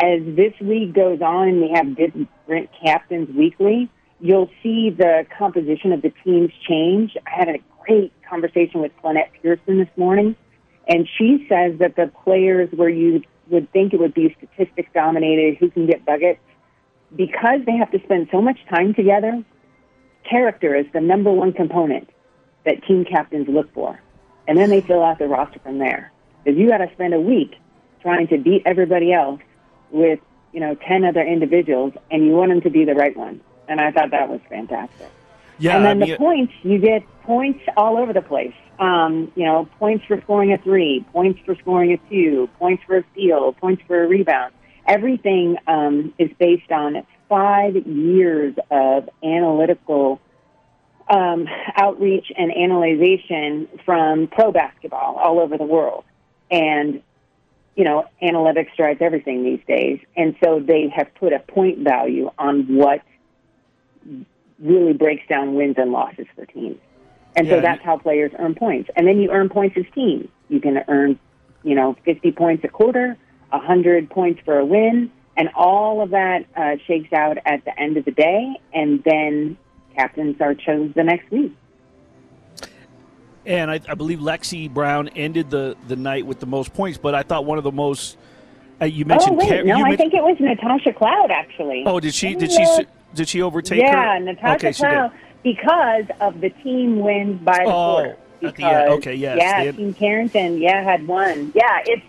as 0.00 0.20
this 0.36 0.52
league 0.60 0.94
goes 0.94 1.20
on 1.20 1.48
and 1.48 1.60
we 1.60 1.70
have 1.74 1.96
different 1.96 2.70
captains 2.84 3.28
weekly, 3.34 3.90
you'll 4.20 4.50
see 4.62 4.90
the 4.90 5.26
composition 5.36 5.92
of 5.92 6.02
the 6.02 6.12
teams 6.24 6.50
change. 6.68 7.16
I 7.26 7.30
had 7.30 7.48
a 7.48 7.58
great 7.84 8.12
conversation 8.28 8.80
with 8.80 8.92
Lynette 9.04 9.32
Pearson 9.42 9.78
this 9.78 9.88
morning, 9.96 10.36
and 10.88 11.08
she 11.18 11.46
says 11.48 11.78
that 11.78 11.96
the 11.96 12.10
players 12.24 12.68
where 12.72 12.88
you 12.88 13.22
would 13.48 13.70
think 13.72 13.92
it 13.92 14.00
would 14.00 14.14
be 14.14 14.34
statistics 14.38 14.90
dominated, 14.94 15.58
who 15.58 15.70
can 15.70 15.86
get 15.86 16.04
buckets, 16.04 16.40
because 17.14 17.60
they 17.66 17.76
have 17.76 17.90
to 17.92 18.00
spend 18.04 18.28
so 18.30 18.40
much 18.40 18.58
time 18.68 18.94
together, 18.94 19.44
character 20.28 20.74
is 20.74 20.86
the 20.92 21.00
number 21.00 21.30
one 21.30 21.52
component 21.52 22.08
that 22.64 22.82
team 22.84 23.04
captains 23.04 23.48
look 23.48 23.72
for 23.74 24.00
and 24.46 24.58
then 24.58 24.70
they 24.70 24.80
fill 24.80 25.02
out 25.02 25.18
the 25.18 25.28
roster 25.28 25.58
from 25.60 25.78
there. 25.78 26.12
Because 26.42 26.58
you 26.58 26.68
got 26.68 26.78
to 26.78 26.90
spend 26.94 27.14
a 27.14 27.20
week 27.20 27.56
trying 28.00 28.26
to 28.28 28.38
beat 28.38 28.62
everybody 28.66 29.12
else 29.12 29.40
with, 29.90 30.18
you 30.52 30.60
know, 30.60 30.74
10 30.74 31.04
other 31.04 31.22
individuals, 31.22 31.92
and 32.10 32.26
you 32.26 32.32
want 32.32 32.50
them 32.50 32.60
to 32.62 32.70
be 32.70 32.84
the 32.84 32.94
right 32.94 33.16
one. 33.16 33.40
And 33.68 33.80
I 33.80 33.92
thought 33.92 34.10
that 34.10 34.28
was 34.28 34.40
fantastic. 34.48 35.08
Yeah, 35.58 35.76
and 35.76 35.84
then 35.84 36.02
I 36.02 36.06
the 36.06 36.16
points, 36.16 36.52
you 36.62 36.78
get 36.78 37.04
points 37.22 37.60
all 37.76 37.96
over 37.96 38.12
the 38.12 38.22
place. 38.22 38.54
Um, 38.82 39.30
you 39.36 39.44
know, 39.44 39.68
points 39.78 40.04
for 40.08 40.20
scoring 40.22 40.52
a 40.52 40.58
three, 40.58 41.06
points 41.12 41.38
for 41.46 41.54
scoring 41.54 41.92
a 41.92 42.10
two, 42.10 42.48
points 42.58 42.82
for 42.84 42.96
a 42.96 43.04
steal, 43.12 43.52
points 43.52 43.80
for 43.86 44.02
a 44.02 44.08
rebound. 44.08 44.52
Everything 44.88 45.56
um, 45.68 46.12
is 46.18 46.30
based 46.40 46.72
on 46.72 47.06
five 47.28 47.76
years 47.86 48.56
of 48.72 49.08
analytical 49.22 50.20
um, 51.08 51.46
outreach 51.76 52.32
and 52.36 52.50
analyzation 52.50 53.68
from 53.84 54.26
pro 54.26 54.50
basketball 54.50 55.14
all 55.14 55.38
over 55.38 55.56
the 55.56 55.64
world. 55.64 56.02
And, 56.50 57.02
you 57.76 57.84
know, 57.84 58.06
analytics 58.20 58.74
drives 58.76 59.00
everything 59.00 59.44
these 59.44 59.64
days. 59.68 60.00
And 60.16 60.34
so 60.42 60.58
they 60.58 60.88
have 60.88 61.14
put 61.14 61.32
a 61.32 61.38
point 61.38 61.78
value 61.78 62.32
on 62.36 62.74
what 62.74 63.02
really 64.58 64.92
breaks 64.92 65.22
down 65.28 65.54
wins 65.54 65.76
and 65.78 65.92
losses 65.92 66.26
for 66.34 66.46
teams. 66.46 66.80
And 67.34 67.48
so 67.48 67.60
that's 67.60 67.82
how 67.82 67.96
players 67.98 68.32
earn 68.38 68.54
points. 68.54 68.90
And 68.94 69.06
then 69.06 69.18
you 69.20 69.30
earn 69.30 69.48
points 69.48 69.76
as 69.78 69.84
teams. 69.94 70.28
You 70.48 70.60
can 70.60 70.84
earn, 70.88 71.18
you 71.62 71.74
know, 71.74 71.96
50 72.04 72.32
points 72.32 72.62
a 72.64 72.68
quarter, 72.68 73.16
100 73.50 74.10
points 74.10 74.40
for 74.44 74.58
a 74.58 74.64
win, 74.64 75.10
and 75.36 75.48
all 75.54 76.02
of 76.02 76.10
that 76.10 76.44
uh, 76.56 76.76
shakes 76.86 77.12
out 77.12 77.38
at 77.46 77.64
the 77.64 77.78
end 77.80 77.96
of 77.96 78.04
the 78.04 78.10
day. 78.10 78.54
And 78.74 79.02
then 79.04 79.56
captains 79.96 80.36
are 80.40 80.54
chosen 80.54 80.92
the 80.94 81.04
next 81.04 81.30
week. 81.30 81.54
and 83.46 83.70
I, 83.70 83.80
I 83.88 83.94
believe 83.94 84.18
Lexie 84.18 84.72
Brown 84.72 85.08
ended 85.08 85.48
the, 85.48 85.76
the 85.88 85.96
night 85.96 86.26
with 86.26 86.38
the 86.38 86.46
most 86.46 86.74
points. 86.74 86.98
But 86.98 87.14
I 87.14 87.22
thought 87.22 87.46
one 87.46 87.56
of 87.56 87.64
the 87.64 87.72
most 87.72 88.18
uh, 88.82 88.84
you 88.84 89.04
mentioned. 89.04 89.40
oh, 89.40 89.48
wait, 89.48 89.64
no, 89.64 89.76
you 89.76 89.84
I 89.84 89.88
men- 89.90 89.98
think 89.98 90.12
it 90.12 90.22
was 90.22 90.36
Natasha 90.40 90.92
Cloud, 90.92 91.30
actually. 91.30 91.84
Oh, 91.86 92.00
did 92.00 92.14
she? 92.14 92.34
Did 92.34 92.50
she? 92.50 92.66
Did 93.14 93.28
she 93.28 93.42
overtake 93.42 93.80
yeah, 93.80 94.14
her? 94.14 94.20
Natasha 94.20 94.54
okay, 94.54 94.72
she 94.72 94.82
did. 94.82 94.90
Cloud, 94.90 95.12
because 95.42 96.04
of 96.20 96.40
the 96.40 96.50
team 96.50 97.00
wins 97.00 97.40
by 97.42 97.58
the 97.64 97.70
Oh, 97.70 97.94
quarter. 97.94 98.16
at 98.42 98.56
the 98.56 98.64
end. 98.64 98.88
Okay, 98.94 99.14
yes, 99.14 99.36
Yeah, 99.40 99.62
had- 99.64 99.76
Team 99.76 99.94
Carrington, 99.94 100.58
yeah, 100.58 100.82
had 100.82 101.06
won. 101.06 101.52
Yeah, 101.54 101.80
it's 101.86 102.02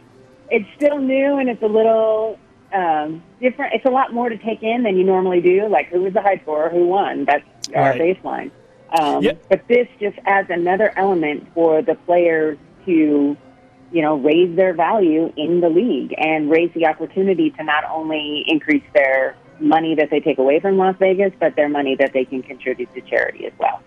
it's 0.50 0.66
still 0.76 1.00
new 1.00 1.38
and 1.38 1.50
it's 1.50 1.64
a 1.64 1.68
little 1.68 2.38
um, 2.74 3.24
different. 3.40 3.74
It's 3.74 3.86
a 3.86 3.90
lot 3.90 4.14
more 4.14 4.30
to 4.30 4.38
take 4.38 4.62
in 4.64 4.84
than 4.84 4.98
you 4.98 5.04
normally 5.04 5.42
do. 5.42 5.68
Like 5.68 5.88
who 5.90 6.02
was 6.02 6.14
the 6.14 6.22
high 6.22 6.38
scorer, 6.38 6.70
who 6.70 6.88
won? 6.88 7.26
That's 7.26 7.44
our 7.76 7.92
Right. 7.92 8.02
baseline. 8.24 8.52
Um, 9.00 9.24
Yep. 9.24 9.44
But 9.50 9.68
this 9.68 9.88
just 10.00 10.18
adds 10.26 10.50
another 10.52 10.92
element 10.98 11.48
for 11.56 11.82
the 11.82 11.96
players 11.96 12.58
to, 12.86 13.36
you 13.92 14.02
know, 14.02 14.16
raise 14.18 14.56
their 14.56 14.74
value 14.74 15.32
in 15.38 15.62
the 15.62 15.70
league 15.70 16.14
and 16.18 16.50
raise 16.50 16.72
the 16.74 16.86
opportunity 16.88 17.50
to 17.52 17.64
not 17.64 17.84
only 17.92 18.44
increase 18.48 18.84
their 18.94 19.36
money 19.60 19.96
that 19.96 20.10
they 20.10 20.20
take 20.20 20.38
away 20.38 20.60
from 20.60 20.78
Las 20.78 20.96
Vegas, 21.00 21.34
but 21.40 21.56
their 21.56 21.70
money 21.70 21.96
that 21.96 22.14
they 22.14 22.26
can 22.26 22.42
contribute 22.42 22.94
to 22.94 23.02
charity 23.02 23.46
as 23.46 23.54
well. 23.60 23.82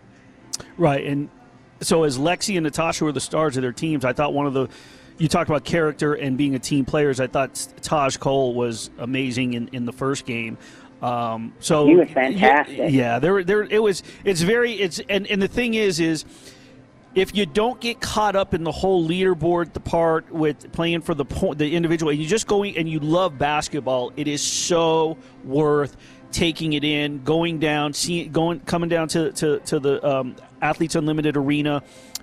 Right, 0.76 1.04
and 1.04 1.28
so 1.80 2.04
as 2.04 2.18
Lexie 2.18 2.56
and 2.56 2.64
Natasha 2.64 3.04
were 3.04 3.12
the 3.12 3.20
stars 3.20 3.56
of 3.56 3.62
their 3.62 3.72
teams, 3.72 4.04
I 4.04 4.12
thought 4.12 4.32
one 4.32 4.46
of 4.46 4.54
the 4.54 4.68
you 5.18 5.28
talked 5.28 5.48
about 5.48 5.64
character 5.64 6.14
and 6.14 6.36
being 6.36 6.54
a 6.54 6.58
team 6.58 6.84
players. 6.84 7.20
I 7.20 7.26
thought 7.26 7.66
Taj 7.80 8.18
Cole 8.18 8.54
was 8.54 8.90
amazing 8.98 9.54
in, 9.54 9.68
in 9.68 9.86
the 9.86 9.92
first 9.92 10.26
game. 10.26 10.58
Um, 11.02 11.54
so 11.60 11.86
He 11.86 11.96
was 11.96 12.10
fantastic. 12.10 12.76
Yeah, 12.76 12.86
yeah, 12.86 13.18
there, 13.18 13.44
there, 13.44 13.62
it 13.62 13.82
was. 13.82 14.02
It's 14.24 14.40
very. 14.40 14.72
It's 14.74 15.00
and 15.08 15.26
and 15.26 15.40
the 15.40 15.48
thing 15.48 15.74
is, 15.74 16.00
is 16.00 16.24
if 17.16 17.34
you 17.34 17.46
don't 17.46 17.80
get 17.80 18.00
caught 18.00 18.36
up 18.36 18.52
in 18.54 18.62
the 18.62 18.70
whole 18.70 19.08
leaderboard, 19.08 19.72
the 19.72 19.80
part 19.80 20.30
with 20.30 20.70
playing 20.72 21.00
for 21.00 21.14
the 21.14 21.24
point, 21.24 21.58
the 21.58 21.74
individual, 21.74 22.10
and 22.12 22.20
you 22.20 22.28
just 22.28 22.46
go 22.46 22.62
and 22.62 22.88
you 22.88 23.00
love 23.00 23.38
basketball, 23.38 24.12
it 24.16 24.28
is 24.28 24.42
so 24.42 25.16
worth 25.42 25.96
taking 26.30 26.74
it 26.74 26.84
in, 26.84 27.24
going 27.24 27.58
down, 27.58 27.94
seeing, 27.94 28.30
going, 28.30 28.60
coming 28.60 28.90
down 28.90 29.08
to 29.08 29.32
to, 29.32 29.58
to 29.60 29.80
the 29.80 30.06
um, 30.06 30.36
Athletes 30.60 30.94
Unlimited 30.94 31.36
Arena 31.38 31.82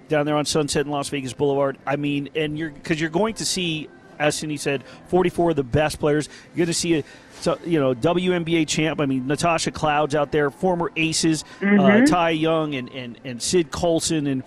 down 0.10 0.28
there 0.28 0.36
on 0.36 0.46
Sunset 0.46 0.82
and 0.82 0.92
Las 0.92 1.10
Vegas 1.10 1.34
Boulevard. 1.34 1.78
I 1.88 1.96
mean, 1.96 2.30
and 2.36 2.58
you're 2.58 2.70
because 2.70 3.02
you're 3.02 3.10
going 3.10 3.34
to 3.36 3.46
see, 3.46 3.90
as 4.20 4.36
Cindy 4.36 4.58
said, 4.58 4.84
44 5.08 5.52
of 5.52 5.56
the 5.56 5.64
best 5.64 6.00
players. 6.00 6.30
You're 6.54 6.66
going 6.68 6.68
to 6.68 6.74
see 6.76 7.00
a 7.00 7.04
so, 7.40 7.58
you 7.66 7.80
know 7.80 7.96
WNBA 7.96 8.68
champ. 8.68 9.02
I 9.02 9.08
mean, 9.08 9.26
Natasha 9.26 9.72
Clouds 9.72 10.14
out 10.14 10.32
there, 10.32 10.52
former 10.52 10.92
aces, 10.96 11.44
uh, 11.62 11.66
Mhm. 11.66 12.06
Ty 12.08 12.30
Young 12.30 12.76
and, 12.76 12.90
and 12.92 13.20
and 13.24 13.42
Sid 13.42 13.72
Colson 13.72 14.28
and. 14.28 14.44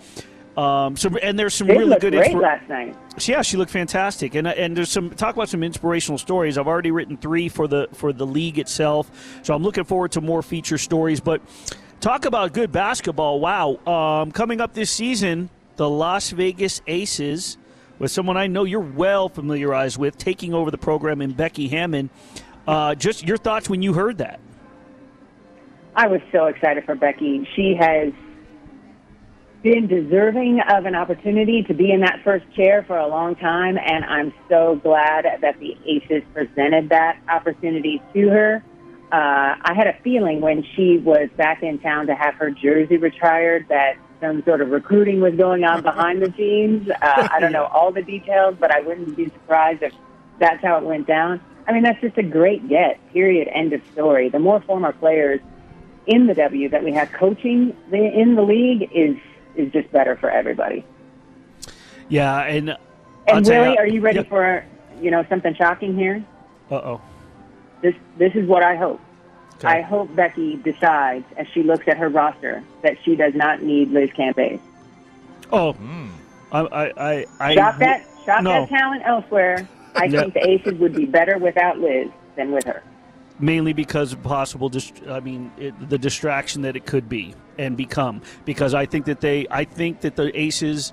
Um, 0.57 0.97
so 0.97 1.15
and 1.17 1.37
there's 1.37 1.53
some 1.53 1.67
They 1.67 1.73
really 1.75 1.85
looked 1.85 2.01
good 2.01 2.13
great 2.13 2.31
inspira- 2.31 2.41
last 2.41 2.67
night. 2.67 2.95
yeah, 3.27 3.43
she 3.43 3.57
looked 3.57 3.69
fantastic, 3.71 4.33
and 4.33 4.47
and 4.47 4.75
there's 4.75 4.89
some 4.89 5.11
talk 5.11 5.35
about 5.35 5.49
some 5.49 5.61
inspirational 5.61 6.17
stories. 6.17 6.57
I've 6.57 6.67
already 6.67 6.89
written 6.89 7.15
three 7.15 7.47
for 7.47 7.67
the 7.67 7.87
for 7.93 8.11
the 8.11 8.25
league 8.25 8.57
itself, 8.57 9.11
so 9.43 9.53
I'm 9.53 9.61
looking 9.61 9.83
forward 9.83 10.13
to 10.13 10.21
more 10.21 10.41
feature 10.41 10.79
stories. 10.79 11.19
But 11.19 11.43
talk 12.01 12.25
about 12.25 12.53
good 12.53 12.71
basketball! 12.71 13.39
Wow, 13.39 13.77
um, 13.85 14.31
coming 14.31 14.59
up 14.59 14.73
this 14.73 14.89
season, 14.89 15.51
the 15.75 15.87
Las 15.87 16.31
Vegas 16.31 16.81
Aces, 16.87 17.57
with 17.99 18.09
someone 18.09 18.35
I 18.35 18.47
know 18.47 18.63
you're 18.63 18.79
well 18.79 19.29
familiarized 19.29 19.99
with, 19.99 20.17
taking 20.17 20.55
over 20.55 20.71
the 20.71 20.77
program 20.79 21.21
in 21.21 21.33
Becky 21.33 21.67
Hammon. 21.67 22.09
Uh, 22.67 22.95
just 22.95 23.23
your 23.27 23.37
thoughts 23.37 23.69
when 23.69 23.83
you 23.83 23.93
heard 23.93 24.17
that? 24.17 24.39
I 25.95 26.07
was 26.07 26.21
so 26.31 26.47
excited 26.47 26.83
for 26.83 26.95
Becky. 26.95 27.47
She 27.55 27.75
has 27.75 28.11
been 29.63 29.87
deserving 29.87 30.61
of 30.61 30.85
an 30.85 30.95
opportunity 30.95 31.63
to 31.63 31.73
be 31.73 31.91
in 31.91 32.01
that 32.01 32.21
first 32.23 32.45
chair 32.55 32.83
for 32.83 32.97
a 32.97 33.07
long 33.07 33.35
time, 33.35 33.77
and 33.77 34.05
I'm 34.05 34.33
so 34.49 34.79
glad 34.83 35.25
that 35.41 35.59
the 35.59 35.75
Aces 35.85 36.23
presented 36.33 36.89
that 36.89 37.19
opportunity 37.27 38.01
to 38.13 38.29
her. 38.29 38.63
Uh, 39.11 39.55
I 39.61 39.73
had 39.75 39.87
a 39.87 39.97
feeling 40.03 40.41
when 40.41 40.63
she 40.75 40.97
was 40.97 41.29
back 41.37 41.63
in 41.63 41.79
town 41.79 42.07
to 42.07 42.15
have 42.15 42.35
her 42.35 42.51
jersey 42.51 42.97
retired 42.97 43.67
that 43.69 43.97
some 44.19 44.43
sort 44.43 44.61
of 44.61 44.69
recruiting 44.69 45.21
was 45.21 45.35
going 45.35 45.63
on 45.63 45.81
behind 45.81 46.21
the 46.21 46.33
scenes. 46.35 46.89
Uh, 46.89 47.27
I 47.31 47.39
don't 47.39 47.51
know 47.51 47.65
all 47.65 47.91
the 47.91 48.01
details, 48.01 48.55
but 48.59 48.71
I 48.71 48.81
wouldn't 48.81 49.15
be 49.15 49.25
surprised 49.25 49.81
if 49.81 49.93
that's 50.39 50.61
how 50.63 50.77
it 50.77 50.83
went 50.83 51.07
down. 51.07 51.41
I 51.67 51.73
mean, 51.73 51.83
that's 51.83 52.01
just 52.01 52.17
a 52.17 52.23
great 52.23 52.67
get, 52.67 52.99
period, 53.11 53.47
end 53.47 53.73
of 53.73 53.81
story. 53.91 54.29
The 54.29 54.39
more 54.39 54.61
former 54.61 54.93
players 54.93 55.41
in 56.05 56.27
the 56.27 56.33
W 56.33 56.69
that 56.69 56.83
we 56.83 56.93
have 56.93 57.11
coaching 57.11 57.75
in 57.91 58.35
the 58.35 58.41
league 58.41 58.89
is 58.93 59.17
is 59.57 59.71
just 59.73 59.91
better 59.91 60.15
for 60.15 60.29
everybody. 60.29 60.85
Yeah, 62.09 62.41
and 62.43 62.71
I'll 62.71 62.77
And 63.37 63.45
tell 63.45 63.63
Willie, 63.63 63.77
are 63.77 63.87
you 63.87 64.01
ready 64.01 64.19
Yep. 64.19 64.29
for 64.29 64.63
you 65.01 65.11
know 65.11 65.25
something 65.29 65.53
shocking 65.55 65.95
here? 65.95 66.23
Uh 66.71 66.75
oh. 66.75 67.01
This 67.81 67.95
this 68.17 68.33
is 68.35 68.47
what 68.47 68.63
I 68.63 68.75
hope. 68.75 68.99
Okay. 69.57 69.67
I 69.67 69.81
hope 69.81 70.15
Becky 70.15 70.55
decides 70.57 71.25
as 71.35 71.47
she 71.53 71.63
looks 71.63 71.87
at 71.87 71.97
her 71.97 72.09
roster 72.09 72.63
that 72.83 72.97
she 73.03 73.15
does 73.15 73.33
not 73.33 73.63
need 73.63 73.89
Liz 73.91 74.11
Cambage. 74.11 74.59
Oh, 75.51 75.75
I, 76.51 76.59
I, 76.61 76.93
I, 76.97 77.25
I 77.39 77.55
Shop 77.55 77.77
that 77.79 78.05
shop 78.25 78.43
no. 78.43 78.51
that 78.51 78.69
talent 78.69 79.01
elsewhere. 79.05 79.67
I 79.95 80.05
Yeah. 80.05 80.21
think 80.21 80.35
the 80.35 80.47
Aces 80.47 80.73
would 80.75 80.93
be 80.95 81.05
better 81.05 81.37
without 81.39 81.79
Liz 81.79 82.09
than 82.35 82.51
with 82.51 82.65
her. 82.65 82.83
Mainly 83.39 83.73
because 83.73 84.13
of 84.13 84.23
possible 84.23 84.67
dist- 84.69 85.01
I 85.07 85.19
mean 85.19 85.51
it, 85.59 85.89
the 85.89 85.97
distraction 85.99 86.63
that 86.63 86.75
it 86.75 86.85
could 86.87 87.07
be 87.07 87.35
and 87.59 87.77
become 87.77 88.21
because 88.45 88.73
I 88.73 88.85
think 88.87 89.05
that 89.05 89.21
they 89.21 89.45
I 89.51 89.63
think 89.63 90.01
that 90.01 90.15
the 90.15 90.35
Aces 90.39 90.91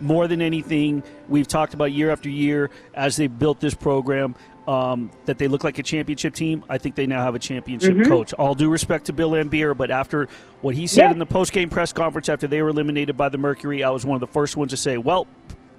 more 0.00 0.26
than 0.26 0.42
anything 0.42 1.02
we've 1.28 1.46
talked 1.48 1.74
about 1.74 1.92
year 1.92 2.10
after 2.10 2.28
year 2.28 2.70
as 2.94 3.16
they 3.16 3.28
built 3.28 3.60
this 3.60 3.74
program 3.74 4.34
um, 4.68 5.12
that 5.26 5.38
they 5.38 5.46
look 5.46 5.62
like 5.62 5.78
a 5.78 5.82
championship 5.84 6.34
team. 6.34 6.64
I 6.68 6.76
think 6.78 6.96
they 6.96 7.06
now 7.06 7.22
have 7.22 7.36
a 7.36 7.38
championship 7.38 7.94
Mhm. 7.94 8.08
coach. 8.08 8.32
All 8.34 8.56
due 8.56 8.68
respect 8.68 9.06
to 9.06 9.12
Bill 9.12 9.30
Laimbeer, 9.30 9.76
but 9.76 9.92
after 9.92 10.28
what 10.60 10.74
he 10.74 10.88
said 10.88 11.02
Yeah. 11.04 11.12
in 11.12 11.18
the 11.20 11.24
post 11.26 11.52
game 11.52 11.70
press 11.70 11.92
conference 11.92 12.28
after 12.28 12.48
they 12.48 12.60
were 12.62 12.70
eliminated 12.70 13.16
by 13.16 13.28
the 13.28 13.38
Mercury, 13.38 13.84
I 13.84 13.90
was 13.90 14.04
one 14.04 14.16
of 14.16 14.20
the 14.20 14.26
first 14.26 14.56
ones 14.56 14.72
to 14.72 14.76
say, 14.76 14.98
"Well, 14.98 15.28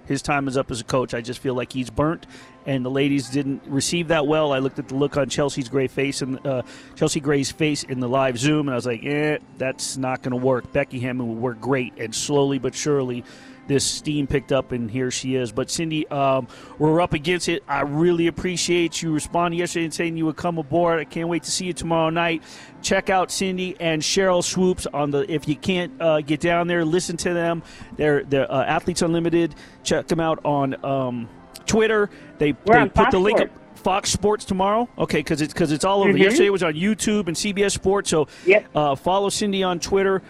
his 0.08 0.22
time 0.22 0.48
is 0.48 0.58
up 0.58 0.72
as 0.72 0.82
a 0.82 0.84
coach. 0.84 1.14
I 1.14 1.22
just 1.22 1.40
feel 1.40 1.54
like 1.54 1.72
he's 1.72 1.90
burnt, 1.90 2.26
and 2.66 2.84
the 2.86 2.90
ladies 2.90 3.30
didn't 3.30 3.62
receive 3.68 4.08
that 4.10 4.26
well. 4.28 4.54
I 4.54 4.60
looked 4.60 4.80
at 4.80 4.88
the 4.88 4.96
look 4.96 5.18
on 5.18 5.30
Chelsea's 5.30 5.70
gray 5.70 5.88
face 5.88 6.22
and 6.22 6.46
uh, 6.46 6.64
Chelsea 6.96 7.20
Gray's 7.20 7.52
face 7.52 7.84
in 7.84 8.00
the 8.00 8.10
live 8.10 8.38
Zoom, 8.38 8.68
and 8.68 8.74
I 8.74 8.76
was 8.76 8.86
like, 8.86 9.04
"Eh, 9.04 9.38
that's 9.58 9.98
not 9.98 10.22
going 10.22 10.32
to 10.32 10.46
work." 10.46 10.72
Becky 10.72 11.00
Hammon 11.00 11.28
will 11.28 11.36
work 11.36 11.62
great, 11.62 11.94
and 11.98 12.14
slowly 12.14 12.60
but 12.60 12.74
surely. 12.74 13.24
This 13.68 13.84
steam 13.86 14.28
picked 14.28 14.52
up, 14.54 14.72
and 14.72 14.90
here 14.90 15.12
she 15.12 15.36
is. 15.36 15.52
But 15.52 15.70
Cindy, 15.70 16.08
um, 16.08 16.48
we're 16.80 17.02
up 17.02 17.14
against 17.14 17.50
it. 17.50 17.64
I 17.68 17.82
really 17.82 18.28
appreciate 18.28 19.02
you 19.02 19.12
responding 19.12 19.60
yesterday 19.60 19.86
and 19.86 19.94
saying 19.94 20.16
you 20.18 20.26
would 20.26 20.38
come 20.38 20.58
aboard. 20.58 21.00
I 21.00 21.04
can't 21.04 21.28
wait 21.28 21.44
to 21.44 21.52
see 21.52 21.66
you 21.66 21.74
tomorrow 21.74 22.10
night. 22.10 22.44
Check 22.82 23.10
out 23.10 23.30
Cindy 23.30 23.76
and 23.80 24.02
Sheryl 24.02 24.44
Swoopes 24.44 24.88
on 24.88 25.12
the. 25.12 25.30
If 25.32 25.48
you 25.48 25.56
can't 25.56 25.92
uh, 26.02 26.22
get 26.22 26.40
down 26.40 26.68
there, 26.68 26.86
listen 26.86 27.18
to 27.18 27.34
them. 27.34 27.62
They're 27.98 28.24
they're 28.24 28.50
uh, 28.50 28.64
Athletes 28.64 29.02
Unlimited. 29.02 29.56
Check 29.84 30.08
them 30.08 30.20
out 30.22 30.40
on 30.46 30.84
um, 30.86 31.28
Twitter. 31.66 32.10
They 32.38 32.54
We're 32.66 32.76
they 32.76 32.80
on 32.80 32.90
put 32.90 33.12
the 33.12 33.20
link 33.20 33.42
up. 33.42 33.50
Fox 33.76 34.10
Sports 34.12 34.44
tomorrow. 34.46 34.90
Okay, 34.98 35.20
because 35.20 35.42
it's 35.42 35.54
because 35.54 35.72
it's 35.72 35.86
all 35.86 36.02
over. 36.02 36.14
Mhm. 36.14 36.20
Yesterday 36.20 36.48
it 36.48 36.52
was 36.52 36.64
on 36.64 36.74
YouTube 36.74 37.28
and 37.28 37.36
CBS 37.38 37.74
Sports. 37.74 38.10
So 38.10 38.28
Yep. 38.46 38.66
uh, 38.74 38.96
follow 38.96 39.30
Cindy 39.30 39.64
on 39.64 39.80
Twitter. 39.80 40.22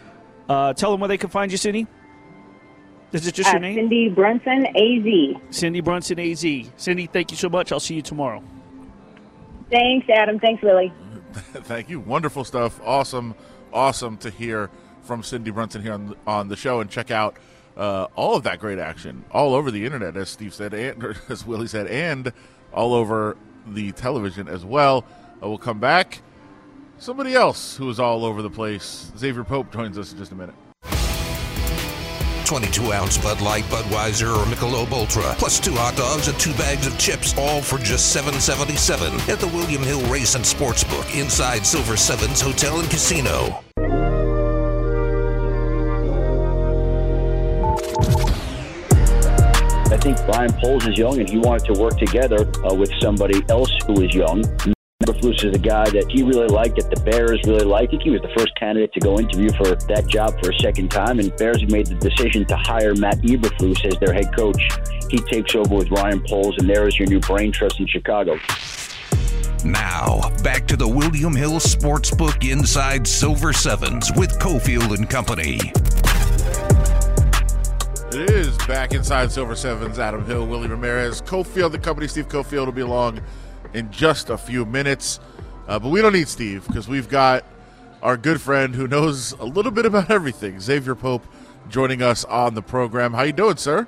Uh, 0.49 0.73
tell 0.73 0.91
them 0.91 0.99
where 1.01 1.07
they 1.07 1.17
can 1.17 1.29
find 1.29 1.51
you, 1.51 1.57
Cindy. 1.57 1.87
Is 3.13 3.25
it 3.27 3.33
just 3.35 3.49
Uh, 3.49 3.53
your 3.53 3.59
name? 3.61 3.75
Cindy 3.75 4.09
Brunson, 4.09 4.65
AZ. 4.75 5.41
Cindy 5.49 5.81
Brunson, 5.81 6.19
AZ. 6.19 6.45
Cindy, 6.77 7.05
thank 7.07 7.31
you 7.31 7.37
so 7.37 7.49
much. 7.49 7.71
I'll 7.71 7.79
see 7.79 7.95
you 7.95 8.01
tomorrow. 8.01 8.43
Thanks, 9.71 10.07
Adam. 10.09 10.39
Thanks, 10.39 10.61
Willie. 10.63 10.91
Thank 11.33 11.89
you. 11.89 11.99
Wonderful 11.99 12.43
stuff. 12.45 12.79
Awesome, 12.83 13.35
awesome 13.73 14.17
to 14.17 14.29
hear 14.29 14.69
from 15.03 15.23
Cindy 15.23 15.51
Brunson 15.51 15.81
here 15.83 15.93
on 15.93 16.07
the, 16.07 16.15
on 16.25 16.47
the 16.47 16.55
show. 16.55 16.79
And 16.79 16.89
check 16.89 17.11
out 17.11 17.35
uh, 17.75 18.07
all 18.15 18.35
of 18.35 18.43
that 18.43 18.59
great 18.59 18.79
action 18.79 19.23
all 19.31 19.53
over 19.53 19.69
the 19.69 19.85
internet, 19.85 20.15
as 20.17 20.29
Steve 20.29 20.53
said, 20.53 20.73
and 20.73 21.03
or 21.03 21.15
as 21.29 21.45
Willie 21.45 21.67
said, 21.67 21.87
and 21.87 22.31
all 22.73 22.93
over 22.93 23.35
the 23.67 23.91
television 23.93 24.47
as 24.47 24.63
well. 24.65 25.05
Uh, 25.43 25.49
we'll 25.49 25.57
come 25.57 25.79
back. 25.79 26.21
Somebody 26.97 27.35
else 27.35 27.77
who 27.77 27.89
is 27.89 27.99
all 27.99 28.25
over 28.25 28.41
the 28.41 28.49
place, 28.49 29.11
Xavier 29.17 29.43
Pope, 29.43 29.71
joins 29.71 29.97
us 29.97 30.11
in 30.13 30.17
just 30.17 30.31
a 30.31 30.35
minute. 30.35 30.55
22 32.47 32.93
ounce 32.93 33.17
Bud 33.17 33.41
Light, 33.41 33.65
Budweiser, 33.65 34.33
or 34.33 34.45
Michelob 34.45 34.93
Ultra, 34.93 35.35
plus 35.37 35.59
two 35.59 35.73
hot 35.73 35.97
dogs 35.97 36.29
and 36.29 36.39
two 36.39 36.53
bags 36.53 36.87
of 36.87 36.97
chips, 36.97 37.37
all 37.37 37.61
for 37.61 37.77
just 37.77 38.15
$7.77 38.15 39.27
at 39.27 39.39
the 39.39 39.47
William 39.47 39.83
Hill 39.83 39.99
Race 40.09 40.35
and 40.35 40.45
Sportsbook 40.45 41.19
inside 41.19 41.65
Silver 41.65 41.97
Sevens 41.97 42.39
Hotel 42.39 42.79
and 42.79 42.89
Casino. 42.89 43.61
I 49.89 49.97
think 49.97 50.17
Brian 50.25 50.53
Poles 50.53 50.87
is 50.87 50.97
young, 50.97 51.19
and 51.19 51.29
he 51.29 51.39
wanted 51.39 51.73
to 51.73 51.81
work 51.81 51.97
together 51.97 52.49
uh, 52.63 52.73
with 52.73 52.93
somebody 53.01 53.43
else 53.49 53.71
who 53.87 54.01
is 54.01 54.15
young. 54.15 54.45
Eberflus 55.03 55.45
is 55.45 55.55
a 55.55 55.59
guy 55.59 55.87
that 55.91 56.11
he 56.11 56.23
really 56.23 56.47
liked, 56.47 56.75
that 56.77 56.89
the 56.89 56.99
Bears 57.01 57.39
really 57.45 57.63
liked. 57.63 57.89
I 57.89 57.91
think 57.91 58.01
he 58.01 58.09
was 58.09 58.21
the 58.21 58.33
first 58.35 58.51
candidate 58.55 58.91
to 58.93 58.99
go 58.99 59.19
interview 59.19 59.49
for 59.51 59.75
that 59.75 60.07
job 60.07 60.33
for 60.41 60.49
a 60.49 60.59
second 60.59 60.89
time, 60.89 61.19
and 61.19 61.35
Bears 61.37 61.61
have 61.61 61.69
made 61.69 61.85
the 61.85 61.95
decision 61.95 62.45
to 62.47 62.55
hire 62.57 62.95
Matt 62.95 63.19
Eberflus 63.19 63.85
as 63.85 63.97
their 63.99 64.11
head 64.11 64.35
coach. 64.35 64.59
He 65.09 65.19
takes 65.19 65.53
over 65.55 65.75
with 65.75 65.91
Ryan 65.91 66.23
Poles, 66.27 66.55
and 66.57 66.67
there 66.67 66.87
is 66.87 66.97
your 66.97 67.07
new 67.07 67.19
brain 67.19 67.51
trust 67.51 67.79
in 67.79 67.85
Chicago. 67.85 68.39
Now, 69.63 70.31
back 70.43 70.65
to 70.67 70.75
the 70.75 70.87
William 70.87 71.35
Hill 71.35 71.59
Sportsbook 71.59 72.49
inside 72.49 73.07
Silver 73.07 73.53
Sevens 73.53 74.11
with 74.13 74.39
Cofield 74.39 74.97
and 74.97 75.07
Company. 75.07 75.59
It 78.19 78.31
is 78.31 78.57
back 78.65 78.93
inside 78.93 79.31
Silver 79.31 79.55
Sevens. 79.55 79.99
Adam 79.99 80.25
Hill, 80.25 80.47
Willie 80.47 80.67
Ramirez, 80.67 81.21
Cofield, 81.21 81.71
the 81.71 81.79
company. 81.79 82.07
Steve 82.07 82.27
Cofield 82.27 82.65
will 82.65 82.71
be 82.71 82.81
along 82.81 83.21
in 83.73 83.91
just 83.91 84.29
a 84.29 84.37
few 84.37 84.65
minutes. 84.65 85.19
Uh, 85.67 85.77
but 85.79 85.89
we 85.89 86.01
don't 86.01 86.13
need 86.13 86.27
Steve 86.27 86.65
because 86.67 86.87
we've 86.87 87.09
got 87.09 87.43
our 88.01 88.17
good 88.17 88.39
friend 88.39 88.75
who 88.75 88.87
knows 88.87 89.33
a 89.33 89.45
little 89.45 89.71
bit 89.71 89.85
about 89.85 90.09
everything, 90.09 90.59
Xavier 90.59 90.95
Pope, 90.95 91.25
joining 91.69 92.01
us 92.01 92.23
on 92.25 92.53
the 92.53 92.61
program. 92.61 93.13
How 93.13 93.23
you 93.23 93.33
doing, 93.33 93.57
sir? 93.57 93.87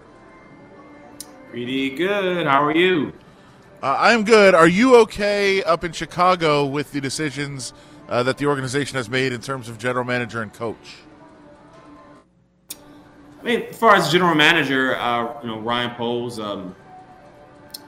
Pretty 1.52 1.92
good. 1.92 2.46
How 2.46 2.64
are 2.64 2.76
you? 2.76 3.14
Uh, 3.82 3.96
I'm 3.98 4.26
good. 4.26 4.54
Are 4.54 4.68
you 4.68 4.98
okay 4.98 5.64
up 5.64 5.84
in 5.84 5.94
Chicago 5.94 6.66
with 6.66 6.92
the 6.92 7.00
decisions 7.00 7.74
uh, 8.10 8.24
that 8.24 8.38
the 8.38 8.46
organization 8.46 8.98
has 8.98 9.10
made 9.10 9.32
in 9.32 9.42
terms 9.42 9.70
of 9.70 9.78
general 9.78 10.04
manager 10.04 10.42
and 10.42 10.54
coach? 10.54 10.98
I 13.40 13.44
mean, 13.44 13.62
as 13.64 13.78
far 13.78 13.96
as 13.96 14.12
general 14.12 14.36
manager, 14.36 14.98
uh, 14.98 15.42
you 15.42 15.48
know, 15.48 15.60
Ryan 15.60 15.96
Poles, 15.96 16.40
um, 16.40 16.76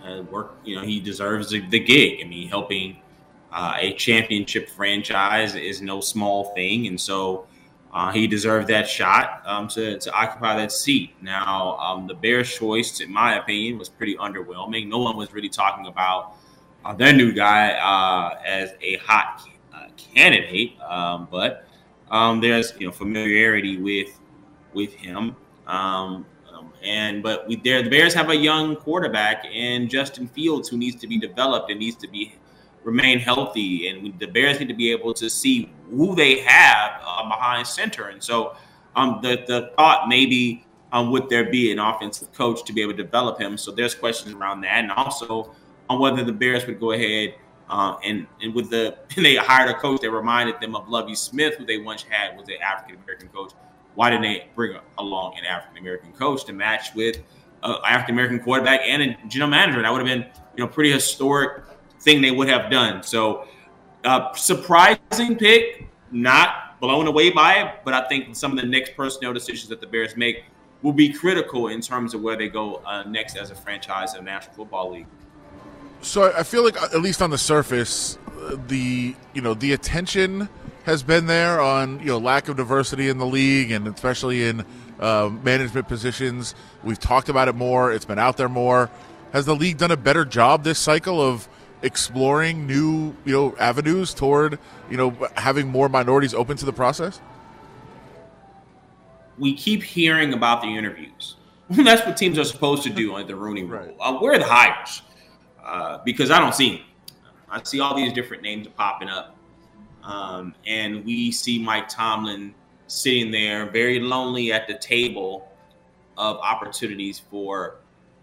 uh, 0.06 0.24
work. 0.24 0.56
You 0.64 0.76
know, 0.78 0.82
he 0.84 1.00
deserves 1.00 1.50
the, 1.50 1.62
the 1.68 1.80
gig. 1.80 2.20
I 2.24 2.28
mean, 2.28 2.48
helping 2.48 2.98
uh, 3.52 3.74
a 3.78 3.94
championship 3.94 4.70
franchise 4.70 5.56
is 5.56 5.82
no 5.82 6.02
small 6.02 6.54
thing, 6.56 6.88
and 6.88 7.00
so 7.00 7.48
uh, 7.94 8.12
he 8.12 8.26
deserved 8.26 8.68
that 8.70 8.88
shot 8.88 9.42
um, 9.46 9.68
to 9.70 10.00
to 10.00 10.12
occupy 10.14 10.56
that 10.56 10.72
seat. 10.72 11.14
Now, 11.22 11.78
um, 11.78 12.08
the 12.08 12.14
Bears' 12.14 12.54
choice, 12.54 13.02
in 13.02 13.12
my 13.12 13.38
opinion, 13.38 13.78
was 13.78 13.90
pretty 13.90 14.16
underwhelming. 14.16 14.88
No 14.88 15.00
one 15.00 15.18
was 15.18 15.34
really 15.34 15.50
talking 15.50 15.88
about 15.88 16.36
uh, 16.86 16.94
their 16.94 17.14
new 17.14 17.34
guy 17.34 17.72
uh, 17.72 18.40
as 18.46 18.74
a 18.82 18.96
hot 18.98 19.42
uh, 19.74 19.88
candidate, 19.98 20.80
um, 20.82 21.28
but 21.30 21.68
um, 22.10 22.40
there's 22.40 22.74
you 22.80 22.88
know 22.88 22.94
familiarity 22.94 23.78
with 23.78 24.20
with 24.74 24.94
him. 24.94 25.36
Um, 25.68 26.26
and 26.84 27.22
but 27.22 27.48
we 27.48 27.58
there 27.58 27.82
the 27.84 27.90
Bears 27.90 28.14
have 28.14 28.30
a 28.30 28.36
young 28.36 28.76
quarterback 28.76 29.46
in 29.46 29.88
Justin 29.88 30.28
Fields 30.28 30.70
who 30.70 30.78
needs 30.78 31.00
to 31.02 31.08
be 31.08 31.18
developed 31.18 31.70
and 31.70 31.80
needs 31.80 31.98
to 31.98 32.08
be 32.08 32.36
remain 32.84 33.20
healthy. 33.20 33.88
And 33.88 34.04
we, 34.04 34.12
the 34.12 34.28
Bears 34.28 34.60
need 34.60 34.68
to 34.70 34.74
be 34.74 34.92
able 34.92 35.14
to 35.16 35.30
see 35.30 35.72
who 35.90 36.16
they 36.16 36.40
have 36.40 37.02
uh, 37.06 37.28
behind 37.30 37.68
center. 37.68 38.08
And 38.08 38.24
so 38.24 38.56
um, 38.96 39.20
the 39.22 39.44
the 39.48 39.72
thought 39.78 40.08
maybe 40.08 40.66
um, 40.92 41.12
would 41.12 41.30
there 41.30 41.50
be 41.50 41.72
an 41.72 41.80
offensive 41.80 42.34
coach 42.34 42.66
to 42.66 42.74
be 42.74 42.82
able 42.82 42.94
to 42.94 43.04
develop 43.04 43.40
him? 43.40 43.58
So 43.58 43.72
there's 43.72 43.96
questions 43.96 44.36
around 44.36 44.62
that, 44.62 44.84
and 44.84 44.92
also 44.92 45.54
on 45.90 46.00
whether 46.00 46.24
the 46.24 46.34
Bears 46.34 46.66
would 46.66 46.80
go 46.80 46.92
ahead. 46.92 47.36
Uh, 47.70 47.96
and 48.04 48.28
and 48.42 48.54
with 48.54 48.70
the 48.70 48.98
they 49.16 49.36
hired 49.36 49.70
a 49.70 49.74
coach 49.74 50.02
that 50.02 50.12
reminded 50.12 50.60
them 50.60 50.76
of 50.76 50.90
Lovie 50.90 51.16
Smith, 51.16 51.56
who 51.56 51.66
they 51.66 51.78
once 51.78 52.04
had 52.04 52.38
was 52.38 52.48
an 52.50 52.56
African 52.62 53.02
American 53.04 53.30
coach 53.30 53.52
why 53.96 54.10
didn't 54.10 54.24
they 54.24 54.48
bring 54.56 54.78
along 54.98 55.38
an 55.38 55.46
African 55.46 55.78
American 55.78 56.12
coach 56.14 56.46
to 56.46 56.54
match 56.54 56.94
with 56.96 57.18
an 57.64 57.76
African 57.86 58.16
American 58.16 58.40
quarterback 58.40 58.82
and 58.86 59.02
a 59.02 59.18
general 59.28 59.50
manager? 59.50 59.82
That 59.82 59.92
would 59.92 60.00
have 60.00 60.08
been, 60.08 60.26
you 60.56 60.64
know, 60.64 60.68
pretty 60.68 60.92
historic 60.92 61.64
thing 62.00 62.22
they 62.22 62.32
would 62.32 62.50
have 62.50 62.72
done. 62.72 63.04
So, 63.04 63.48
uh, 64.04 64.34
surprising 64.34 65.36
pick, 65.38 65.88
not 66.12 66.80
blown 66.80 67.08
away 67.08 67.30
by 67.30 67.62
it, 67.62 67.82
but 67.86 67.94
I 67.94 68.08
think 68.08 68.36
some 68.36 68.52
of 68.52 68.58
the 68.60 68.68
next 68.68 68.96
personnel 68.96 69.34
decisions 69.34 69.70
that 69.70 69.82
the 69.82 69.88
Bears 69.88 70.18
make 70.18 70.46
will 70.82 70.94
be 70.94 71.14
critical 71.14 71.68
in 71.68 71.80
terms 71.80 72.14
of 72.14 72.22
where 72.22 72.36
they 72.36 72.50
go 72.50 72.78
uh, 72.86 73.04
next 73.04 73.38
as 73.38 73.52
a 73.52 73.56
franchise 73.56 74.16
in 74.16 74.26
the 74.26 74.32
National 74.32 74.56
Football 74.56 74.94
League. 74.94 75.06
So 76.02 76.34
I 76.36 76.42
feel 76.42 76.64
like, 76.64 76.82
at 76.82 77.02
least 77.02 77.22
on 77.22 77.30
the 77.30 77.38
surface, 77.38 78.18
the 78.68 79.16
you 79.34 79.42
know 79.42 79.54
the 79.54 79.74
attention 79.74 80.50
has 80.86 81.04
been 81.04 81.28
there 81.28 81.62
on 81.62 82.00
you 82.00 82.08
know 82.08 82.18
lack 82.18 82.48
of 82.48 82.58
diversity 82.58 83.10
in 83.10 83.18
the 83.18 83.26
league 83.26 83.72
and 83.72 83.88
especially 83.88 84.44
in 84.44 84.66
uh, 85.00 85.30
management 85.44 85.88
positions. 85.88 86.56
We've 86.84 87.00
talked 87.00 87.30
about 87.30 87.48
it 87.48 87.56
more. 87.56 87.92
It's 87.92 88.06
been 88.06 88.20
out 88.20 88.38
there 88.38 88.50
more. 88.50 88.90
Has 89.34 89.46
the 89.46 89.56
league 89.56 89.78
done 89.78 89.92
a 89.92 89.98
better 89.98 90.26
job 90.26 90.64
this 90.64 90.80
cycle 90.80 91.22
of 91.22 91.48
exploring 91.84 92.68
new 92.68 93.16
you 93.26 93.34
know 93.34 93.56
avenues 93.58 94.14
toward 94.14 94.60
you 94.90 94.98
know 94.98 95.10
having 95.36 95.68
more 95.68 95.90
minorities 95.90 96.34
open 96.34 96.58
to 96.58 96.66
the 96.66 96.74
process? 96.74 97.22
We 99.38 99.56
keep 99.56 99.82
hearing 99.82 100.34
about 100.34 100.62
the 100.62 100.68
interviews. 100.68 101.36
That's 101.70 102.06
what 102.06 102.18
teams 102.18 102.38
are 102.38 102.44
supposed 102.44 102.84
to 102.84 102.90
do 102.90 103.16
on 103.16 103.28
the 103.28 103.36
Rooney 103.36 103.64
Rule. 103.64 103.80
Right. 103.80 103.96
Uh, 104.00 104.18
where 104.20 104.34
are 104.34 104.38
the 104.38 104.46
hires? 104.46 105.02
Uh, 105.64 106.00
because 106.04 106.30
I 106.30 106.40
don't 106.40 106.54
see 106.54 106.78
them. 106.78 106.86
I 107.50 107.64
see 107.64 107.80
all 107.80 107.96
these 107.96 108.14
different 108.14 108.44
names 108.44 108.68
popping 108.78 109.10
up 109.10 109.36
um, 110.04 110.56
and 110.66 111.06
we 111.06 111.32
see 111.32 111.60
Mike 111.60 111.88
Tomlin 111.88 112.54
sitting 112.88 113.32
there 113.32 113.70
very 113.70 114.00
lonely 114.00 114.52
at 114.52 114.68
the 114.68 114.74
table 114.78 115.48
of 116.18 116.38
opportunities 116.38 117.20
for 117.20 117.78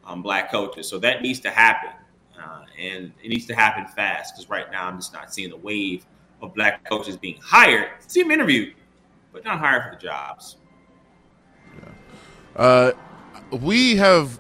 um, 0.05 0.23
black 0.23 0.51
coaches. 0.51 0.89
So 0.89 0.99
that 0.99 1.23
needs 1.23 1.41
to 1.41 1.51
happen. 1.51 1.91
Uh, 2.39 2.65
and 2.79 3.13
it 3.23 3.29
needs 3.29 3.47
to 3.47 3.55
happen 3.55 3.87
fast 3.87 4.35
because 4.35 4.49
right 4.49 4.71
now 4.71 4.87
I'm 4.87 4.97
just 4.97 5.13
not 5.13 5.33
seeing 5.33 5.51
the 5.51 5.57
wave 5.57 6.07
of 6.41 6.55
black 6.55 6.89
coaches 6.89 7.17
being 7.17 7.39
hired. 7.43 7.91
See 8.07 8.23
them 8.23 8.31
interviewed, 8.31 8.75
but 9.33 9.45
not 9.45 9.59
hired 9.59 9.85
for 9.85 9.91
the 9.91 10.01
jobs. 10.01 10.57
Uh, 12.55 12.93
we 13.51 13.97
have 13.97 14.39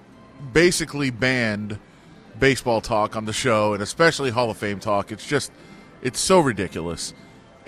basically 0.52 1.10
banned 1.10 1.78
baseball 2.38 2.80
talk 2.80 3.16
on 3.16 3.24
the 3.24 3.32
show 3.32 3.74
and 3.74 3.82
especially 3.82 4.30
Hall 4.30 4.50
of 4.50 4.56
Fame 4.56 4.78
talk. 4.78 5.10
It's 5.10 5.26
just, 5.26 5.50
it's 6.02 6.20
so 6.20 6.40
ridiculous 6.40 7.14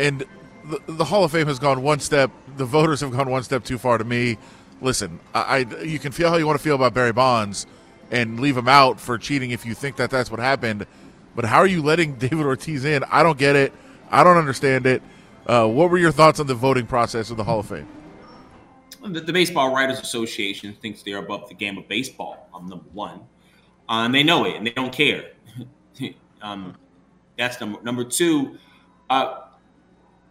and 0.00 0.24
the, 0.64 0.80
the, 0.86 1.04
Hall 1.04 1.24
of 1.24 1.32
Fame 1.32 1.46
has 1.46 1.58
gone 1.58 1.82
one 1.82 2.00
step. 2.00 2.30
The 2.56 2.64
voters 2.64 3.00
have 3.02 3.12
gone 3.12 3.30
one 3.30 3.42
step 3.42 3.64
too 3.64 3.78
far 3.78 3.98
to 3.98 4.04
me. 4.04 4.38
Listen, 4.80 5.20
I, 5.34 5.40
I, 5.40 5.82
you 5.82 5.98
can 5.98 6.10
feel 6.10 6.30
how 6.30 6.36
you 6.36 6.46
want 6.46 6.58
to 6.58 6.62
feel 6.62 6.74
about 6.74 6.94
Barry 6.94 7.12
Bonds 7.12 7.66
and 8.10 8.40
leave 8.40 8.56
him 8.56 8.68
out 8.68 8.98
for 8.98 9.18
cheating 9.18 9.50
if 9.50 9.66
you 9.66 9.74
think 9.74 9.96
that 9.96 10.10
that's 10.10 10.30
what 10.30 10.40
happened. 10.40 10.86
But 11.36 11.44
how 11.44 11.58
are 11.58 11.66
you 11.66 11.82
letting 11.82 12.14
David 12.18 12.46
Ortiz 12.46 12.84
in? 12.84 13.04
I 13.04 13.22
don't 13.22 13.38
get 13.38 13.56
it. 13.56 13.72
I 14.10 14.24
don't 14.24 14.38
understand 14.38 14.86
it. 14.86 15.02
Uh, 15.46 15.66
what 15.66 15.90
were 15.90 15.98
your 15.98 16.12
thoughts 16.12 16.40
on 16.40 16.46
the 16.46 16.54
voting 16.54 16.86
process 16.86 17.30
of 17.30 17.36
the 17.36 17.44
Hall 17.44 17.60
of 17.60 17.66
Fame? 17.66 17.86
The, 19.02 19.20
the 19.20 19.32
Baseball 19.32 19.74
Writers 19.74 20.00
Association 20.00 20.74
thinks 20.80 21.02
they're 21.02 21.18
above 21.18 21.48
the 21.48 21.54
game 21.54 21.78
of 21.78 21.88
baseball. 21.88 22.48
Um, 22.54 22.66
number 22.66 22.84
one, 22.92 23.20
uh, 23.88 24.04
and 24.04 24.14
they 24.14 24.22
know 24.22 24.44
it, 24.44 24.56
and 24.56 24.66
they 24.66 24.72
don't 24.72 24.92
care. 24.92 25.30
um, 26.42 26.76
that's 27.38 27.60
number 27.60 27.82
number 27.82 28.04
two. 28.04 28.58
Uh, 29.08 29.40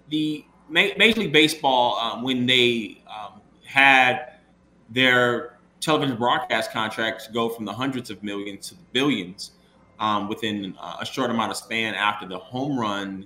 the 0.10 0.46
Major 0.70 1.22
League 1.22 1.34
Baseball, 1.34 1.98
um, 1.98 2.24
when 2.24 2.46
they 2.46 3.02
um, 3.08 3.42
had 3.66 4.34
their 4.90 5.58
television 5.80 6.18
broadcast 6.18 6.72
contracts 6.72 7.28
go 7.28 7.50
from 7.50 7.66
the 7.66 7.74
hundreds 7.74 8.10
of 8.10 8.22
millions 8.22 8.70
to 8.70 8.76
the 8.76 8.84
billions 8.92 9.52
um, 10.00 10.28
within 10.28 10.76
uh, 10.80 10.98
a 11.00 11.06
short 11.06 11.30
amount 11.30 11.52
of 11.52 11.58
span 11.58 11.94
after 11.96 12.28
the 12.28 12.38
home 12.38 12.80
run 12.80 13.26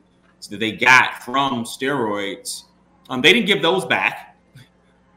that 0.49 0.59
they 0.59 0.71
got 0.71 1.23
from 1.23 1.63
steroids, 1.63 2.63
um, 3.09 3.21
they 3.21 3.33
didn't 3.33 3.47
give 3.47 3.61
those 3.61 3.85
back. 3.85 4.37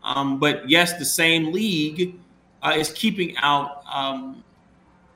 Um, 0.02 0.38
but 0.38 0.68
yes, 0.68 0.98
the 0.98 1.04
same 1.04 1.52
league 1.52 2.18
uh, 2.62 2.74
is 2.76 2.92
keeping 2.92 3.36
out 3.38 3.82
um, 3.92 4.44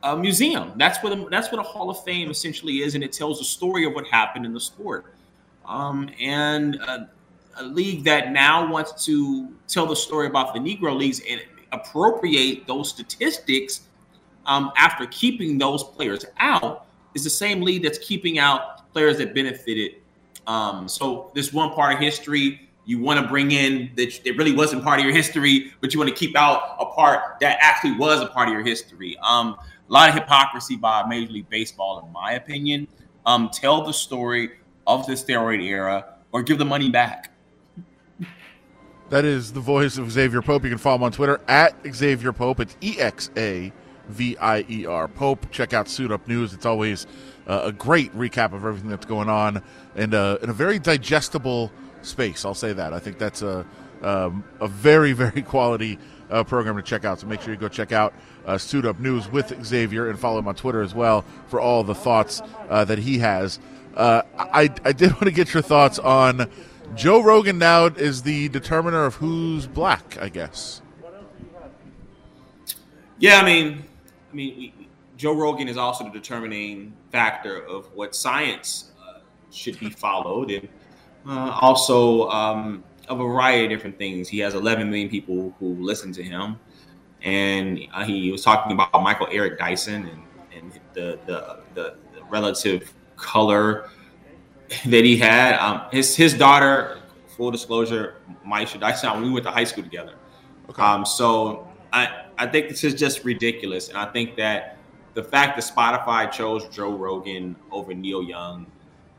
a 0.03 0.17
museum. 0.17 0.73
That's 0.77 1.03
what 1.03 1.13
a, 1.13 1.29
that's 1.31 1.53
what 1.53 1.61
a 1.61 1.63
Hall 1.63 1.91
of 1.91 2.03
Fame 2.03 2.31
essentially 2.31 2.79
is, 2.83 2.95
and 2.95 3.05
it 3.05 3.13
tells 3.13 3.41
a 3.41 3.45
story 3.45 3.85
of 3.85 3.95
what 3.95 4.07
happened 4.09 4.47
in 4.47 4.53
the 4.53 4.61
sport. 4.61 5.15
Um, 5.71 6.11
and 6.21 6.75
a, 6.75 7.09
a 7.59 7.63
league 7.63 8.03
that 8.05 8.33
now 8.33 8.71
wants 8.71 9.05
to 9.07 9.51
tell 9.69 9.87
the 9.87 9.95
story 9.95 10.27
about 10.27 10.53
the 10.53 10.59
Negro 10.59 10.99
leagues 10.99 11.23
and 11.31 11.41
appropriate 11.71 12.67
those 12.67 12.91
statistics 12.91 13.83
um, 14.47 14.73
after 14.77 15.07
keeping 15.07 15.59
those 15.59 15.85
players 15.85 16.25
out 16.39 16.87
is 17.15 17.23
the 17.23 17.31
same 17.31 17.63
league 17.63 17.85
that's 17.85 17.99
keeping 17.99 18.41
out 18.41 18.93
players 18.93 19.19
that 19.19 19.33
benefited. 19.33 19.93
Um, 20.49 20.89
so 20.89 21.31
this 21.35 21.53
one 21.53 21.71
part 21.71 21.95
of 21.95 22.01
history 22.01 22.69
you 22.85 22.99
want 22.99 23.21
to 23.21 23.29
bring 23.29 23.53
in 23.53 23.93
that 23.95 24.27
it 24.27 24.37
really 24.37 24.53
wasn't 24.53 24.83
part 24.83 24.99
of 24.99 25.05
your 25.05 25.15
history, 25.15 25.73
but 25.81 25.95
you 25.95 26.01
want 26.01 26.09
to 26.11 26.17
keep 26.17 26.37
out 26.37 26.77
a 26.81 26.87
part 26.87 27.39
that 27.41 27.59
actually 27.61 27.93
was 27.93 28.21
a 28.21 28.27
part 28.27 28.49
of 28.49 28.55
your 28.55 28.65
history. 28.65 29.17
Um, 29.23 29.57
a 29.89 29.93
lot 29.93 30.09
of 30.09 30.17
hypocrisy 30.17 30.75
by 30.75 31.07
Major 31.07 31.31
League 31.31 31.49
Baseball, 31.49 32.05
in 32.05 32.13
my 32.13 32.33
opinion. 32.33 32.89
Um, 33.27 33.51
tell 33.53 33.85
the 33.85 33.93
story 33.93 34.51
of 34.91 35.07
the 35.07 35.13
steroid 35.13 35.63
era 35.63 36.05
or 36.33 36.43
give 36.43 36.59
the 36.59 36.65
money 36.65 36.91
back. 36.91 37.31
That 39.11 39.25
is 39.25 39.53
the 39.53 39.61
voice 39.61 39.99
of 39.99 40.11
Xavier 40.11 40.43
Pope. 40.43 40.65
You 40.65 40.71
can 40.71 40.79
follow 40.79 40.97
him 40.97 41.03
on 41.05 41.13
Twitter 41.13 41.41
at 41.49 41.75
Xavier 41.93 42.33
Pope. 42.33 42.61
It's 42.61 42.77
E 42.81 43.01
X 43.01 43.31
A 43.37 43.73
V 44.09 44.37
I 44.39 44.65
E 44.69 44.87
R 44.87 45.09
Pope. 45.09 45.51
Check 45.51 45.73
out 45.73 45.89
Suit 45.89 46.13
Up 46.13 46.27
News. 46.29 46.53
It's 46.53 46.67
always 46.67 47.07
uh, 47.47 47.63
a 47.65 47.73
great 47.73 48.15
recap 48.17 48.53
of 48.53 48.65
everything 48.65 48.89
that's 48.89 49.07
going 49.07 49.29
on 49.29 49.63
and 49.97 50.15
uh, 50.15 50.39
in 50.43 50.51
a 50.51 50.53
very 50.53 50.79
digestible 50.79 51.73
space. 52.03 52.45
I'll 52.45 52.55
say 52.55 52.73
that. 52.73 52.93
I 52.93 52.99
think 52.99 53.19
that's 53.19 53.43
a 53.43 53.67
um, 54.03 54.45
a 54.61 54.69
very 54.69 55.13
very 55.13 55.43
quality 55.43 55.99
uh, 56.31 56.45
program 56.45 56.77
to 56.77 56.83
check 56.83 57.05
out. 57.05 57.21
So 57.21 57.27
make 57.27 57.41
sure 57.41 57.53
you 57.53 57.59
go 57.59 57.69
check 57.69 57.91
out 57.93 58.15
uh, 58.47 58.59
Suit 58.59 58.85
Up 58.85 59.01
News 59.01 59.29
with 59.31 59.65
Xavier 59.65 60.09
and 60.09 60.19
follow 60.19 60.39
him 60.39 60.49
on 60.49 60.55
Twitter 60.55 60.83
as 60.83 60.95
well 60.95 61.25
for 61.49 61.61
all 61.61 61.83
the 61.83 61.95
thoughts 61.95 62.43
uh, 62.69 62.85
that 62.85 62.99
he 62.99 63.19
has. 63.19 63.59
Uh, 63.97 64.23
I 64.39 64.71
I 64.85 64.93
did 64.93 65.13
want 65.15 65.25
to 65.25 65.31
get 65.33 65.53
your 65.55 65.63
thoughts 65.63 65.99
on 65.99 66.51
Joe 66.95 67.23
Rogan. 67.23 67.59
Now 67.59 67.87
is 67.87 68.23
the 68.23 68.49
determiner 68.49 69.05
of 69.05 69.17
who's 69.17 69.67
black. 69.67 70.19
I 70.21 70.29
guess. 70.29 70.83
Yeah, 73.19 73.39
I 73.39 73.45
mean, 73.45 73.85
I 74.33 74.35
mean, 74.35 74.73
Joe 75.19 75.35
Rogan 75.35 75.69
is 75.69 75.77
also 75.77 76.05
the 76.05 76.11
determining 76.11 76.95
factor 77.13 77.63
of 77.67 77.85
what 77.95 78.15
science 78.15 78.93
uh, 79.07 79.21
should 79.53 79.79
be 79.79 79.91
followed, 79.91 80.51
and 80.51 80.69
uh, 81.27 81.59
also 81.61 82.31
um, 82.31 82.83
a 83.11 83.15
variety 83.15 83.65
of 83.65 83.71
different 83.71 83.99
things. 83.99 84.29
He 84.29 84.39
has 84.39 84.55
11 84.55 84.89
million 84.89 85.11
people 85.11 85.55
who 85.59 85.75
listen 85.85 86.13
to 86.13 86.23
him, 86.23 86.59
and 87.23 87.79
uh, 87.93 88.05
he 88.05 88.33
was 88.33 88.43
talking 88.43 88.73
about 88.73 88.91
Michael 89.03 89.29
Eric 89.31 89.59
Dyson 89.59 90.07
and, 90.07 90.23
and 90.57 90.81
the, 90.95 91.19
the 91.27 91.61
the 91.75 91.97
relative 92.31 92.95
color 93.21 93.89
that 94.87 95.05
he 95.05 95.17
had. 95.17 95.55
Um, 95.59 95.83
his 95.93 96.17
his 96.17 96.35
daughter, 96.35 96.99
full 97.37 97.51
disclosure, 97.51 98.17
Maisha 98.47 98.81
Dyson, 98.81 99.23
we 99.23 99.31
went 99.31 99.45
to 99.45 99.51
high 99.51 99.65
school 99.65 99.85
together. 99.85 100.15
Okay. 100.69 100.83
Um, 100.83 101.05
so 101.05 101.69
I 101.93 102.25
I 102.39 102.47
think 102.47 102.69
this 102.69 102.85
is 102.85 102.95
just 102.95 103.25
ridiculous, 103.25 103.89
and 103.89 103.99
I 103.99 104.07
think 104.07 104.37
that 104.37 104.79
the 105.15 105.23
fact 105.23 105.57
that 105.57 105.65
Spotify 105.65 106.31
chose 106.31 106.69
Joe 106.69 106.97
Rogan 106.97 107.57
over 107.71 107.93
Neil 107.93 108.23
Young, 108.23 108.67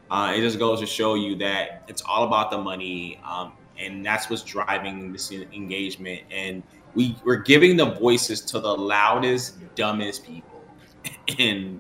uh, 0.10 0.34
it 0.36 0.42
just 0.42 0.58
goes 0.58 0.80
to 0.80 0.86
show 0.86 1.16
you 1.16 1.36
that 1.38 1.84
it's 1.88 2.02
all 2.02 2.26
about 2.26 2.52
the 2.52 2.58
money, 2.58 3.20
um, 3.26 3.54
and 3.78 4.06
that's 4.06 4.30
what's 4.30 4.44
driving 4.44 5.12
this 5.12 5.32
engagement. 5.32 6.22
And 6.32 6.64
we 6.96 7.16
we're 7.24 7.38
giving 7.38 7.78
the 7.78 7.86
voices 7.86 8.42
to 8.42 8.60
the 8.60 8.74
loudest, 8.74 9.58
dumbest 9.76 10.26
people, 10.26 10.64
and 11.40 11.80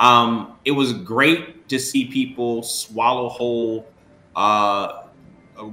um, 0.00 0.56
it 0.64 0.72
was 0.72 0.92
great 0.92 1.68
to 1.68 1.78
see 1.78 2.06
people 2.06 2.62
swallow 2.62 3.28
whole 3.28 3.86
uh, 4.34 5.04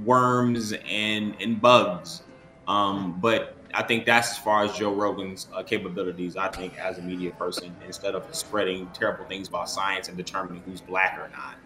worms 0.04 0.74
and 0.88 1.34
and 1.40 1.60
bugs, 1.60 2.22
um, 2.68 3.18
but 3.20 3.56
I 3.74 3.82
think 3.82 4.06
that's 4.06 4.30
as 4.32 4.38
far 4.38 4.64
as 4.64 4.76
Joe 4.76 4.92
Rogan's 4.92 5.48
uh, 5.54 5.62
capabilities. 5.62 6.36
I 6.36 6.48
think 6.48 6.78
as 6.78 6.98
a 6.98 7.02
media 7.02 7.30
person, 7.32 7.74
instead 7.86 8.14
of 8.14 8.24
spreading 8.34 8.86
terrible 8.92 9.24
things 9.24 9.48
about 9.48 9.68
science 9.68 10.08
and 10.08 10.16
determining 10.16 10.62
who's 10.62 10.80
black 10.80 11.18
or 11.18 11.28
not. 11.30 11.56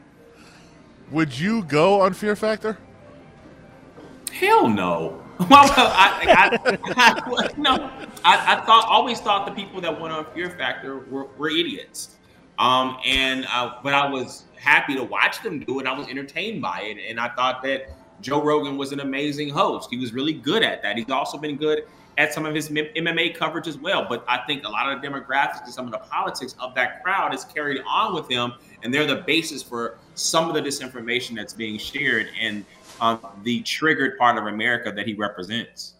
Would 1.11 1.39
you 1.39 1.65
go 1.65 2.01
on 2.01 2.15
Fear 2.15 2.37
Factor? 2.37 2.79
Hell 4.33 4.69
no. 4.69 5.19
Well, 5.51 5.69
I, 5.77 6.61
I, 6.63 6.79
I, 6.95 7.49
no, 7.57 7.91
I, 8.25 8.55
I, 8.55 8.65
thought 8.65 8.85
always 8.87 9.19
thought 9.19 9.45
the 9.45 9.51
people 9.51 9.81
that 9.81 10.01
went 10.01 10.13
on 10.13 10.25
Fear 10.35 10.51
Factor 10.51 10.99
were, 10.99 11.25
were 11.37 11.51
idiots. 11.51 12.17
Um, 12.59 12.99
and 13.05 13.47
uh, 13.51 13.77
but 13.83 13.95
I 13.95 14.09
was 14.09 14.45
happy 14.57 14.95
to 14.95 15.03
watch 15.03 15.43
them 15.43 15.61
do 15.61 15.81
it. 15.81 15.87
I 15.87 15.93
was 15.97 16.09
entertained 16.09 16.63
by 16.63 16.83
it, 16.83 16.99
and 17.09 17.19
I 17.19 17.29
thought 17.31 17.63
that 17.65 17.91
Joe 18.21 18.43
Rogan 18.43 18.77
was 18.77 18.93
an 18.93 19.01
amazing 19.01 19.49
host. 19.49 19.89
He 19.91 19.99
was 19.99 20.13
really 20.13 20.33
good 20.33 20.63
at 20.63 20.83
that. 20.83 20.97
He's 20.97 21.11
also 21.11 21.39
been 21.39 21.57
good 21.57 21.85
at 22.19 22.33
some 22.33 22.45
of 22.45 22.55
his 22.55 22.69
MMA 22.69 23.35
coverage 23.35 23.67
as 23.67 23.79
well. 23.79 24.07
But 24.09 24.25
I 24.29 24.39
think 24.47 24.65
a 24.65 24.69
lot 24.69 24.93
of 24.93 25.01
the 25.01 25.09
demographics 25.09 25.65
and 25.65 25.73
some 25.73 25.87
of 25.87 25.93
the 25.93 25.99
politics 25.99 26.55
of 26.61 26.75
that 26.75 27.03
crowd 27.03 27.35
is 27.35 27.45
carried 27.45 27.83
on 27.87 28.15
with 28.15 28.29
him, 28.29 28.53
and 28.83 28.93
they're 28.93 29.07
the 29.07 29.23
basis 29.23 29.63
for 29.63 29.99
some 30.15 30.49
of 30.49 30.55
the 30.55 30.61
disinformation 30.61 31.35
that's 31.35 31.55
being 31.55 31.79
shared 31.79 32.29
and 32.39 32.65
um, 33.01 33.21
the 33.43 33.63
triggered 33.63 34.19
part 34.19 34.39
of 34.39 34.47
America 34.47 34.93
that 34.95 35.07
he 35.07 35.15
represents. 35.15 35.95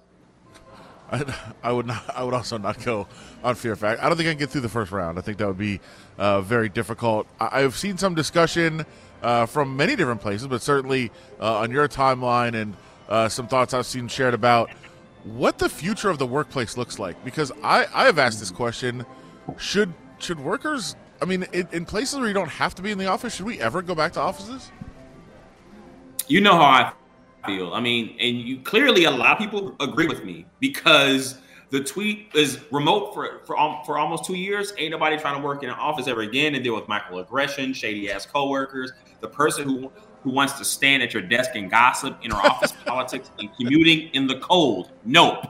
I, 1.13 1.35
I, 1.63 1.73
would 1.73 1.87
not. 1.87 2.03
I 2.15 2.25
would 2.25 2.35
also 2.35 2.59
not 2.59 2.83
go 2.83 3.07
on 3.45 3.55
Fear 3.55 3.77
Fact. 3.77 4.03
I 4.03 4.09
don't 4.09 4.17
think 4.17 4.29
I 4.29 4.33
can 4.33 4.39
get 4.39 4.51
through 4.51 4.63
the 4.63 4.69
first 4.69 4.91
round. 4.91 5.19
I 5.19 5.23
think 5.23 5.39
that 5.39 5.47
would 5.47 5.59
be 5.59 5.81
uh, 6.19 6.41
very 6.41 6.69
difficult. 6.69 7.27
I, 7.39 7.61
have 7.61 7.77
seen 7.77 7.99
some 7.99 8.15
discussion 8.15 8.85
uh, 9.23 9.47
from 9.47 9.77
many 9.77 9.95
different 9.95 10.21
places, 10.21 10.47
but 10.47 10.63
certainly 10.63 11.13
uh, 11.41 11.59
on 11.59 11.71
your 11.71 11.87
timeline 11.89 12.61
and 12.61 12.75
uh, 13.09 13.29
some 13.29 13.47
thoughts 13.47 13.75
I've 13.75 13.87
seen 13.87 14.09
shared 14.09 14.35
about 14.35 14.71
what 15.25 15.59
the 15.59 15.69
future 15.69 16.11
of 16.11 16.19
the 16.19 16.27
workplace 16.27 16.77
looks 16.77 16.99
like. 16.99 17.23
Because 17.25 17.53
I, 17.63 17.87
I 17.95 18.07
have 18.07 18.19
asked 18.19 18.41
this 18.41 18.51
question: 18.51 19.05
Should 19.59 19.93
should 20.19 20.41
workers? 20.41 20.97
I 21.21 21.25
mean, 21.25 21.45
in, 21.53 21.69
in 21.71 21.85
places 21.85 22.19
where 22.19 22.27
you 22.27 22.35
don't 22.35 22.51
have 22.51 22.75
to 22.77 22.83
be 22.83 22.91
in 22.91 22.99
the 22.99 23.07
office, 23.07 23.37
should 23.37 23.47
we 23.47 23.61
ever 23.61 23.81
go 23.81 23.95
back 23.95 24.15
to 24.15 24.21
offices? 24.21 24.73
You 26.27 26.41
know 26.41 26.55
how 26.55 26.63
I 26.63 26.93
feel. 27.45 27.75
I 27.75 27.81
mean, 27.81 28.17
and 28.21 28.41
you 28.41 28.61
clearly 28.61 29.05
a 29.05 29.11
lot 29.11 29.33
of 29.33 29.39
people 29.39 29.75
agree 29.81 30.07
with 30.07 30.25
me 30.25 30.47
because 30.61 31.39
the 31.71 31.83
tweet 31.83 32.29
is 32.35 32.61
remote 32.71 33.15
for 33.15 33.41
for 33.45 33.57
for 33.85 33.99
almost 33.99 34.25
two 34.25 34.35
years. 34.35 34.73
Ain't 34.79 34.91
nobody 34.91 35.17
trying 35.17 35.41
to 35.41 35.47
work 35.47 35.63
in 35.63 35.71
an 35.71 35.77
office 35.77 36.07
ever 36.07 36.21
again 36.21 36.55
and 36.55 36.63
deal 36.63 36.75
with 36.75 36.85
microaggression, 36.85 37.75
shady 37.75 38.11
ass 38.11 38.27
coworkers. 38.27 38.93
The 39.21 39.29
person 39.29 39.69
who 39.69 39.93
who 40.23 40.31
wants 40.31 40.55
to 40.55 40.65
stand 40.65 41.03
at 41.03 41.13
your 41.13 41.23
desk 41.23 41.53
and 41.55 41.71
gossip, 41.71 42.17
in 42.23 42.33
our 42.33 42.47
office 42.47 42.73
politics, 42.87 43.31
and 43.39 43.49
commuting 43.57 44.11
in 44.13 44.27
the 44.27 44.39
cold. 44.39 44.93
Nope. 45.05 45.47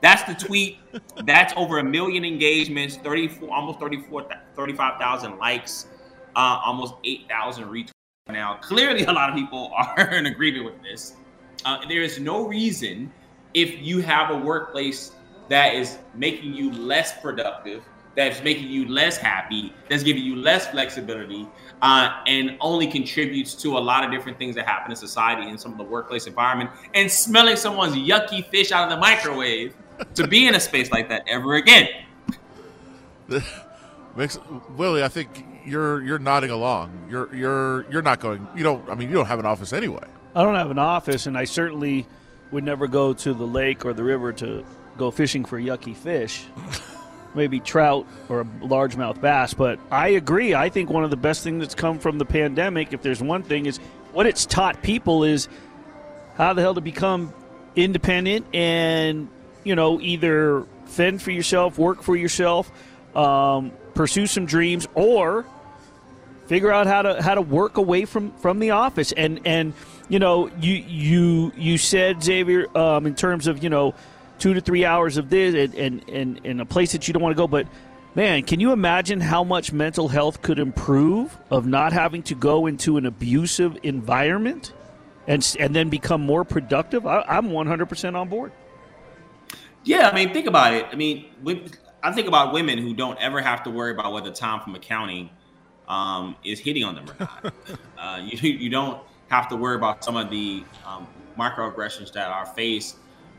That's 0.00 0.22
the 0.24 0.34
tweet. 0.34 0.78
That's 1.24 1.52
over 1.56 1.78
a 1.78 1.84
million 1.84 2.24
engagements, 2.24 2.96
34, 2.96 3.52
almost 3.52 3.80
34, 3.80 4.28
35,000 4.54 5.38
likes, 5.38 5.86
uh, 6.34 6.60
almost 6.64 6.94
8,000 7.04 7.64
retweets 7.64 7.90
now. 8.28 8.58
Clearly, 8.60 9.04
a 9.04 9.12
lot 9.12 9.30
of 9.30 9.36
people 9.36 9.72
are 9.76 10.12
in 10.12 10.26
agreement 10.26 10.64
with 10.64 10.82
this. 10.82 11.16
Uh, 11.66 11.84
there 11.88 12.02
is 12.02 12.20
no 12.20 12.46
reason 12.46 13.12
if 13.52 13.82
you 13.82 14.00
have 14.00 14.30
a 14.30 14.36
workplace 14.38 15.10
that 15.48 15.74
is 15.74 15.98
making 16.14 16.54
you 16.54 16.72
less 16.72 17.20
productive, 17.20 17.82
that's 18.14 18.40
making 18.44 18.68
you 18.68 18.88
less 18.88 19.16
happy, 19.16 19.72
that's 19.90 20.04
giving 20.04 20.22
you 20.22 20.36
less 20.36 20.68
flexibility, 20.68 21.44
uh, 21.82 22.22
and 22.28 22.56
only 22.60 22.86
contributes 22.86 23.52
to 23.52 23.76
a 23.76 23.80
lot 23.80 24.04
of 24.04 24.12
different 24.12 24.38
things 24.38 24.54
that 24.54 24.64
happen 24.64 24.92
in 24.92 24.96
society 24.96 25.48
in 25.48 25.58
some 25.58 25.72
of 25.72 25.78
the 25.78 25.84
workplace 25.84 26.28
environment, 26.28 26.70
and 26.94 27.10
smelling 27.10 27.56
someone's 27.56 27.96
yucky 27.96 28.46
fish 28.46 28.70
out 28.70 28.84
of 28.84 28.90
the 28.90 29.00
microwave 29.00 29.74
to 30.14 30.24
be 30.28 30.46
in 30.46 30.54
a 30.54 30.60
space 30.60 30.92
like 30.92 31.08
that 31.08 31.24
ever 31.26 31.56
again. 31.56 31.88
Makes 34.16 34.38
Willie, 34.76 35.02
I 35.02 35.08
think 35.08 35.44
you're 35.64 36.00
you're 36.00 36.20
nodding 36.20 36.50
along. 36.50 37.08
You're 37.10 37.34
you're 37.34 37.90
you're 37.90 38.02
not 38.02 38.20
going. 38.20 38.46
You 38.54 38.62
don't. 38.62 38.88
I 38.88 38.94
mean, 38.94 39.08
you 39.08 39.14
don't 39.14 39.26
have 39.26 39.40
an 39.40 39.46
office 39.46 39.72
anyway. 39.72 40.06
I 40.36 40.42
don't 40.42 40.54
have 40.54 40.70
an 40.70 40.78
office, 40.78 41.24
and 41.26 41.36
I 41.36 41.46
certainly 41.46 42.06
would 42.50 42.62
never 42.62 42.86
go 42.86 43.14
to 43.14 43.32
the 43.32 43.46
lake 43.46 43.86
or 43.86 43.94
the 43.94 44.04
river 44.04 44.34
to 44.34 44.66
go 44.98 45.10
fishing 45.10 45.46
for 45.46 45.58
yucky 45.58 45.96
fish. 45.96 46.44
maybe 47.34 47.58
trout 47.58 48.06
or 48.28 48.42
a 48.42 48.44
largemouth 48.44 49.18
bass. 49.18 49.54
But 49.54 49.78
I 49.90 50.08
agree. 50.08 50.54
I 50.54 50.68
think 50.68 50.90
one 50.90 51.04
of 51.04 51.10
the 51.10 51.16
best 51.16 51.42
things 51.42 51.60
that's 51.60 51.74
come 51.74 51.98
from 51.98 52.18
the 52.18 52.26
pandemic, 52.26 52.92
if 52.92 53.00
there's 53.00 53.22
one 53.22 53.42
thing, 53.44 53.64
is 53.64 53.78
what 54.12 54.26
it's 54.26 54.44
taught 54.44 54.82
people 54.82 55.24
is 55.24 55.48
how 56.34 56.52
the 56.52 56.60
hell 56.60 56.74
to 56.74 56.82
become 56.82 57.32
independent 57.74 58.46
and 58.54 59.28
you 59.64 59.74
know 59.74 60.00
either 60.02 60.66
fend 60.84 61.22
for 61.22 61.30
yourself, 61.30 61.78
work 61.78 62.02
for 62.02 62.14
yourself, 62.14 62.70
um, 63.14 63.72
pursue 63.94 64.26
some 64.26 64.44
dreams, 64.44 64.86
or 64.94 65.46
figure 66.46 66.70
out 66.70 66.86
how 66.86 67.00
to 67.02 67.22
how 67.22 67.34
to 67.34 67.42
work 67.42 67.78
away 67.78 68.04
from 68.04 68.32
from 68.32 68.58
the 68.58 68.70
office 68.70 69.12
and 69.12 69.40
and 69.44 69.74
you 70.08 70.18
know, 70.18 70.48
you 70.60 70.74
you 70.74 71.52
you 71.56 71.78
said 71.78 72.22
Xavier 72.22 72.66
um, 72.76 73.06
in 73.06 73.14
terms 73.14 73.46
of 73.46 73.62
you 73.62 73.70
know 73.70 73.94
two 74.38 74.54
to 74.54 74.60
three 74.60 74.84
hours 74.84 75.16
of 75.16 75.30
this 75.30 75.54
and 75.54 75.74
and, 75.74 76.08
and, 76.08 76.40
and 76.44 76.60
a 76.60 76.64
place 76.66 76.92
that 76.92 77.08
you 77.08 77.14
don't 77.14 77.22
want 77.22 77.34
to 77.34 77.36
go, 77.36 77.48
but 77.48 77.66
man, 78.14 78.42
can 78.42 78.60
you 78.60 78.72
imagine 78.72 79.20
how 79.20 79.44
much 79.44 79.72
mental 79.72 80.08
health 80.08 80.42
could 80.42 80.58
improve 80.58 81.36
of 81.50 81.66
not 81.66 81.92
having 81.92 82.22
to 82.24 82.34
go 82.34 82.66
into 82.66 82.96
an 82.96 83.06
abusive 83.06 83.78
environment 83.82 84.72
and 85.26 85.56
and 85.58 85.74
then 85.74 85.88
become 85.88 86.20
more 86.20 86.44
productive? 86.44 87.06
I, 87.06 87.22
I'm 87.28 87.48
100% 87.48 88.14
on 88.14 88.28
board. 88.28 88.52
Yeah, 89.84 90.08
I 90.08 90.14
mean, 90.14 90.32
think 90.32 90.46
about 90.46 90.74
it. 90.74 90.86
I 90.90 90.96
mean, 90.96 91.26
I 92.02 92.12
think 92.12 92.26
about 92.26 92.52
women 92.52 92.78
who 92.78 92.92
don't 92.92 93.18
ever 93.20 93.40
have 93.40 93.62
to 93.64 93.70
worry 93.70 93.92
about 93.92 94.12
whether 94.12 94.32
Tom 94.32 94.60
from 94.60 94.74
accounting 94.74 95.30
um, 95.88 96.34
is 96.44 96.58
hitting 96.58 96.82
on 96.82 96.96
them 96.96 97.06
or 97.08 97.16
not. 97.20 97.54
uh, 97.98 98.20
you 98.20 98.50
you 98.50 98.68
don't 98.68 99.00
have 99.28 99.48
to 99.48 99.56
worry 99.56 99.76
about 99.76 100.04
some 100.04 100.16
of 100.16 100.30
the 100.30 100.64
um, 100.86 101.06
microaggressions 101.38 102.12
that 102.12 102.28
are 102.28 102.46
faced 102.46 102.96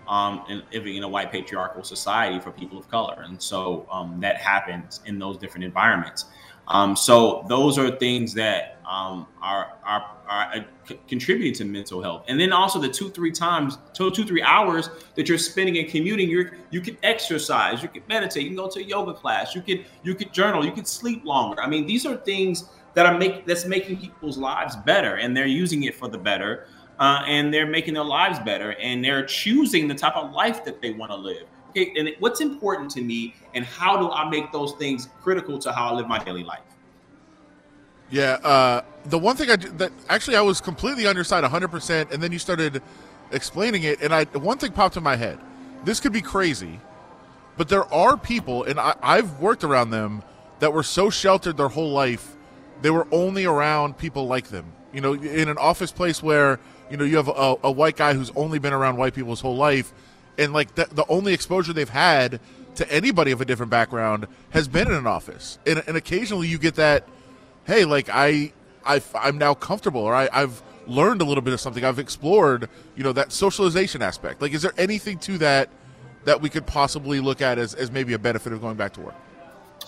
um, 0.07 0.43
in, 0.49 0.87
in 0.87 1.03
a 1.03 1.07
white 1.07 1.31
patriarchal 1.31 1.83
society 1.83 2.39
for 2.39 2.51
people 2.51 2.77
of 2.77 2.89
color, 2.89 3.23
and 3.25 3.41
so 3.41 3.85
um, 3.91 4.19
that 4.21 4.37
happens 4.37 5.01
in 5.05 5.19
those 5.19 5.37
different 5.37 5.65
environments. 5.65 6.25
Um, 6.69 6.95
so 6.95 7.45
those 7.47 7.77
are 7.77 7.95
things 7.95 8.33
that 8.33 8.79
um, 8.85 9.27
are 9.41 9.77
are, 9.85 10.17
are 10.27 10.53
uh, 10.55 10.93
contributing 11.07 11.53
to 11.53 11.65
mental 11.65 12.01
health, 12.01 12.25
and 12.27 12.39
then 12.39 12.51
also 12.51 12.79
the 12.79 12.89
two 12.89 13.09
three 13.09 13.31
times, 13.31 13.77
two 13.93 14.11
two 14.11 14.25
three 14.25 14.41
hours 14.41 14.89
that 15.15 15.29
you're 15.29 15.37
spending 15.37 15.77
in 15.77 15.87
commuting. 15.89 16.29
You 16.29 16.51
you 16.69 16.81
can 16.81 16.97
exercise, 17.03 17.81
you 17.81 17.89
can 17.89 18.03
meditate, 18.07 18.43
you 18.43 18.49
can 18.49 18.57
go 18.57 18.69
to 18.69 18.79
a 18.79 18.83
yoga 18.83 19.13
class, 19.13 19.55
you 19.55 19.61
can 19.61 19.83
you 20.03 20.15
can 20.15 20.29
journal, 20.31 20.65
you 20.65 20.71
can 20.73 20.85
sleep 20.85 21.23
longer. 21.23 21.61
I 21.61 21.67
mean, 21.67 21.85
these 21.85 22.05
are 22.05 22.17
things 22.17 22.69
that 22.97 23.05
are 23.05 23.17
make 23.17 23.45
that's 23.45 23.65
making 23.65 23.97
people's 23.97 24.37
lives 24.37 24.75
better, 24.75 25.15
and 25.15 25.37
they're 25.37 25.45
using 25.45 25.83
it 25.83 25.93
for 25.93 26.07
the 26.07 26.17
better, 26.17 26.65
uh, 26.99 27.23
and 27.27 27.53
they're 27.53 27.67
making 27.67 27.93
their 27.93 28.03
lives 28.03 28.39
better, 28.39 28.71
and 28.81 29.05
they're 29.05 29.25
choosing 29.25 29.87
the 29.87 29.95
type 29.95 30.15
of 30.15 30.31
life 30.31 30.65
that 30.65 30.81
they 30.81 30.91
want 30.91 31.11
to 31.11 31.17
live 31.17 31.47
okay, 31.77 31.93
and 31.97 32.09
what's 32.19 32.41
important 32.41 32.89
to 32.91 33.01
me, 33.01 33.35
and 33.53 33.65
how 33.65 33.97
do 33.97 34.09
I 34.09 34.29
make 34.29 34.51
those 34.51 34.73
things 34.73 35.09
critical 35.21 35.59
to 35.59 35.71
how 35.71 35.89
I 35.89 35.93
live 35.93 36.07
my 36.07 36.23
daily 36.23 36.43
life? 36.43 36.61
Yeah, 38.09 38.33
uh, 38.43 38.81
the 39.05 39.19
one 39.19 39.35
thing 39.35 39.49
I 39.49 39.57
that 39.57 39.91
actually 40.09 40.37
I 40.37 40.41
was 40.41 40.61
completely 40.61 41.07
on 41.07 41.15
your 41.15 41.25
side, 41.25 41.41
100, 41.41 41.67
percent 41.67 42.11
and 42.11 42.23
then 42.23 42.31
you 42.31 42.39
started 42.39 42.81
explaining 43.31 43.83
it, 43.83 44.01
and 44.01 44.13
I 44.13 44.25
one 44.25 44.57
thing 44.57 44.71
popped 44.71 44.97
in 44.97 45.03
my 45.03 45.15
head. 45.15 45.39
This 45.83 45.99
could 45.99 46.13
be 46.13 46.21
crazy, 46.21 46.79
but 47.57 47.69
there 47.69 47.91
are 47.93 48.17
people, 48.17 48.63
and 48.63 48.79
I, 48.79 48.95
I've 49.01 49.39
worked 49.39 49.63
around 49.63 49.89
them 49.91 50.23
that 50.59 50.71
were 50.73 50.83
so 50.83 51.09
sheltered 51.09 51.57
their 51.57 51.67
whole 51.67 51.91
life, 51.91 52.36
they 52.81 52.89
were 52.89 53.07
only 53.11 53.45
around 53.45 53.97
people 53.97 54.27
like 54.27 54.47
them. 54.47 54.65
You 54.93 55.01
know, 55.01 55.13
in 55.13 55.49
an 55.49 55.57
office 55.57 55.91
place 55.91 56.23
where 56.23 56.59
you 56.89 56.97
know 56.97 57.03
you 57.03 57.17
have 57.17 57.27
a, 57.27 57.55
a 57.63 57.71
white 57.71 57.97
guy 57.97 58.13
who's 58.13 58.31
only 58.35 58.59
been 58.59 58.73
around 58.73 58.97
white 58.97 59.13
people 59.13 59.31
his 59.31 59.41
whole 59.41 59.57
life 59.57 59.93
and 60.37 60.53
like 60.53 60.75
the, 60.75 60.85
the 60.91 61.05
only 61.07 61.33
exposure 61.33 61.73
they've 61.73 61.89
had 61.89 62.39
to 62.75 62.91
anybody 62.91 63.31
of 63.31 63.41
a 63.41 63.45
different 63.45 63.71
background 63.71 64.27
has 64.51 64.67
been 64.67 64.87
in 64.87 64.93
an 64.93 65.07
office. 65.07 65.57
And, 65.65 65.83
and 65.87 65.97
occasionally 65.97 66.47
you 66.47 66.57
get 66.57 66.75
that 66.75 67.07
hey 67.65 67.83
like 67.83 68.07
i, 68.09 68.53
I 68.85 69.01
i'm 69.15 69.37
now 69.37 69.53
comfortable 69.53 70.01
or 70.01 70.15
I, 70.15 70.29
i've 70.31 70.61
learned 70.87 71.21
a 71.21 71.25
little 71.25 71.41
bit 71.41 71.53
of 71.53 71.59
something. 71.59 71.83
I've 71.83 71.99
explored 71.99 72.69
you 72.95 73.03
know 73.03 73.13
that 73.13 73.31
socialization 73.31 74.01
aspect. 74.01 74.41
Like 74.41 74.53
is 74.53 74.61
there 74.61 74.73
anything 74.77 75.19
to 75.19 75.37
that 75.39 75.69
that 76.25 76.41
we 76.41 76.49
could 76.49 76.65
possibly 76.65 77.19
look 77.19 77.41
at 77.41 77.57
as, 77.57 77.73
as 77.73 77.91
maybe 77.91 78.13
a 78.13 78.19
benefit 78.19 78.51
of 78.53 78.61
going 78.61 78.75
back 78.75 78.93
to 78.93 79.01
work? 79.01 79.15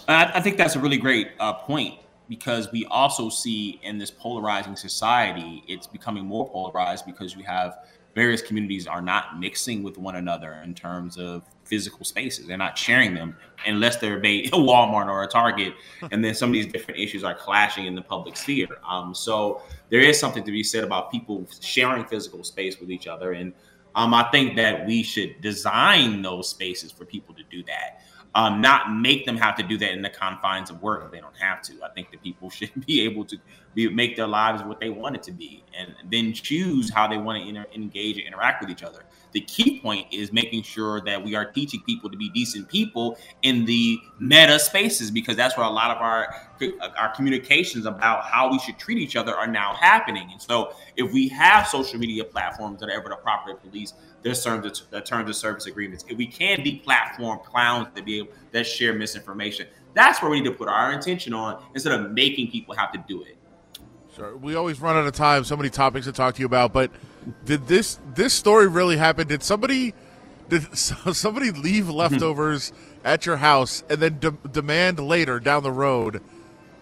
I, 0.07 0.31
I 0.35 0.41
think 0.41 0.57
that's 0.57 0.75
a 0.75 0.79
really 0.79 0.97
great 0.97 1.29
uh, 1.39 1.53
point 1.53 1.99
because 2.30 2.71
we 2.71 2.86
also 2.86 3.27
see 3.27 3.80
in 3.84 3.97
this 3.97 4.11
polarizing 4.11 4.75
society, 4.75 5.63
it's 5.67 5.88
becoming 5.88 6.23
more 6.23 6.47
polarized 6.47 7.05
because 7.05 7.36
you 7.36 7.43
have 7.43 7.80
various 8.15 8.41
communities 8.41 8.88
are 8.88 9.01
not 9.01 9.39
mixing 9.39 9.82
with 9.82 9.97
one 9.97 10.15
another 10.15 10.61
in 10.63 10.73
terms 10.73 11.17
of 11.17 11.43
physical 11.63 12.05
spaces. 12.05 12.47
They're 12.47 12.57
not 12.57 12.77
sharing 12.77 13.13
them 13.13 13.36
unless 13.65 13.97
they're 13.97 14.17
a 14.17 14.49
Walmart 14.51 15.07
or 15.07 15.23
a 15.23 15.27
Target. 15.27 15.73
And 16.11 16.23
then 16.23 16.34
some 16.36 16.49
of 16.49 16.53
these 16.53 16.71
different 16.71 16.99
issues 16.99 17.23
are 17.23 17.36
clashing 17.36 17.86
in 17.86 17.95
the 17.95 18.01
public 18.01 18.38
sphere. 18.38 18.80
Um, 18.88 19.13
so 19.15 19.61
there 19.89 19.99
is 19.99 20.19
something 20.19 20.43
to 20.43 20.51
be 20.51 20.63
said 20.63 20.84
about 20.84 21.11
people 21.11 21.47
sharing 21.59 22.05
physical 22.05 22.43
space 22.43 22.80
with 22.80 22.91
each 22.91 23.07
other. 23.07 23.34
And 23.34 23.53
um, 23.95 24.13
I 24.13 24.30
think 24.32 24.55
that 24.55 24.86
we 24.86 25.01
should 25.01 25.41
design 25.41 26.21
those 26.21 26.49
spaces 26.49 26.91
for 26.91 27.05
people 27.05 27.34
to 27.36 27.43
do 27.49 27.63
that 27.63 28.01
um, 28.36 28.61
not 28.61 28.93
make 28.93 29.25
them 29.25 29.38
have 29.38 29.55
to 29.57 29.63
do 29.63 29.77
that 29.77 29.91
in 29.91 30.01
the 30.01 30.09
confines 30.09 30.69
of 30.69 30.82
work 30.82 31.03
if 31.05 31.11
they 31.11 31.19
don't 31.19 31.38
have 31.38 31.61
to. 31.63 31.73
I 31.84 31.89
think 31.89 32.11
that 32.11 32.21
people 32.21 32.49
should 32.49 32.86
be 32.86 33.01
able 33.01 33.25
to 33.25 33.38
be, 33.73 33.89
make 33.89 34.15
their 34.15 34.27
lives 34.27 34.63
what 34.63 34.80
they 34.80 34.89
want 34.89 35.15
it 35.15 35.23
to 35.23 35.32
be 35.32 35.63
and 35.77 35.93
then 36.11 36.34
choose 36.34 36.91
how 36.91 37.07
they 37.07 37.17
want 37.17 37.41
to 37.41 37.49
inter- 37.49 37.65
engage 37.73 38.17
and 38.17 38.27
interact 38.27 38.61
with 38.61 38.69
each 38.69 38.84
other. 38.84 39.03
The 39.32 39.41
key 39.41 39.80
point 39.80 40.07
is 40.11 40.34
making 40.34 40.63
sure 40.63 41.01
that 41.01 41.23
we 41.23 41.36
are 41.36 41.45
teaching 41.45 41.82
people 41.86 42.09
to 42.09 42.17
be 42.17 42.30
decent 42.30 42.67
people 42.67 43.17
in 43.41 43.65
the 43.65 43.99
meta 44.19 44.57
spaces 44.59 45.11
because 45.11 45.36
that's 45.36 45.55
where 45.55 45.65
a 45.65 45.69
lot 45.71 45.91
of 45.91 45.97
our 45.97 46.34
our 46.97 47.13
communications 47.15 47.86
about 47.86 48.25
how 48.25 48.51
we 48.51 48.59
should 48.59 48.77
treat 48.77 48.97
each 48.97 49.15
other 49.15 49.34
are 49.34 49.47
now 49.47 49.73
happening. 49.75 50.27
And 50.32 50.41
so, 50.41 50.73
if 50.97 51.11
we 51.13 51.27
have 51.30 51.67
social 51.67 51.99
media 51.99 52.23
platforms 52.23 52.80
that 52.80 52.89
are 52.89 52.99
able 52.99 53.09
to 53.09 53.15
properly 53.17 53.55
police 53.55 53.93
their 54.21 54.34
terms 54.34 54.82
of, 54.91 55.03
terms 55.05 55.30
of 55.30 55.36
service 55.36 55.67
agreements, 55.67 56.03
if 56.09 56.17
we 56.17 56.27
can 56.27 56.59
deplatform 56.59 57.43
clowns 57.43 57.88
that 57.95 58.05
be 58.05 58.19
able 58.19 58.32
that 58.51 58.65
share 58.65 58.93
misinformation, 58.93 59.67
that's 59.93 60.21
where 60.21 60.30
we 60.30 60.41
need 60.41 60.49
to 60.49 60.55
put 60.55 60.67
our 60.67 60.91
intention 60.91 61.34
on 61.34 61.63
instead 61.73 61.99
of 61.99 62.11
making 62.11 62.51
people 62.51 62.75
have 62.75 62.91
to 62.91 63.03
do 63.07 63.23
it. 63.23 63.38
Sure. 64.15 64.36
We 64.36 64.55
always 64.55 64.82
run 64.82 64.97
out 64.97 65.07
of 65.07 65.13
time. 65.13 65.43
So 65.43 65.55
many 65.55 65.69
topics 65.69 66.05
to 66.05 66.11
talk 66.11 66.36
to 66.36 66.39
you 66.39 66.45
about, 66.45 66.73
but 66.73 66.91
did 67.45 67.67
this 67.67 67.99
this 68.15 68.34
story 68.34 68.67
really 68.67 68.97
happen? 68.97 69.28
Did 69.28 69.43
somebody 69.43 69.93
did 70.49 70.78
somebody 70.78 71.51
leave 71.51 71.89
leftovers 71.89 72.72
at 73.03 73.26
your 73.26 73.38
house 73.38 73.84
and 73.89 73.99
then 73.99 74.20
de- 74.20 74.49
demand 74.51 74.99
later 74.99 75.39
down 75.39 75.63
the 75.63 75.72
road 75.72 76.22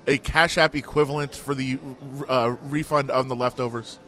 a 0.07 0.17
Cash 0.17 0.57
App 0.57 0.73
equivalent 0.75 1.35
for 1.35 1.53
the 1.53 1.77
uh, 2.29 2.55
refund 2.63 3.11
on 3.11 3.27
the 3.27 3.35
leftovers? 3.35 3.99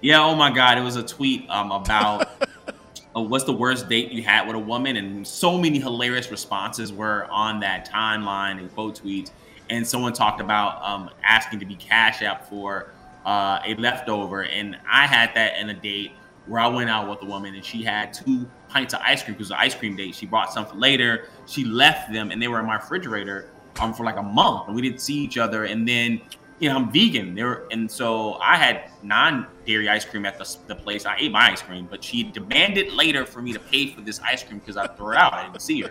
Yeah. 0.00 0.22
Oh 0.22 0.34
my 0.34 0.50
God! 0.50 0.78
It 0.78 0.82
was 0.82 0.96
a 0.96 1.02
tweet 1.02 1.48
um, 1.50 1.70
about 1.70 2.28
uh, 3.16 3.22
what's 3.22 3.44
the 3.44 3.52
worst 3.52 3.88
date 3.88 4.12
you 4.12 4.22
had 4.22 4.46
with 4.46 4.56
a 4.56 4.60
woman, 4.60 4.96
and 4.96 5.26
so 5.26 5.58
many 5.58 5.78
hilarious 5.78 6.30
responses 6.30 6.92
were 6.92 7.26
on 7.30 7.60
that 7.60 7.88
timeline 7.88 8.58
and 8.58 8.72
quote 8.74 9.00
tweets. 9.00 9.30
And 9.68 9.86
someone 9.86 10.12
talked 10.12 10.40
about 10.40 10.80
um, 10.82 11.10
asking 11.24 11.58
to 11.60 11.66
be 11.66 11.74
Cash 11.74 12.22
App 12.22 12.48
for 12.48 12.92
uh, 13.26 13.60
a 13.66 13.74
leftover, 13.74 14.44
and 14.44 14.78
I 14.90 15.06
had 15.06 15.34
that 15.34 15.58
in 15.58 15.68
a 15.68 15.74
date 15.74 16.12
where 16.46 16.60
I 16.60 16.68
went 16.68 16.88
out 16.88 17.10
with 17.10 17.20
a 17.22 17.26
woman 17.26 17.54
and 17.56 17.64
she 17.64 17.82
had 17.82 18.12
two 18.12 18.48
pints 18.68 18.94
of 18.94 19.00
ice 19.02 19.22
cream 19.22 19.34
because 19.34 19.50
an 19.50 19.56
ice 19.58 19.74
cream 19.74 19.96
date. 19.96 20.14
She 20.14 20.26
brought 20.26 20.52
some 20.52 20.64
for 20.64 20.76
later. 20.76 21.28
She 21.46 21.64
left 21.64 22.12
them 22.12 22.30
and 22.30 22.40
they 22.40 22.48
were 22.48 22.60
in 22.60 22.66
my 22.66 22.76
refrigerator 22.76 23.50
um, 23.80 23.92
for 23.92 24.04
like 24.04 24.16
a 24.16 24.22
month 24.22 24.68
and 24.68 24.76
we 24.76 24.82
didn't 24.82 25.00
see 25.00 25.14
each 25.14 25.38
other. 25.38 25.64
And 25.64 25.88
then, 25.88 26.20
you 26.60 26.68
know, 26.68 26.76
I'm 26.76 26.92
vegan. 26.92 27.34
There 27.34 27.64
and 27.72 27.90
so 27.90 28.34
I 28.34 28.56
had 28.56 28.90
non-dairy 29.02 29.88
ice 29.88 30.04
cream 30.04 30.24
at 30.24 30.38
the, 30.38 30.56
the 30.68 30.76
place. 30.76 31.04
I 31.04 31.16
ate 31.18 31.32
my 31.32 31.50
ice 31.50 31.62
cream, 31.62 31.88
but 31.90 32.02
she 32.02 32.22
demanded 32.22 32.92
later 32.92 33.26
for 33.26 33.42
me 33.42 33.52
to 33.52 33.58
pay 33.58 33.92
for 33.92 34.02
this 34.02 34.20
ice 34.20 34.44
cream 34.44 34.60
because 34.60 34.76
I 34.76 34.86
threw 34.86 35.12
it 35.12 35.16
out. 35.16 35.34
I 35.34 35.46
didn't 35.46 35.60
see 35.60 35.82
her. 35.82 35.90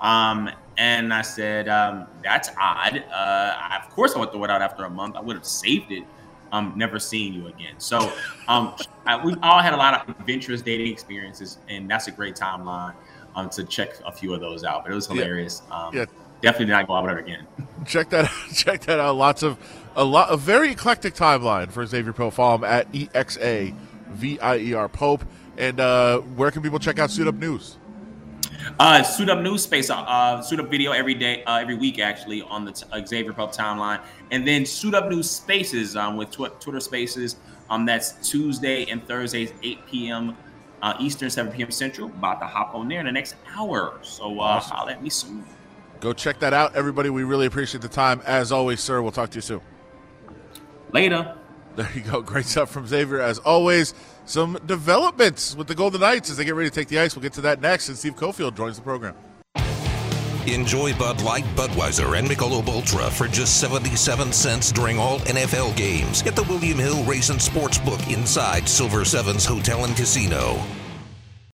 Um, 0.00 0.48
and 0.78 1.12
I 1.12 1.20
said, 1.20 1.68
um, 1.68 2.06
that's 2.24 2.48
odd. 2.58 3.04
Uh, 3.14 3.80
of 3.82 3.90
course 3.90 4.16
I 4.16 4.18
would 4.18 4.32
throw 4.32 4.44
it 4.44 4.50
out 4.50 4.62
after 4.62 4.84
a 4.84 4.90
month. 4.90 5.16
I 5.16 5.20
would 5.20 5.36
have 5.36 5.44
saved 5.44 5.92
it 5.92 6.04
um, 6.52 6.72
never 6.76 6.98
seeing 6.98 7.32
you 7.32 7.46
again. 7.46 7.74
So 7.78 8.12
um, 8.48 8.74
I, 9.06 9.24
we 9.24 9.34
all 9.42 9.60
had 9.60 9.72
a 9.72 9.76
lot 9.76 9.94
of 9.94 10.16
adventurous 10.20 10.62
dating 10.62 10.92
experiences, 10.92 11.58
and 11.68 11.90
that's 11.90 12.08
a 12.08 12.10
great 12.10 12.36
timeline 12.36 12.94
um, 13.34 13.48
to 13.50 13.64
check 13.64 13.94
a 14.04 14.12
few 14.12 14.34
of 14.34 14.40
those 14.40 14.64
out. 14.64 14.84
But 14.84 14.92
it 14.92 14.94
was 14.94 15.06
hilarious. 15.06 15.62
Yeah. 15.68 15.86
Um, 15.86 15.96
yeah. 15.96 16.04
Definitely 16.42 16.72
not 16.72 16.86
go 16.86 16.94
out 16.94 17.04
with 17.04 17.12
her 17.12 17.18
again. 17.18 17.46
Check 17.86 18.10
that. 18.10 18.24
Out. 18.24 18.30
Check 18.54 18.80
that 18.82 18.98
out. 18.98 19.14
Lots 19.16 19.42
of 19.42 19.58
a 19.94 20.04
lot, 20.04 20.32
a 20.32 20.36
very 20.38 20.70
eclectic 20.72 21.14
timeline 21.14 21.70
for 21.70 21.84
Xavier 21.84 22.14
Pope. 22.14 22.34
Follow 22.34 22.56
him 22.56 22.64
at 22.64 22.86
e 22.94 23.08
x 23.14 23.36
a 23.38 23.74
v 24.08 24.38
i 24.40 24.56
e 24.56 24.74
r 24.74 24.88
Pope. 24.88 25.24
And 25.58 25.78
uh, 25.78 26.20
where 26.20 26.50
can 26.50 26.62
people 26.62 26.78
check 26.78 26.98
out 26.98 27.10
Suit 27.10 27.28
Up 27.28 27.34
News? 27.34 27.76
Uh, 28.78 29.02
Suit 29.02 29.28
Up 29.28 29.40
News 29.40 29.62
Space, 29.62 29.90
uh, 29.90 29.96
uh, 29.98 30.40
Suit 30.42 30.60
Up 30.60 30.70
Video 30.70 30.92
every 30.92 31.14
day, 31.14 31.44
uh, 31.44 31.58
every 31.58 31.74
week 31.74 31.98
actually 31.98 32.42
on 32.42 32.64
the 32.64 32.72
t- 32.72 32.86
Xavier 33.06 33.32
Pope 33.32 33.54
timeline, 33.54 34.00
and 34.30 34.46
then 34.46 34.64
Suit 34.64 34.94
Up 34.94 35.08
News 35.08 35.30
Spaces 35.30 35.96
um, 35.96 36.16
with 36.16 36.30
tw- 36.30 36.60
Twitter 36.60 36.80
Spaces. 36.80 37.36
Um, 37.68 37.84
that's 37.86 38.28
Tuesday 38.28 38.86
and 38.90 39.06
Thursdays, 39.06 39.52
8 39.62 39.86
p.m. 39.86 40.36
Uh, 40.82 40.94
Eastern, 40.98 41.30
7 41.30 41.52
p.m. 41.52 41.70
Central. 41.70 42.08
About 42.08 42.40
to 42.40 42.46
hop 42.46 42.74
on 42.74 42.88
there 42.88 43.00
in 43.00 43.06
the 43.06 43.12
next 43.12 43.36
hour. 43.54 43.98
So 44.02 44.40
uh, 44.40 44.44
awesome. 44.44 44.76
holler 44.76 44.92
at 44.92 45.02
me 45.02 45.10
soon. 45.10 45.44
Go 46.00 46.12
check 46.12 46.40
that 46.40 46.54
out, 46.54 46.74
everybody. 46.74 47.10
We 47.10 47.24
really 47.24 47.46
appreciate 47.46 47.82
the 47.82 47.88
time. 47.88 48.22
As 48.24 48.50
always, 48.50 48.80
sir, 48.80 49.02
we'll 49.02 49.12
talk 49.12 49.30
to 49.30 49.36
you 49.36 49.42
soon. 49.42 49.60
Later. 50.92 51.36
There 51.76 51.88
you 51.94 52.00
go. 52.00 52.20
Great 52.20 52.46
stuff 52.46 52.70
from 52.70 52.86
Xavier. 52.86 53.20
As 53.20 53.38
always, 53.38 53.94
some 54.30 54.58
developments 54.66 55.56
with 55.56 55.66
the 55.66 55.74
Golden 55.74 56.00
Knights 56.00 56.30
as 56.30 56.36
they 56.36 56.44
get 56.44 56.54
ready 56.54 56.70
to 56.70 56.74
take 56.74 56.88
the 56.88 56.98
ice. 57.00 57.16
We'll 57.16 57.22
get 57.22 57.32
to 57.34 57.40
that 57.42 57.60
next. 57.60 57.88
And 57.88 57.98
Steve 57.98 58.16
Cofield 58.16 58.56
joins 58.56 58.76
the 58.76 58.82
program. 58.82 59.16
Enjoy 60.46 60.94
Bud 60.94 61.20
Light, 61.22 61.44
Budweiser, 61.54 62.18
and 62.18 62.26
Michelob 62.26 62.66
Ultra 62.68 63.10
for 63.10 63.28
just 63.28 63.60
77 63.60 64.32
cents 64.32 64.72
during 64.72 64.98
all 64.98 65.18
NFL 65.20 65.76
games 65.76 66.22
at 66.22 66.34
the 66.34 66.44
William 66.44 66.78
Hill 66.78 67.04
Race 67.04 67.28
and 67.28 67.40
Sports 67.40 67.78
Book 67.78 68.00
inside 68.08 68.68
Silver 68.68 69.04
Sevens 69.04 69.44
Hotel 69.44 69.84
and 69.84 69.94
Casino. 69.94 70.60